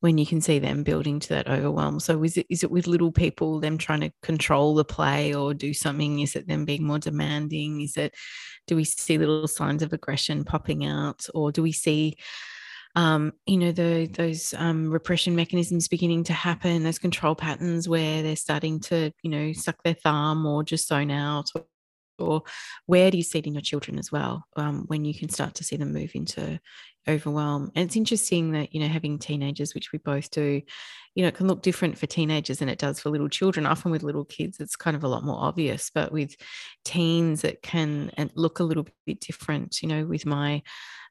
When 0.00 0.18
you 0.18 0.26
can 0.26 0.40
see 0.40 0.58
them 0.58 0.82
building 0.82 1.20
to 1.20 1.28
that 1.30 1.48
overwhelm. 1.48 2.00
So 2.00 2.22
is 2.24 2.36
it 2.36 2.46
is 2.48 2.62
it 2.62 2.70
with 2.70 2.86
little 2.86 3.12
people, 3.12 3.60
them 3.60 3.78
trying 3.78 4.00
to 4.00 4.12
control 4.22 4.74
the 4.74 4.84
play 4.84 5.34
or 5.34 5.54
do 5.54 5.72
something? 5.74 6.20
Is 6.20 6.36
it 6.36 6.48
them 6.48 6.64
being 6.64 6.84
more 6.84 6.98
demanding? 6.98 7.82
Is 7.82 7.96
it 7.96 8.14
do 8.66 8.76
we 8.76 8.84
see 8.84 9.18
little 9.18 9.46
signs 9.46 9.82
of 9.82 9.92
aggression 9.92 10.44
popping 10.44 10.84
out? 10.84 11.26
Or 11.34 11.52
do 11.52 11.62
we 11.62 11.72
see 11.72 12.16
um, 12.96 13.32
you 13.46 13.56
know, 13.56 13.70
the 13.70 14.06
those 14.06 14.52
um, 14.54 14.90
repression 14.90 15.36
mechanisms 15.36 15.86
beginning 15.86 16.24
to 16.24 16.32
happen, 16.32 16.82
those 16.82 16.98
control 16.98 17.36
patterns 17.36 17.88
where 17.88 18.22
they're 18.22 18.34
starting 18.34 18.80
to, 18.80 19.12
you 19.22 19.30
know, 19.30 19.52
suck 19.52 19.80
their 19.84 19.94
thumb 19.94 20.44
or 20.44 20.64
just 20.64 20.88
zone 20.88 21.10
out 21.10 21.50
or 21.54 21.66
or 22.18 22.42
where 22.86 23.10
do 23.10 23.16
you 23.16 23.22
see 23.22 23.38
it 23.38 23.46
in 23.46 23.54
your 23.54 23.62
children 23.62 23.98
as 23.98 24.12
well 24.12 24.44
um, 24.56 24.84
when 24.88 25.04
you 25.04 25.14
can 25.14 25.30
start 25.30 25.54
to 25.54 25.64
see 25.64 25.76
them 25.76 25.92
move 25.92 26.10
into 26.14 26.60
overwhelm. 27.08 27.70
And 27.74 27.86
it's 27.86 27.96
interesting 27.96 28.52
that 28.52 28.74
you 28.74 28.80
know 28.80 28.88
having 28.88 29.18
teenagers 29.18 29.74
which 29.74 29.92
we 29.92 29.98
both 29.98 30.30
do 30.30 30.62
you 31.14 31.22
know 31.22 31.28
it 31.28 31.34
can 31.34 31.48
look 31.48 31.62
different 31.62 31.98
for 31.98 32.06
teenagers 32.06 32.58
than 32.58 32.68
it 32.68 32.78
does 32.78 33.00
for 33.00 33.10
little 33.10 33.28
children. 33.28 33.66
Often 33.66 33.90
with 33.92 34.02
little 34.02 34.24
kids 34.24 34.60
it's 34.60 34.76
kind 34.76 34.96
of 34.96 35.04
a 35.04 35.08
lot 35.08 35.24
more 35.24 35.38
obvious 35.38 35.90
but 35.94 36.12
with 36.12 36.36
teens 36.84 37.44
it 37.44 37.62
can 37.62 38.10
look 38.34 38.60
a 38.60 38.64
little 38.64 38.86
bit 39.06 39.20
different 39.20 39.82
you 39.82 39.88
know 39.88 40.04
with 40.04 40.26
my 40.26 40.62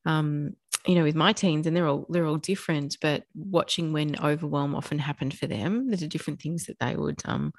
um, 0.06 0.52
you 0.88 0.96
know 0.96 1.04
with 1.04 1.16
my 1.16 1.34
teens 1.34 1.68
and 1.68 1.76
they're 1.76 1.88
all 1.88 2.06
they're 2.10 2.26
all 2.26 2.38
different 2.38 2.98
but 3.02 3.24
watching 3.36 3.92
when 3.94 4.18
overwhelm 4.24 4.76
often 4.76 5.00
happened 5.00 5.34
for 5.38 5.48
them 5.48 5.88
there's 5.88 6.02
different 6.08 6.42
things 6.42 6.66
that 6.66 6.80
they 6.80 6.96
would 6.96 7.22
um, 7.26 7.52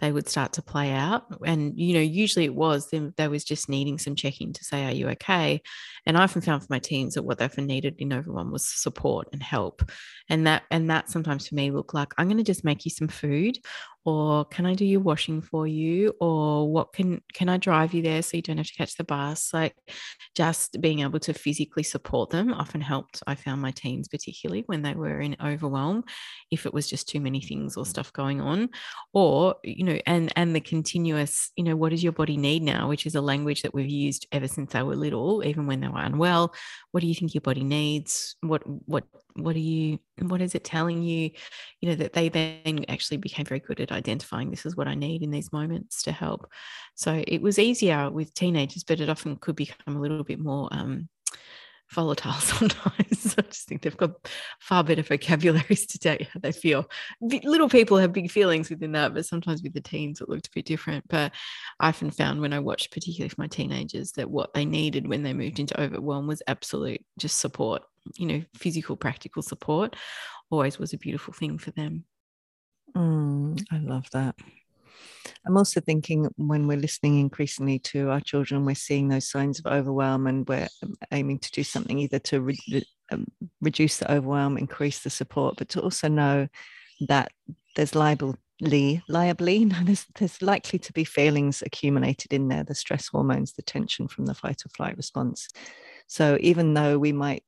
they 0.00 0.12
would 0.12 0.28
start 0.28 0.54
to 0.54 0.62
play 0.62 0.92
out. 0.92 1.24
And, 1.44 1.78
you 1.78 1.94
know, 1.94 2.00
usually 2.00 2.44
it 2.44 2.54
was 2.54 2.88
them, 2.90 3.14
they 3.16 3.28
was 3.28 3.44
just 3.44 3.68
needing 3.68 3.98
some 3.98 4.14
checking 4.14 4.52
to 4.52 4.64
say, 4.64 4.84
are 4.84 4.92
you 4.92 5.08
okay? 5.10 5.62
And 6.06 6.16
I 6.16 6.22
often 6.22 6.42
found 6.42 6.62
for 6.62 6.68
my 6.70 6.78
teens 6.78 7.14
that 7.14 7.22
what 7.22 7.38
they 7.38 7.44
often 7.44 7.66
needed 7.66 7.96
in 7.98 8.12
everyone 8.12 8.50
was 8.50 8.66
support 8.66 9.28
and 9.32 9.42
help. 9.42 9.88
And 10.28 10.46
that, 10.46 10.64
and 10.70 10.90
that 10.90 11.10
sometimes 11.10 11.46
for 11.46 11.54
me 11.54 11.70
looked 11.70 11.94
like, 11.94 12.12
I'm 12.18 12.26
going 12.26 12.38
to 12.38 12.44
just 12.44 12.64
make 12.64 12.84
you 12.84 12.90
some 12.90 13.08
food 13.08 13.58
or 14.04 14.46
can 14.46 14.64
I 14.64 14.74
do 14.74 14.84
your 14.84 15.00
washing 15.00 15.42
for 15.42 15.66
you? 15.66 16.14
Or 16.20 16.70
what 16.70 16.92
can 16.92 17.20
can 17.34 17.48
I 17.48 17.58
drive 17.58 17.92
you 17.92 18.02
there 18.02 18.22
so 18.22 18.36
you 18.36 18.42
don't 18.42 18.56
have 18.56 18.66
to 18.66 18.74
catch 18.74 18.96
the 18.96 19.04
bus? 19.04 19.50
Like 19.52 19.76
just 20.34 20.80
being 20.80 21.00
able 21.00 21.20
to 21.20 21.34
physically 21.34 21.82
support 21.82 22.30
them 22.30 22.52
often 22.52 22.80
helped. 22.80 23.22
I 23.26 23.34
found 23.34 23.60
my 23.60 23.72
teens, 23.72 24.08
particularly 24.08 24.62
when 24.66 24.82
they 24.82 24.94
were 24.94 25.20
in 25.20 25.36
overwhelm, 25.44 26.04
if 26.50 26.64
it 26.64 26.72
was 26.72 26.88
just 26.88 27.08
too 27.08 27.20
many 27.20 27.40
things 27.40 27.76
or 27.76 27.84
stuff 27.84 28.12
going 28.12 28.40
on, 28.40 28.70
or 29.12 29.56
you 29.62 29.84
know, 29.84 29.98
and 30.06 30.32
and 30.34 30.56
the 30.56 30.60
continuous, 30.60 31.50
you 31.56 31.64
know, 31.64 31.76
what 31.76 31.90
does 31.90 32.02
your 32.02 32.12
body 32.12 32.38
need 32.38 32.62
now, 32.62 32.88
which 32.88 33.04
is 33.06 33.14
a 33.14 33.20
language 33.20 33.62
that 33.62 33.74
we've 33.74 33.90
used 33.90 34.26
ever 34.32 34.48
since 34.48 34.72
they 34.72 34.82
were 34.82 34.96
little, 34.96 35.44
even 35.44 35.66
when 35.66 35.80
they 35.80 35.88
were 35.88 36.00
unwell. 36.00 36.54
What 36.92 37.00
do 37.00 37.06
you 37.06 37.14
think 37.14 37.34
your 37.34 37.42
body 37.42 37.64
needs? 37.64 38.36
What 38.40 38.62
what 38.86 39.04
what 39.34 39.56
are 39.56 39.60
you 39.60 39.98
what 40.22 40.40
is 40.40 40.54
it 40.54 40.64
telling 40.64 41.02
you 41.02 41.30
you 41.80 41.88
know 41.88 41.94
that 41.94 42.12
they 42.12 42.28
then 42.28 42.84
actually 42.88 43.16
became 43.16 43.44
very 43.44 43.60
good 43.60 43.80
at 43.80 43.92
identifying 43.92 44.50
this 44.50 44.66
is 44.66 44.76
what 44.76 44.88
i 44.88 44.94
need 44.94 45.22
in 45.22 45.30
these 45.30 45.52
moments 45.52 46.02
to 46.02 46.12
help 46.12 46.50
so 46.94 47.22
it 47.26 47.40
was 47.40 47.58
easier 47.58 48.10
with 48.10 48.34
teenagers 48.34 48.84
but 48.84 49.00
it 49.00 49.08
often 49.08 49.36
could 49.36 49.56
become 49.56 49.96
a 49.96 50.00
little 50.00 50.24
bit 50.24 50.38
more 50.38 50.68
um, 50.72 51.08
volatile 51.90 52.32
sometimes. 52.40 53.34
I 53.36 53.42
just 53.42 53.68
think 53.68 53.82
they've 53.82 53.96
got 53.96 54.28
far 54.60 54.84
better 54.84 55.02
vocabularies 55.02 55.86
to 55.86 55.98
tell 55.98 56.16
you 56.16 56.26
how 56.32 56.40
they 56.40 56.52
feel. 56.52 56.88
Little 57.20 57.68
people 57.68 57.96
have 57.98 58.12
big 58.12 58.30
feelings 58.30 58.70
within 58.70 58.92
that, 58.92 59.14
but 59.14 59.26
sometimes 59.26 59.62
with 59.62 59.74
the 59.74 59.80
teens 59.80 60.20
it 60.20 60.28
looked 60.28 60.48
a 60.48 60.50
bit 60.54 60.66
different. 60.66 61.04
But 61.08 61.32
I 61.78 61.88
often 61.88 62.10
found 62.10 62.40
when 62.40 62.52
I 62.52 62.60
watched, 62.60 62.92
particularly 62.92 63.28
for 63.28 63.40
my 63.40 63.48
teenagers, 63.48 64.12
that 64.12 64.30
what 64.30 64.54
they 64.54 64.64
needed 64.64 65.06
when 65.06 65.22
they 65.22 65.32
moved 65.32 65.58
into 65.58 65.80
overwhelm 65.80 66.26
was 66.26 66.42
absolute 66.46 67.04
just 67.18 67.38
support, 67.38 67.82
you 68.16 68.26
know, 68.26 68.42
physical, 68.54 68.96
practical 68.96 69.42
support 69.42 69.96
always 70.50 70.78
was 70.78 70.92
a 70.92 70.98
beautiful 70.98 71.32
thing 71.32 71.58
for 71.58 71.70
them. 71.72 72.04
Mm, 72.96 73.62
I 73.70 73.78
love 73.78 74.06
that. 74.12 74.34
I'm 75.46 75.56
also 75.56 75.80
thinking 75.80 76.28
when 76.36 76.66
we're 76.66 76.78
listening 76.78 77.18
increasingly 77.18 77.78
to 77.80 78.10
our 78.10 78.20
children, 78.20 78.64
we're 78.64 78.74
seeing 78.74 79.08
those 79.08 79.30
signs 79.30 79.58
of 79.58 79.66
overwhelm 79.66 80.26
and 80.26 80.48
we're 80.48 80.68
um, 80.82 80.94
aiming 81.12 81.38
to 81.40 81.50
do 81.50 81.62
something 81.62 81.98
either 81.98 82.18
to 82.18 82.40
re- 82.40 82.86
um, 83.12 83.26
reduce 83.60 83.98
the 83.98 84.10
overwhelm, 84.10 84.58
increase 84.58 85.00
the 85.00 85.10
support, 85.10 85.56
but 85.56 85.68
to 85.70 85.80
also 85.80 86.08
know 86.08 86.48
that 87.08 87.32
there's 87.76 87.94
liable 87.94 88.36
liably 88.62 89.72
there's, 89.86 90.04
there's 90.18 90.42
likely 90.42 90.78
to 90.78 90.92
be 90.92 91.02
feelings 91.02 91.62
accumulated 91.62 92.30
in 92.32 92.48
there 92.48 92.62
the 92.62 92.74
stress 92.74 93.08
hormones 93.08 93.54
the 93.54 93.62
tension 93.62 94.06
from 94.06 94.26
the 94.26 94.34
fight 94.34 94.60
or 94.66 94.68
flight 94.68 94.94
response 94.98 95.48
so 96.06 96.36
even 96.40 96.74
though 96.74 96.98
we 96.98 97.10
might 97.10 97.42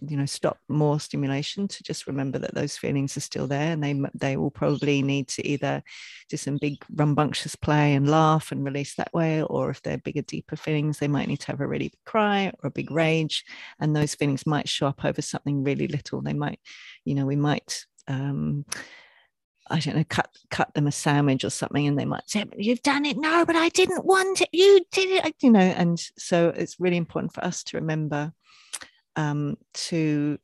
you 0.00 0.16
know 0.16 0.26
stop 0.26 0.58
more 0.68 0.98
stimulation 1.00 1.68
to 1.68 1.82
just 1.82 2.06
remember 2.06 2.38
that 2.38 2.54
those 2.54 2.76
feelings 2.76 3.16
are 3.16 3.20
still 3.20 3.46
there 3.46 3.72
and 3.72 3.82
they 3.82 4.00
they 4.14 4.36
will 4.36 4.50
probably 4.50 5.02
need 5.02 5.28
to 5.28 5.46
either 5.46 5.82
do 6.28 6.36
some 6.36 6.58
big 6.60 6.84
rambunctious 6.94 7.54
play 7.56 7.94
and 7.94 8.08
laugh 8.08 8.52
and 8.52 8.64
release 8.64 8.94
that 8.94 9.12
way 9.12 9.42
or 9.42 9.70
if 9.70 9.82
they're 9.82 9.98
bigger 9.98 10.22
deeper 10.22 10.56
feelings 10.56 10.98
they 10.98 11.08
might 11.08 11.28
need 11.28 11.40
to 11.40 11.46
have 11.48 11.60
a 11.60 11.66
really 11.66 11.88
big 11.88 12.04
cry 12.04 12.52
or 12.62 12.68
a 12.68 12.70
big 12.72 12.90
rage 12.90 13.44
and 13.80 13.94
those 13.94 14.14
feelings 14.14 14.46
might 14.46 14.68
show 14.68 14.86
up 14.86 15.04
over 15.04 15.22
something 15.22 15.64
really 15.64 15.88
little 15.88 16.20
they 16.20 16.34
might 16.34 16.58
you 17.04 17.14
know 17.14 17.26
we 17.26 17.36
might 17.36 17.84
um 18.08 18.64
I 19.70 19.80
don't 19.80 19.96
know, 19.96 20.04
cut 20.06 20.28
cut 20.50 20.74
them 20.74 20.86
a 20.86 20.92
sandwich 20.92 21.42
or 21.42 21.48
something, 21.48 21.86
and 21.86 21.98
they 21.98 22.04
might 22.04 22.28
say, 22.28 22.44
"You've 22.56 22.82
done 22.82 23.06
it." 23.06 23.16
No, 23.16 23.46
but 23.46 23.56
I 23.56 23.70
didn't 23.70 24.04
want 24.04 24.42
it. 24.42 24.50
You 24.52 24.84
did 24.92 25.24
it. 25.24 25.34
You 25.40 25.50
know, 25.50 25.60
and 25.60 25.98
so 26.18 26.48
it's 26.48 26.78
really 26.78 26.98
important 26.98 27.32
for 27.32 27.42
us 27.42 27.64
to 27.64 27.78
remember 27.78 28.34
um, 29.16 29.56
to 29.74 30.38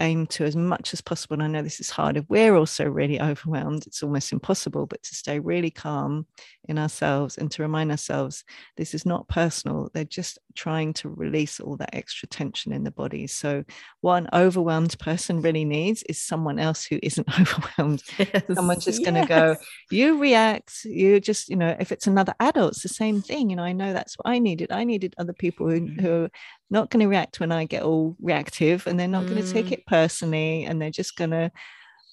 aim 0.00 0.26
to 0.26 0.44
as 0.44 0.56
much 0.56 0.92
as 0.92 1.00
possible. 1.00 1.34
And 1.34 1.42
I 1.42 1.46
know 1.46 1.62
this 1.62 1.80
is 1.80 1.90
hard 1.90 2.16
if 2.16 2.24
we're 2.28 2.56
also 2.56 2.84
really 2.84 3.20
overwhelmed, 3.20 3.86
it's 3.86 4.02
almost 4.02 4.32
impossible, 4.32 4.86
but 4.86 5.02
to 5.02 5.14
stay 5.14 5.38
really 5.38 5.70
calm 5.70 6.26
in 6.68 6.78
ourselves 6.78 7.38
and 7.38 7.50
to 7.52 7.62
remind 7.62 7.90
ourselves 7.90 8.44
this 8.76 8.94
is 8.94 9.06
not 9.06 9.28
personal. 9.28 9.90
They're 9.92 10.04
just 10.04 10.38
trying 10.54 10.94
to 10.94 11.08
release 11.08 11.60
all 11.60 11.76
that 11.76 11.94
extra 11.94 12.28
tension 12.28 12.72
in 12.72 12.84
the 12.84 12.90
body. 12.90 13.26
So, 13.26 13.64
what 14.00 14.16
an 14.16 14.28
overwhelmed 14.32 14.98
person 14.98 15.42
really 15.42 15.64
needs 15.64 16.02
is 16.04 16.20
someone 16.20 16.58
else 16.58 16.84
who 16.84 16.98
isn't 17.02 17.28
overwhelmed. 17.40 18.02
Yes, 18.18 18.42
Someone's 18.54 18.84
just 18.84 19.00
yes. 19.00 19.10
going 19.10 19.22
to 19.22 19.28
go, 19.28 19.56
you 19.90 20.18
react, 20.20 20.84
you 20.84 21.20
just, 21.20 21.48
you 21.48 21.56
know, 21.56 21.76
if 21.78 21.92
it's 21.92 22.06
another 22.06 22.34
adult, 22.40 22.72
it's 22.72 22.82
the 22.82 22.88
same 22.88 23.22
thing. 23.22 23.50
You 23.50 23.56
know, 23.56 23.64
I 23.64 23.72
know 23.72 23.92
that's 23.92 24.16
what 24.16 24.28
I 24.28 24.38
needed. 24.38 24.72
I 24.72 24.84
needed 24.84 25.14
other 25.18 25.32
people 25.32 25.68
who, 25.68 25.86
who 26.00 26.28
not 26.70 26.90
going 26.90 27.00
to 27.00 27.08
react 27.08 27.40
when 27.40 27.52
I 27.52 27.64
get 27.64 27.82
all 27.82 28.16
reactive 28.20 28.86
and 28.86 28.98
they're 28.98 29.08
not 29.08 29.24
mm. 29.24 29.30
going 29.30 29.44
to 29.44 29.52
take 29.52 29.72
it 29.72 29.86
personally 29.86 30.64
and 30.64 30.80
they're 30.80 30.90
just 30.90 31.16
going 31.16 31.30
to 31.30 31.50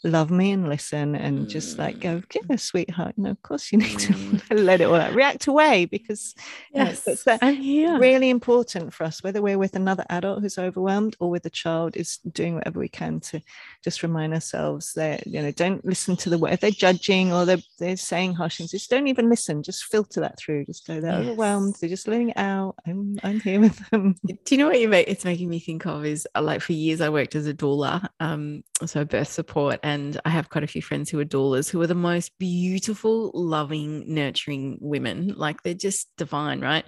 love 0.04 0.32
me 0.32 0.52
and 0.52 0.68
listen 0.68 1.16
and 1.16 1.48
just 1.48 1.78
like 1.78 2.00
go, 2.00 2.22
mm. 2.22 2.38
yeah, 2.50 2.56
sweetheart, 2.56 3.14
you 3.18 3.24
know, 3.24 3.30
of 3.30 3.42
course 3.44 3.72
you 3.72 3.78
need 3.78 4.00
to 4.00 4.14
mm. 4.14 4.42
let 4.52 4.82
it 4.82 4.86
all 4.86 4.96
out, 4.96 5.14
react 5.14 5.48
away 5.48 5.86
because 5.86 6.34
yes, 6.74 7.04
you 7.06 7.12
know, 7.12 7.14
it's 7.14 7.44
I'm 7.44 7.56
here. 7.56 8.00
really 8.00 8.30
important 8.30 8.94
for 8.94 9.04
us, 9.04 9.22
whether 9.24 9.42
we're 9.42 9.60
with 9.60 9.76
another 9.76 10.06
adult 10.10 10.42
who's 10.42 10.58
overwhelmed 10.58 11.16
or 11.20 11.30
with 11.30 11.46
a 11.46 11.52
child, 11.52 11.96
is 11.96 12.18
doing 12.32 12.56
whatever 12.56 12.80
we 12.80 12.90
can 12.90 13.20
to 13.20 13.42
just 13.84 14.02
remind 14.02 14.34
ourselves 14.34 14.94
that, 14.94 15.26
you 15.28 15.42
know, 15.42 15.52
don't 15.52 15.86
listen 15.86 16.16
to 16.18 16.30
the 16.30 16.38
word, 16.38 16.54
if 16.54 16.62
they're 16.62 16.72
judging 16.72 17.32
or 17.32 17.46
they're, 17.46 17.62
they're 17.78 17.98
saying 17.98 18.34
harsh 18.34 18.58
things, 18.58 18.72
just 18.72 18.90
don't 18.90 19.08
even 19.08 19.30
listen, 19.30 19.62
just 19.62 19.86
filter 19.86 20.20
that 20.20 20.40
through, 20.40 20.66
just 20.66 20.88
go, 20.88 21.00
they're 21.00 21.12
yes. 21.12 21.22
overwhelmed, 21.22 21.76
they're 21.80 21.90
just 21.90 22.08
letting 22.08 22.30
it 22.30 22.38
out. 22.38 22.76
I'm, 22.88 23.20
I'm 23.24 23.40
here 23.40 23.60
with 23.60 23.78
them. 23.90 24.16
Do 24.26 24.36
you 24.50 24.58
know 24.58 24.68
what 24.68 24.80
you 24.80 24.88
make, 24.88 25.08
it's 25.08 25.26
making 25.26 25.50
me 25.50 25.60
think 25.60 25.86
of 25.86 26.06
is 26.06 26.28
uh, 26.34 26.42
like 26.42 26.62
for 26.62 26.74
years 26.74 27.02
I 27.02 27.10
worked 27.10 27.36
as 27.36 27.46
a 27.46 27.54
doula, 27.54 28.08
um, 28.20 28.64
so 28.86 29.06
birth 29.06 29.28
support 29.28 29.80
and 29.84 29.91
I 30.26 30.30
have 30.30 30.50
quite 30.50 30.64
a 30.64 30.68
few 30.68 30.82
friends 30.82 31.10
who 31.10 31.20
are 31.20 31.26
doulas 31.26 31.70
who 31.70 31.82
are 31.82 31.88
the 31.88 31.96
most 31.96 32.38
beautiful, 32.38 33.32
loving, 33.34 34.04
nurturing 34.14 34.78
women. 34.82 35.34
Like 35.36 35.64
they're 35.64 35.74
just 35.74 36.10
divine, 36.18 36.62
right? 36.62 36.86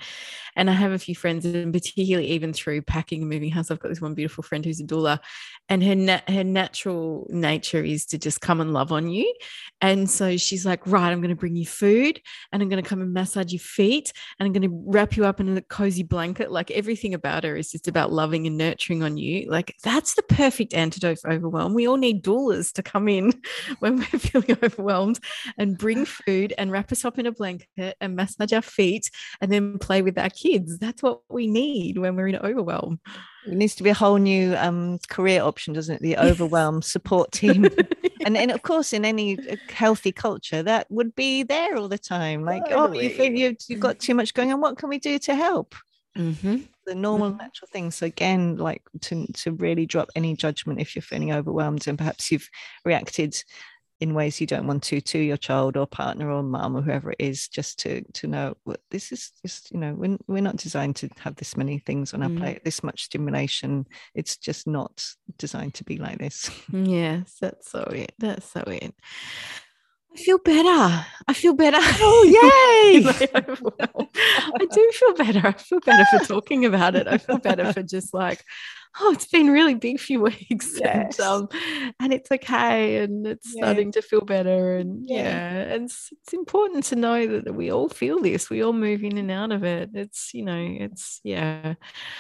And 0.56 0.70
I 0.70 0.74
have 0.74 0.92
a 0.92 1.00
few 1.00 1.16
friends, 1.16 1.46
and 1.46 1.74
particularly 1.74 2.28
even 2.28 2.54
through 2.54 2.84
packing 2.84 3.22
and 3.22 3.30
moving 3.30 3.50
house, 3.50 3.72
I've 3.72 3.80
got 3.80 3.90
this 3.90 4.02
one 4.02 4.14
beautiful 4.14 4.44
friend 4.44 4.64
who's 4.64 4.80
a 4.80 4.84
doula, 4.84 5.20
and 5.70 5.84
her 5.84 5.96
na- 5.96 6.22
her 6.28 6.44
natural 6.44 7.28
nature 7.30 7.84
is 7.84 8.06
to 8.08 8.18
just 8.18 8.42
come 8.42 8.62
and 8.62 8.74
love 8.74 8.92
on 8.92 9.10
you. 9.10 9.34
And 9.82 10.10
so 10.10 10.38
she's 10.38 10.66
like, 10.66 10.86
right, 10.86 11.12
I'm 11.12 11.22
going 11.22 11.30
to 11.30 11.36
bring 11.36 11.56
you 11.56 11.66
food, 11.66 12.22
and 12.52 12.62
I'm 12.62 12.70
going 12.70 12.84
to 12.84 12.88
come 12.88 13.02
and 13.02 13.14
massage 13.14 13.52
your 13.52 13.60
feet, 13.60 14.14
and 14.40 14.46
I'm 14.46 14.54
going 14.54 14.70
to 14.70 14.84
wrap 14.86 15.18
you 15.18 15.26
up 15.26 15.40
in 15.40 15.58
a 15.58 15.62
cozy 15.62 16.04
blanket. 16.04 16.52
Like 16.52 16.70
everything 16.72 17.14
about 17.14 17.44
her 17.44 17.56
is 17.56 17.72
just 17.72 17.88
about 17.88 18.12
loving 18.12 18.46
and 18.46 18.58
nurturing 18.58 19.02
on 19.04 19.18
you. 19.18 19.50
Like 19.50 19.76
that's 19.84 20.14
the 20.16 20.24
perfect 20.24 20.74
antidote 20.74 21.20
for 21.20 21.32
overwhelm. 21.32 21.74
We 21.74 21.88
all 21.88 21.98
need 21.98 22.24
doulas 22.24 22.72
to 22.74 22.84
come 22.94 23.10
in 23.10 23.34
when 23.80 23.98
we're 23.98 24.20
feeling 24.20 24.58
overwhelmed 24.64 25.20
and 25.58 25.78
bring 25.78 26.06
food 26.06 26.54
and 26.58 26.72
wrap 26.72 26.92
us 26.92 27.04
up 27.04 27.20
in 27.20 27.26
a 27.26 27.32
blanket 27.32 27.98
and 28.00 28.16
massage 28.16 28.54
our 28.54 28.62
feet 28.62 29.10
and 29.42 29.52
then 29.52 29.78
play 29.80 30.02
with 30.02 30.18
our 30.18 30.30
kids. 30.30 30.78
That's 30.78 31.02
what 31.04 31.22
we 31.30 31.48
need 31.48 31.98
when 31.98 32.16
we're 32.16 32.28
in 32.28 32.36
overwhelm. 32.38 33.00
It 33.46 33.56
needs 33.56 33.76
to 33.76 33.84
be 33.84 33.90
a 33.90 33.94
whole 33.94 34.18
new 34.18 34.56
um, 34.56 35.00
career 35.10 35.42
option, 35.42 35.74
doesn't 35.74 35.96
it? 35.96 36.02
The 36.02 36.18
overwhelm 36.18 36.82
support 36.82 37.32
team. 37.34 37.68
and 38.26 38.36
then, 38.36 38.50
of 38.52 38.62
course, 38.62 38.94
in 38.94 39.04
any 39.04 39.38
uh, 39.38 39.58
healthy 39.70 40.14
culture, 40.14 40.64
that 40.64 40.90
would 40.90 41.14
be 41.14 41.44
there 41.44 41.76
all 41.76 41.90
the 41.90 41.98
time. 41.98 42.46
Like, 42.46 42.70
totally. 42.70 43.00
oh, 43.00 43.02
you 43.02 43.10
think 43.10 43.38
you've, 43.38 43.58
you've 43.68 43.82
got 43.82 44.00
too 44.00 44.14
much 44.14 44.34
going 44.34 44.54
on. 44.54 44.62
What 44.62 44.78
can 44.78 44.88
we 44.88 44.98
do 44.98 45.20
to 45.20 45.36
help? 45.36 45.76
Mm-hmm. 46.18 46.58
The 46.86 46.96
normal, 46.96 47.30
mm-hmm. 47.30 47.38
natural 47.38 47.70
things. 47.72 47.96
So 47.96 48.06
again, 48.06 48.58
like 48.58 48.82
to 49.02 49.26
to 49.28 49.52
really 49.54 49.86
drop 49.86 50.10
any 50.16 50.36
judgment 50.36 50.82
if 50.82 50.96
you're 50.96 51.02
feeling 51.02 51.32
overwhelmed 51.32 51.88
and 51.88 51.98
perhaps 51.98 52.32
you've 52.32 52.50
reacted 52.84 53.42
in 54.04 54.14
ways 54.14 54.42
you 54.42 54.46
don't 54.46 54.68
want 54.68 54.84
to 54.84 55.00
to 55.00 55.18
your 55.18 55.38
child 55.38 55.78
or 55.78 55.88
partner 55.88 56.30
or 56.30 56.44
mom 56.44 56.76
or 56.76 56.82
whoever 56.82 57.12
it 57.12 57.18
is 57.20 57.48
just 57.48 57.80
to 57.80 58.02
to 58.12 58.28
know 58.28 58.54
well, 58.66 58.76
this 58.92 59.14
is 59.14 59.32
just 59.42 59.72
you 59.72 59.80
know 59.80 59.94
we're, 59.94 60.18
we're 60.28 60.42
not 60.42 60.58
designed 60.58 60.96
to 60.98 61.10
have 61.20 61.36
this 61.36 61.56
many 61.56 61.80
things 61.80 62.14
on 62.14 62.22
our 62.22 62.30
mm. 62.30 62.38
plate 62.38 62.66
this 62.66 62.84
much 62.84 63.04
stimulation 63.04 63.86
it's 64.14 64.36
just 64.36 64.68
not 64.68 65.06
designed 65.38 65.74
to 65.74 65.86
be 65.86 65.98
like 65.98 66.18
this 66.18 66.50
yes 66.74 67.38
that's 67.40 67.72
so 67.72 67.80
it 67.94 68.12
that's 68.20 68.52
so 68.52 68.62
it 68.68 68.94
I 70.14 70.18
feel 70.18 70.38
better. 70.38 71.06
I 71.28 71.34
feel 71.34 71.54
better. 71.54 71.78
Oh, 71.80 72.24
yay. 72.94 73.06
I 74.16 74.66
do 74.72 74.92
feel 74.94 75.14
better. 75.16 75.48
I 75.48 75.54
feel 75.54 75.80
better 75.80 76.06
for 76.06 76.26
talking 76.26 76.66
about 76.66 76.96
it. 76.96 77.08
I 77.08 77.18
feel 77.18 77.40
better 77.40 77.74
for 77.74 77.82
just 77.82 78.14
like, 78.14 78.44
oh, 79.00 79.12
it's 79.12 79.26
been 79.26 79.50
really 79.50 79.74
big 79.74 80.00
few 80.00 80.22
weeks. 80.22 80.80
Yes. 80.80 81.20
And, 81.20 81.28
um, 81.28 81.50
and 82.00 82.14
it's 82.14 82.32
okay. 82.32 82.98
And 82.98 83.26
it's 83.26 83.54
yeah. 83.56 83.64
starting 83.64 83.92
to 83.94 84.02
feel 84.02 84.22
better. 84.22 84.78
And 84.78 85.04
yeah, 85.08 85.24
yeah. 85.24 85.74
and 85.74 85.86
it's, 85.86 86.10
it's 86.12 86.34
important 86.34 86.84
to 86.86 86.96
know 86.96 87.40
that 87.40 87.56
we 87.56 87.72
all 87.72 87.90
feel 87.90 88.22
this. 88.22 88.50
We 88.50 88.64
all 88.64 88.74
move 88.74 89.04
in 89.04 89.18
and 89.18 89.32
out 89.32 89.52
of 89.52 89.64
it. 89.64 89.90
It's, 89.94 90.34
you 90.34 90.44
know, 90.44 90.60
it's, 90.60 91.22
yeah, 91.24 91.74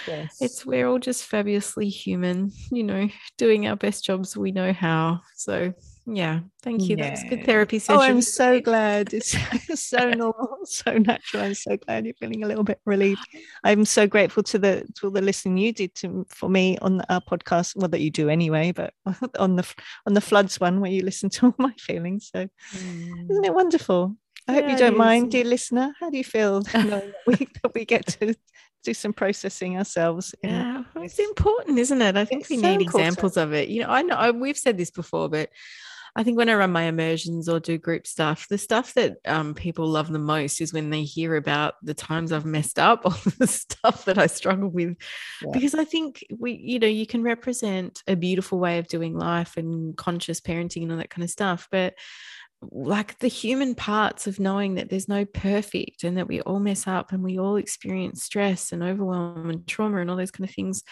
yes. 0.07 0.37
it's, 0.41 0.65
we're 0.65 0.87
all 0.87 0.99
just 0.99 1.25
fabulously 1.25 1.89
human, 1.89 2.51
you 2.71 2.83
know, 2.83 3.09
doing 3.37 3.67
our 3.67 3.75
best 3.75 4.03
jobs 4.03 4.35
we 4.35 4.51
know 4.51 4.73
how. 4.73 5.21
So, 5.35 5.73
yeah, 6.05 6.41
thank 6.61 6.83
you. 6.83 6.97
Yeah. 6.97 7.09
That's 7.09 7.23
good 7.23 7.45
therapy 7.45 7.79
session. 7.79 7.99
Oh, 7.99 8.03
I'm 8.03 8.21
so 8.21 8.59
glad. 8.59 9.13
It's 9.13 9.35
so 9.75 10.09
normal, 10.09 10.59
so 10.65 10.97
natural. 10.97 11.43
I'm 11.43 11.53
so 11.53 11.77
glad 11.77 12.05
you're 12.05 12.13
feeling 12.15 12.43
a 12.43 12.47
little 12.47 12.63
bit 12.63 12.79
relieved. 12.85 13.25
I'm 13.63 13.85
so 13.85 14.05
grateful 14.05 14.43
to 14.43 14.59
the 14.59 14.87
to 14.95 15.07
all 15.07 15.11
the 15.11 15.21
listening 15.21 15.57
you 15.57 15.71
did 15.71 15.95
to 15.95 16.25
for 16.29 16.49
me 16.49 16.77
on 16.79 17.01
our 17.09 17.21
podcast. 17.21 17.75
Well, 17.75 17.89
that 17.89 18.01
you 18.01 18.11
do 18.11 18.29
anyway, 18.29 18.71
but 18.71 18.93
on 19.39 19.55
the 19.55 19.73
on 20.05 20.13
the 20.13 20.21
floods 20.21 20.59
one 20.59 20.81
where 20.81 20.91
you 20.91 21.03
listen 21.03 21.29
to 21.31 21.45
all 21.47 21.55
my 21.57 21.73
feelings. 21.79 22.29
So, 22.33 22.47
mm. 22.75 23.31
isn't 23.31 23.45
it 23.45 23.53
wonderful? 23.53 24.15
I 24.47 24.55
yeah, 24.55 24.61
hope 24.61 24.71
you 24.71 24.77
don't 24.77 24.97
mind, 24.97 25.31
dear 25.31 25.45
listener. 25.45 25.93
How 26.01 26.09
do 26.09 26.17
you 26.17 26.23
feel 26.23 26.63
that 26.63 27.13
we, 27.27 27.35
that 27.35 27.73
we 27.73 27.85
get 27.85 28.07
to 28.07 28.35
do 28.83 28.93
some 28.93 29.13
processing 29.13 29.77
ourselves. 29.77 30.35
Yeah, 30.43 30.83
it's 30.97 31.19
important, 31.19 31.79
isn't 31.79 32.01
it? 32.01 32.17
I 32.17 32.25
think 32.25 32.41
it's 32.41 32.49
we 32.49 32.57
so 32.57 32.61
need 32.63 32.81
important. 32.81 33.07
examples 33.07 33.37
of 33.37 33.53
it. 33.53 33.69
You 33.69 33.83
know, 33.83 33.89
I 33.89 34.01
know 34.01 34.15
I, 34.15 34.31
we've 34.31 34.57
said 34.57 34.77
this 34.77 34.91
before, 34.91 35.29
but 35.29 35.49
I 36.15 36.23
think 36.23 36.37
when 36.37 36.49
I 36.49 36.53
run 36.53 36.71
my 36.71 36.83
immersions 36.83 37.49
or 37.49 37.59
do 37.59 37.77
group 37.77 38.05
stuff, 38.05 38.47
the 38.47 38.57
stuff 38.57 38.93
that 38.93 39.17
um, 39.25 39.55
people 39.55 39.87
love 39.87 40.11
the 40.11 40.19
most 40.19 40.61
is 40.61 40.71
when 40.71 40.91
they 40.91 41.03
hear 41.03 41.35
about 41.35 41.73
the 41.81 41.95
times 41.95 42.31
I've 42.31 42.45
messed 42.45 42.77
up 42.77 43.01
or 43.05 43.13
the 43.39 43.47
stuff 43.47 44.05
that 44.05 44.17
I 44.19 44.27
struggle 44.27 44.69
with. 44.69 44.95
Yeah. 45.41 45.49
Because 45.51 45.73
I 45.73 45.85
think 45.85 46.23
we, 46.37 46.53
you 46.53 46.77
know, 46.77 46.87
you 46.87 47.07
can 47.07 47.23
represent 47.23 48.03
a 48.07 48.15
beautiful 48.15 48.59
way 48.59 48.77
of 48.77 48.87
doing 48.87 49.17
life 49.17 49.57
and 49.57 49.97
conscious 49.97 50.39
parenting 50.39 50.83
and 50.83 50.91
all 50.91 50.97
that 50.99 51.09
kind 51.09 51.23
of 51.23 51.31
stuff. 51.31 51.67
But 51.71 51.95
like 52.61 53.17
the 53.19 53.27
human 53.27 53.75
parts 53.75 54.27
of 54.27 54.39
knowing 54.39 54.75
that 54.75 54.89
there's 54.89 55.09
no 55.09 55.25
perfect 55.25 56.03
and 56.03 56.17
that 56.17 56.27
we 56.27 56.41
all 56.41 56.59
mess 56.59 56.87
up 56.87 57.11
and 57.11 57.23
we 57.23 57.39
all 57.39 57.57
experience 57.57 58.23
stress 58.23 58.71
and 58.71 58.83
overwhelm 58.83 59.49
and 59.49 59.67
trauma 59.67 59.97
and 59.97 60.09
all 60.09 60.15
those 60.15 60.31
kind 60.31 60.47
of 60.47 60.55
things 60.55 60.83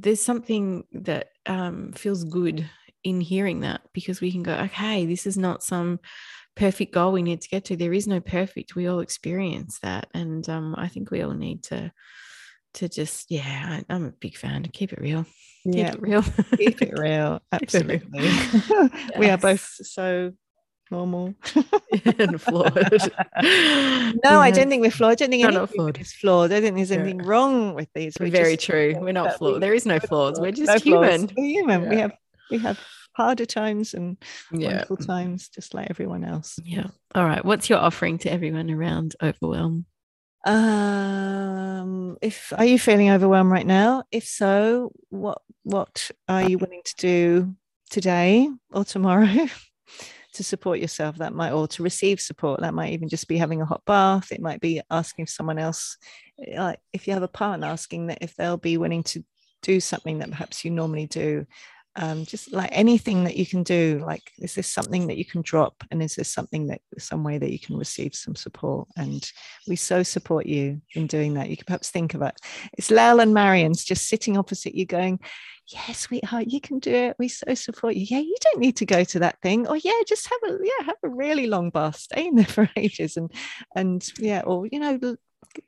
there's 0.00 0.22
something 0.22 0.84
that 0.92 1.28
um, 1.46 1.92
feels 1.92 2.22
good 2.24 2.68
in 3.04 3.20
hearing 3.20 3.60
that 3.60 3.80
because 3.92 4.20
we 4.20 4.32
can 4.32 4.42
go, 4.42 4.54
okay, 4.54 5.06
this 5.06 5.26
is 5.26 5.36
not 5.38 5.62
some 5.62 6.00
perfect 6.56 6.92
goal 6.92 7.12
we 7.12 7.22
need 7.22 7.40
to 7.40 7.48
get 7.48 7.64
to. 7.66 7.76
There 7.76 7.92
is 7.92 8.06
no 8.06 8.20
perfect. 8.20 8.74
We 8.74 8.86
all 8.88 9.00
experience 9.00 9.78
that. 9.82 10.08
And 10.14 10.48
um, 10.48 10.74
I 10.76 10.88
think 10.88 11.10
we 11.10 11.22
all 11.22 11.34
need 11.34 11.62
to 11.64 11.92
to 12.74 12.88
just, 12.88 13.30
yeah, 13.30 13.80
I, 13.88 13.94
am 13.94 14.04
a 14.04 14.10
big 14.10 14.36
fan. 14.36 14.62
Keep 14.72 14.92
it 14.92 15.00
real. 15.00 15.24
Keep 15.64 15.74
yeah. 15.74 15.92
it 15.92 16.02
real. 16.02 16.22
Keep 16.56 16.82
it 16.82 16.98
real. 16.98 17.40
Absolutely. 17.50 18.02
yes. 18.12 18.70
We 19.18 19.30
are 19.30 19.38
both 19.38 19.60
so 19.82 20.32
normal 20.90 21.34
and 22.16 22.40
flawed. 22.40 22.74
no 24.24 24.40
i 24.40 24.50
don't 24.50 24.70
think 24.70 24.80
we're 24.80 24.90
flawed 24.90 25.12
i 25.12 25.14
don't 25.16 25.28
think 25.30 25.44
anything 25.44 25.66
flawed. 25.66 26.00
is 26.00 26.14
flawed 26.14 26.50
i 26.50 26.54
don't 26.54 26.62
think 26.62 26.76
there's 26.76 26.90
Yeah. 26.90 26.96
anything 26.96 27.18
wrong 27.18 27.74
with 27.74 27.88
these 27.94 28.16
We're 28.18 28.30
Very 28.30 28.56
just- 28.56 28.64
true. 28.66 28.94
We're 28.98 29.12
not 29.12 29.36
flawed. 29.36 29.54
we- 29.54 29.58
There 29.60 29.74
is 29.74 29.84
no 29.84 30.00
flaws. 30.00 30.40
We're 30.40 30.50
just 30.50 30.66
No 30.66 30.78
flaws. 30.78 30.82
human. 30.82 31.30
we're 31.36 31.44
human 31.44 31.88
we 31.90 31.96
have 31.96 32.12
we 32.50 32.58
have 32.58 32.78
harder 33.12 33.46
times 33.46 33.94
and 33.94 34.16
Yeah. 34.52 34.68
wonderful 34.68 34.96
times 34.96 35.48
just 35.48 35.74
like 35.74 35.88
everyone 35.90 36.24
else 36.24 36.58
Yeah. 36.64 36.86
All 37.14 37.24
right. 37.24 37.44
What's 37.44 37.68
your 37.68 37.78
offering 37.80 38.18
to 38.18 38.30
everyone 38.32 38.70
around 38.70 39.16
overwhelm? 39.22 39.86
Um, 40.46 42.16
if 42.22 42.52
are 42.56 42.64
you 42.64 42.78
feeling 42.78 43.10
overwhelmed 43.10 43.50
right 43.50 43.66
now? 43.66 44.04
If 44.10 44.24
so, 44.24 44.92
what 45.10 45.42
what 45.64 46.10
are 46.28 46.48
you 46.48 46.58
willing 46.58 46.82
to 46.84 46.94
do 46.96 47.54
today 47.90 48.48
or 48.70 48.84
tomorrow 48.84 49.26
to 50.34 50.44
support 50.44 50.78
yourself? 50.78 51.16
That 51.18 51.34
might 51.34 51.52
or 51.52 51.68
to 51.68 51.82
receive 51.82 52.20
support. 52.20 52.60
That 52.60 52.74
might 52.74 52.92
even 52.92 53.08
just 53.08 53.28
be 53.28 53.36
having 53.36 53.60
a 53.60 53.66
hot 53.66 53.82
bath. 53.84 54.32
It 54.32 54.40
might 54.40 54.60
be 54.60 54.80
asking 54.90 55.26
someone 55.26 55.58
else, 55.58 55.96
like 56.56 56.78
if 56.92 57.06
you 57.06 57.12
have 57.14 57.22
a 57.22 57.28
partner, 57.28 57.66
asking 57.66 58.06
that 58.08 58.18
if 58.20 58.34
they'll 58.36 58.56
be 58.56 58.78
willing 58.78 59.02
to 59.04 59.24
do 59.62 59.80
something 59.80 60.18
that 60.20 60.30
perhaps 60.30 60.64
you 60.64 60.70
normally 60.70 61.06
do. 61.06 61.46
Um, 62.00 62.24
just 62.24 62.52
like 62.52 62.70
anything 62.72 63.24
that 63.24 63.36
you 63.36 63.44
can 63.44 63.62
do, 63.62 64.02
like 64.06 64.32
is 64.38 64.54
this 64.54 64.68
something 64.68 65.08
that 65.08 65.18
you 65.18 65.24
can 65.24 65.42
drop, 65.42 65.82
and 65.90 66.02
is 66.02 66.14
this 66.14 66.32
something 66.32 66.68
that 66.68 66.80
some 66.98 67.24
way 67.24 67.38
that 67.38 67.52
you 67.52 67.58
can 67.58 67.76
receive 67.76 68.14
some 68.14 68.36
support? 68.36 68.88
And 68.96 69.30
we 69.66 69.76
so 69.76 70.02
support 70.02 70.46
you 70.46 70.80
in 70.94 71.06
doing 71.06 71.34
that. 71.34 71.50
You 71.50 71.56
can 71.56 71.66
perhaps 71.66 71.90
think 71.90 72.14
of 72.14 72.22
it 72.22 72.38
it's 72.76 72.90
Lael 72.90 73.20
and 73.20 73.34
Marion's 73.34 73.84
just 73.84 74.08
sitting 74.08 74.36
opposite 74.36 74.74
you, 74.74 74.86
going, 74.86 75.20
"Yeah, 75.66 75.92
sweetheart, 75.92 76.46
you 76.48 76.60
can 76.60 76.78
do 76.78 76.94
it. 76.94 77.16
We 77.18 77.28
so 77.28 77.54
support 77.54 77.96
you. 77.96 78.06
Yeah, 78.08 78.20
you 78.20 78.36
don't 78.40 78.60
need 78.60 78.76
to 78.76 78.86
go 78.86 79.04
to 79.04 79.18
that 79.20 79.40
thing. 79.42 79.66
Or 79.66 79.76
yeah, 79.76 80.00
just 80.06 80.28
have 80.28 80.50
a 80.50 80.58
yeah, 80.62 80.86
have 80.86 80.96
a 81.02 81.08
really 81.08 81.46
long 81.46 81.70
bath, 81.70 81.96
stay 81.96 82.26
in 82.26 82.36
there 82.36 82.46
for 82.56 82.68
ages, 82.76 83.16
and 83.16 83.32
and 83.74 84.06
yeah, 84.18 84.42
or 84.42 84.66
you 84.70 84.78
know, 84.78 84.98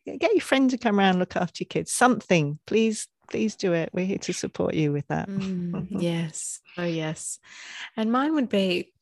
get 0.06 0.32
your 0.32 0.40
friend 0.40 0.70
to 0.70 0.78
come 0.78 0.98
around, 0.98 1.18
look 1.18 1.36
after 1.36 1.62
your 1.62 1.68
kids. 1.68 1.92
Something, 1.92 2.58
please, 2.66 3.08
please 3.30 3.56
do 3.56 3.72
it. 3.72 3.90
We're 3.92 4.06
here 4.06 4.18
to 4.18 4.32
support 4.32 4.74
you 4.74 4.92
with 4.92 5.06
that. 5.08 5.28
Mm, 5.28 5.86
yes. 5.90 6.60
Oh, 6.76 6.84
yes. 6.84 7.38
And 7.96 8.12
mine 8.12 8.34
would 8.34 8.48
be, 8.48 8.92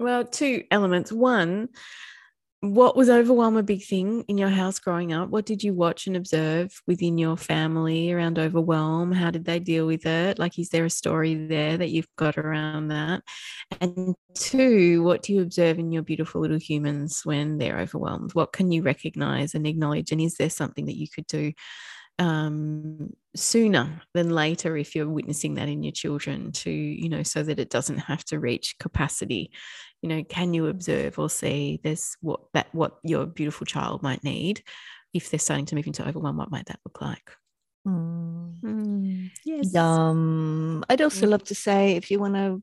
well, 0.00 0.24
two 0.24 0.64
elements. 0.70 1.12
One, 1.12 1.68
what 2.60 2.96
was 2.96 3.08
overwhelm 3.08 3.56
a 3.56 3.62
big 3.62 3.84
thing 3.84 4.24
in 4.26 4.36
your 4.36 4.48
house 4.48 4.80
growing 4.80 5.12
up? 5.12 5.28
What 5.28 5.46
did 5.46 5.62
you 5.62 5.74
watch 5.74 6.08
and 6.08 6.16
observe 6.16 6.82
within 6.88 7.16
your 7.16 7.36
family 7.36 8.10
around 8.10 8.36
overwhelm? 8.36 9.12
How 9.12 9.30
did 9.30 9.44
they 9.44 9.60
deal 9.60 9.86
with 9.86 10.06
it? 10.06 10.40
Like, 10.40 10.58
is 10.58 10.70
there 10.70 10.84
a 10.84 10.90
story 10.90 11.34
there 11.34 11.76
that 11.76 11.90
you've 11.90 12.08
got 12.16 12.36
around 12.36 12.88
that? 12.88 13.22
And 13.80 14.16
two, 14.34 15.04
what 15.04 15.22
do 15.22 15.34
you 15.34 15.42
observe 15.42 15.78
in 15.78 15.92
your 15.92 16.02
beautiful 16.02 16.40
little 16.40 16.58
humans 16.58 17.20
when 17.22 17.58
they're 17.58 17.78
overwhelmed? 17.78 18.34
What 18.34 18.52
can 18.52 18.72
you 18.72 18.82
recognize 18.82 19.54
and 19.54 19.64
acknowledge? 19.64 20.10
And 20.10 20.20
is 20.20 20.34
there 20.34 20.50
something 20.50 20.86
that 20.86 20.98
you 20.98 21.06
could 21.08 21.28
do 21.28 21.52
um, 22.18 23.12
sooner 23.36 24.02
than 24.14 24.30
later 24.30 24.76
if 24.76 24.94
you're 24.96 25.08
witnessing 25.08 25.54
that 25.54 25.68
in 25.68 25.82
your 25.82 25.92
children 25.92 26.50
to 26.50 26.70
you 26.70 27.08
know 27.08 27.22
so 27.22 27.42
that 27.42 27.60
it 27.60 27.70
doesn't 27.70 27.98
have 27.98 28.24
to 28.26 28.38
reach 28.38 28.76
capacity. 28.78 29.52
You 30.02 30.08
know 30.08 30.24
can 30.24 30.54
you 30.54 30.66
observe 30.66 31.18
or 31.18 31.30
see 31.30 31.80
there's 31.82 32.16
what 32.20 32.40
that 32.54 32.74
what 32.74 32.98
your 33.02 33.26
beautiful 33.26 33.66
child 33.66 34.02
might 34.02 34.24
need? 34.24 34.62
If 35.14 35.30
they're 35.30 35.38
starting 35.38 35.66
to 35.66 35.74
move 35.74 35.86
into 35.86 36.06
overwhelm 36.06 36.36
what 36.36 36.50
might 36.50 36.66
that 36.66 36.80
look 36.84 37.00
like 37.00 37.30
Mm. 37.88 39.30
yes 39.44 39.72
Yum. 39.72 40.84
I'd 40.88 41.00
also 41.00 41.26
love 41.26 41.44
to 41.44 41.54
say 41.54 41.96
if 41.96 42.10
you 42.10 42.18
want 42.18 42.34
to, 42.34 42.62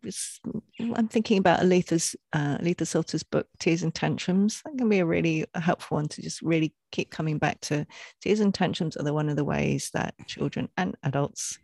I'm 0.95 1.07
thinking 1.07 1.37
about 1.37 1.61
Aletha's, 1.61 2.15
uh, 2.33 2.57
Aletha 2.57 2.85
Solter's 2.85 3.23
book, 3.23 3.47
Tears 3.59 3.83
and 3.83 3.93
Tantrums. 3.93 4.61
That 4.65 4.77
can 4.77 4.89
be 4.89 4.99
a 4.99 5.05
really 5.05 5.45
helpful 5.55 5.95
one 5.95 6.07
to 6.09 6.21
just 6.21 6.41
really 6.41 6.73
keep 6.91 7.11
coming 7.11 7.37
back 7.37 7.61
to. 7.61 7.87
Tears 8.21 8.39
and 8.39 8.53
tantrums 8.53 8.97
are 8.97 9.03
the, 9.03 9.13
one 9.13 9.29
of 9.29 9.35
the 9.35 9.45
ways 9.45 9.89
that 9.93 10.13
children 10.27 10.69
and 10.77 10.95
adults 11.03 11.57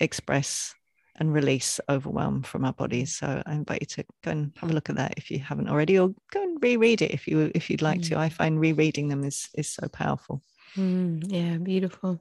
express 0.00 0.74
and 1.16 1.34
release 1.34 1.80
overwhelm 1.88 2.42
from 2.42 2.64
our 2.64 2.72
bodies. 2.72 3.16
So 3.16 3.42
I 3.44 3.52
invite 3.52 3.82
you 3.82 3.86
to 3.86 4.04
go 4.24 4.30
and 4.30 4.52
have 4.60 4.70
a 4.70 4.72
look 4.72 4.88
at 4.88 4.96
that 4.96 5.14
if 5.16 5.30
you 5.30 5.38
haven't 5.38 5.68
already, 5.68 5.98
or 5.98 6.14
go 6.32 6.42
and 6.42 6.62
reread 6.62 7.02
it 7.02 7.10
if 7.10 7.26
you 7.26 7.50
if 7.54 7.70
you'd 7.70 7.82
like 7.82 8.02
to. 8.02 8.14
Mm. 8.14 8.18
I 8.18 8.28
find 8.28 8.60
rereading 8.60 9.08
them 9.08 9.24
is 9.24 9.48
is 9.54 9.68
so 9.68 9.88
powerful. 9.88 10.42
Mm, 10.76 11.24
yeah, 11.26 11.56
beautiful. 11.56 12.20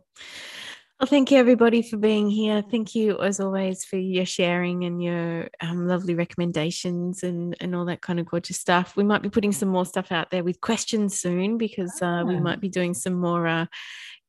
Well, 0.99 1.07
thank 1.07 1.29
you 1.29 1.37
everybody 1.37 1.83
for 1.83 1.97
being 1.97 2.27
here. 2.27 2.63
Thank 2.71 2.95
you 2.95 3.19
as 3.21 3.39
always 3.39 3.85
for 3.85 3.97
your 3.97 4.25
sharing 4.25 4.83
and 4.83 5.01
your 5.01 5.47
um, 5.61 5.87
lovely 5.87 6.15
recommendations 6.15 7.21
and 7.21 7.55
and 7.61 7.75
all 7.75 7.85
that 7.85 8.01
kind 8.01 8.19
of 8.19 8.25
gorgeous 8.25 8.59
stuff. 8.59 8.97
We 8.97 9.03
might 9.03 9.21
be 9.21 9.29
putting 9.29 9.51
some 9.51 9.69
more 9.69 9.85
stuff 9.85 10.11
out 10.11 10.31
there 10.31 10.43
with 10.43 10.59
questions 10.59 11.19
soon 11.19 11.59
because 11.59 12.01
uh, 12.01 12.23
we 12.25 12.37
Ah. 12.37 12.39
might 12.39 12.59
be 12.61 12.69
doing 12.69 12.95
some 12.95 13.13
more. 13.13 13.45
Uh, 13.45 13.65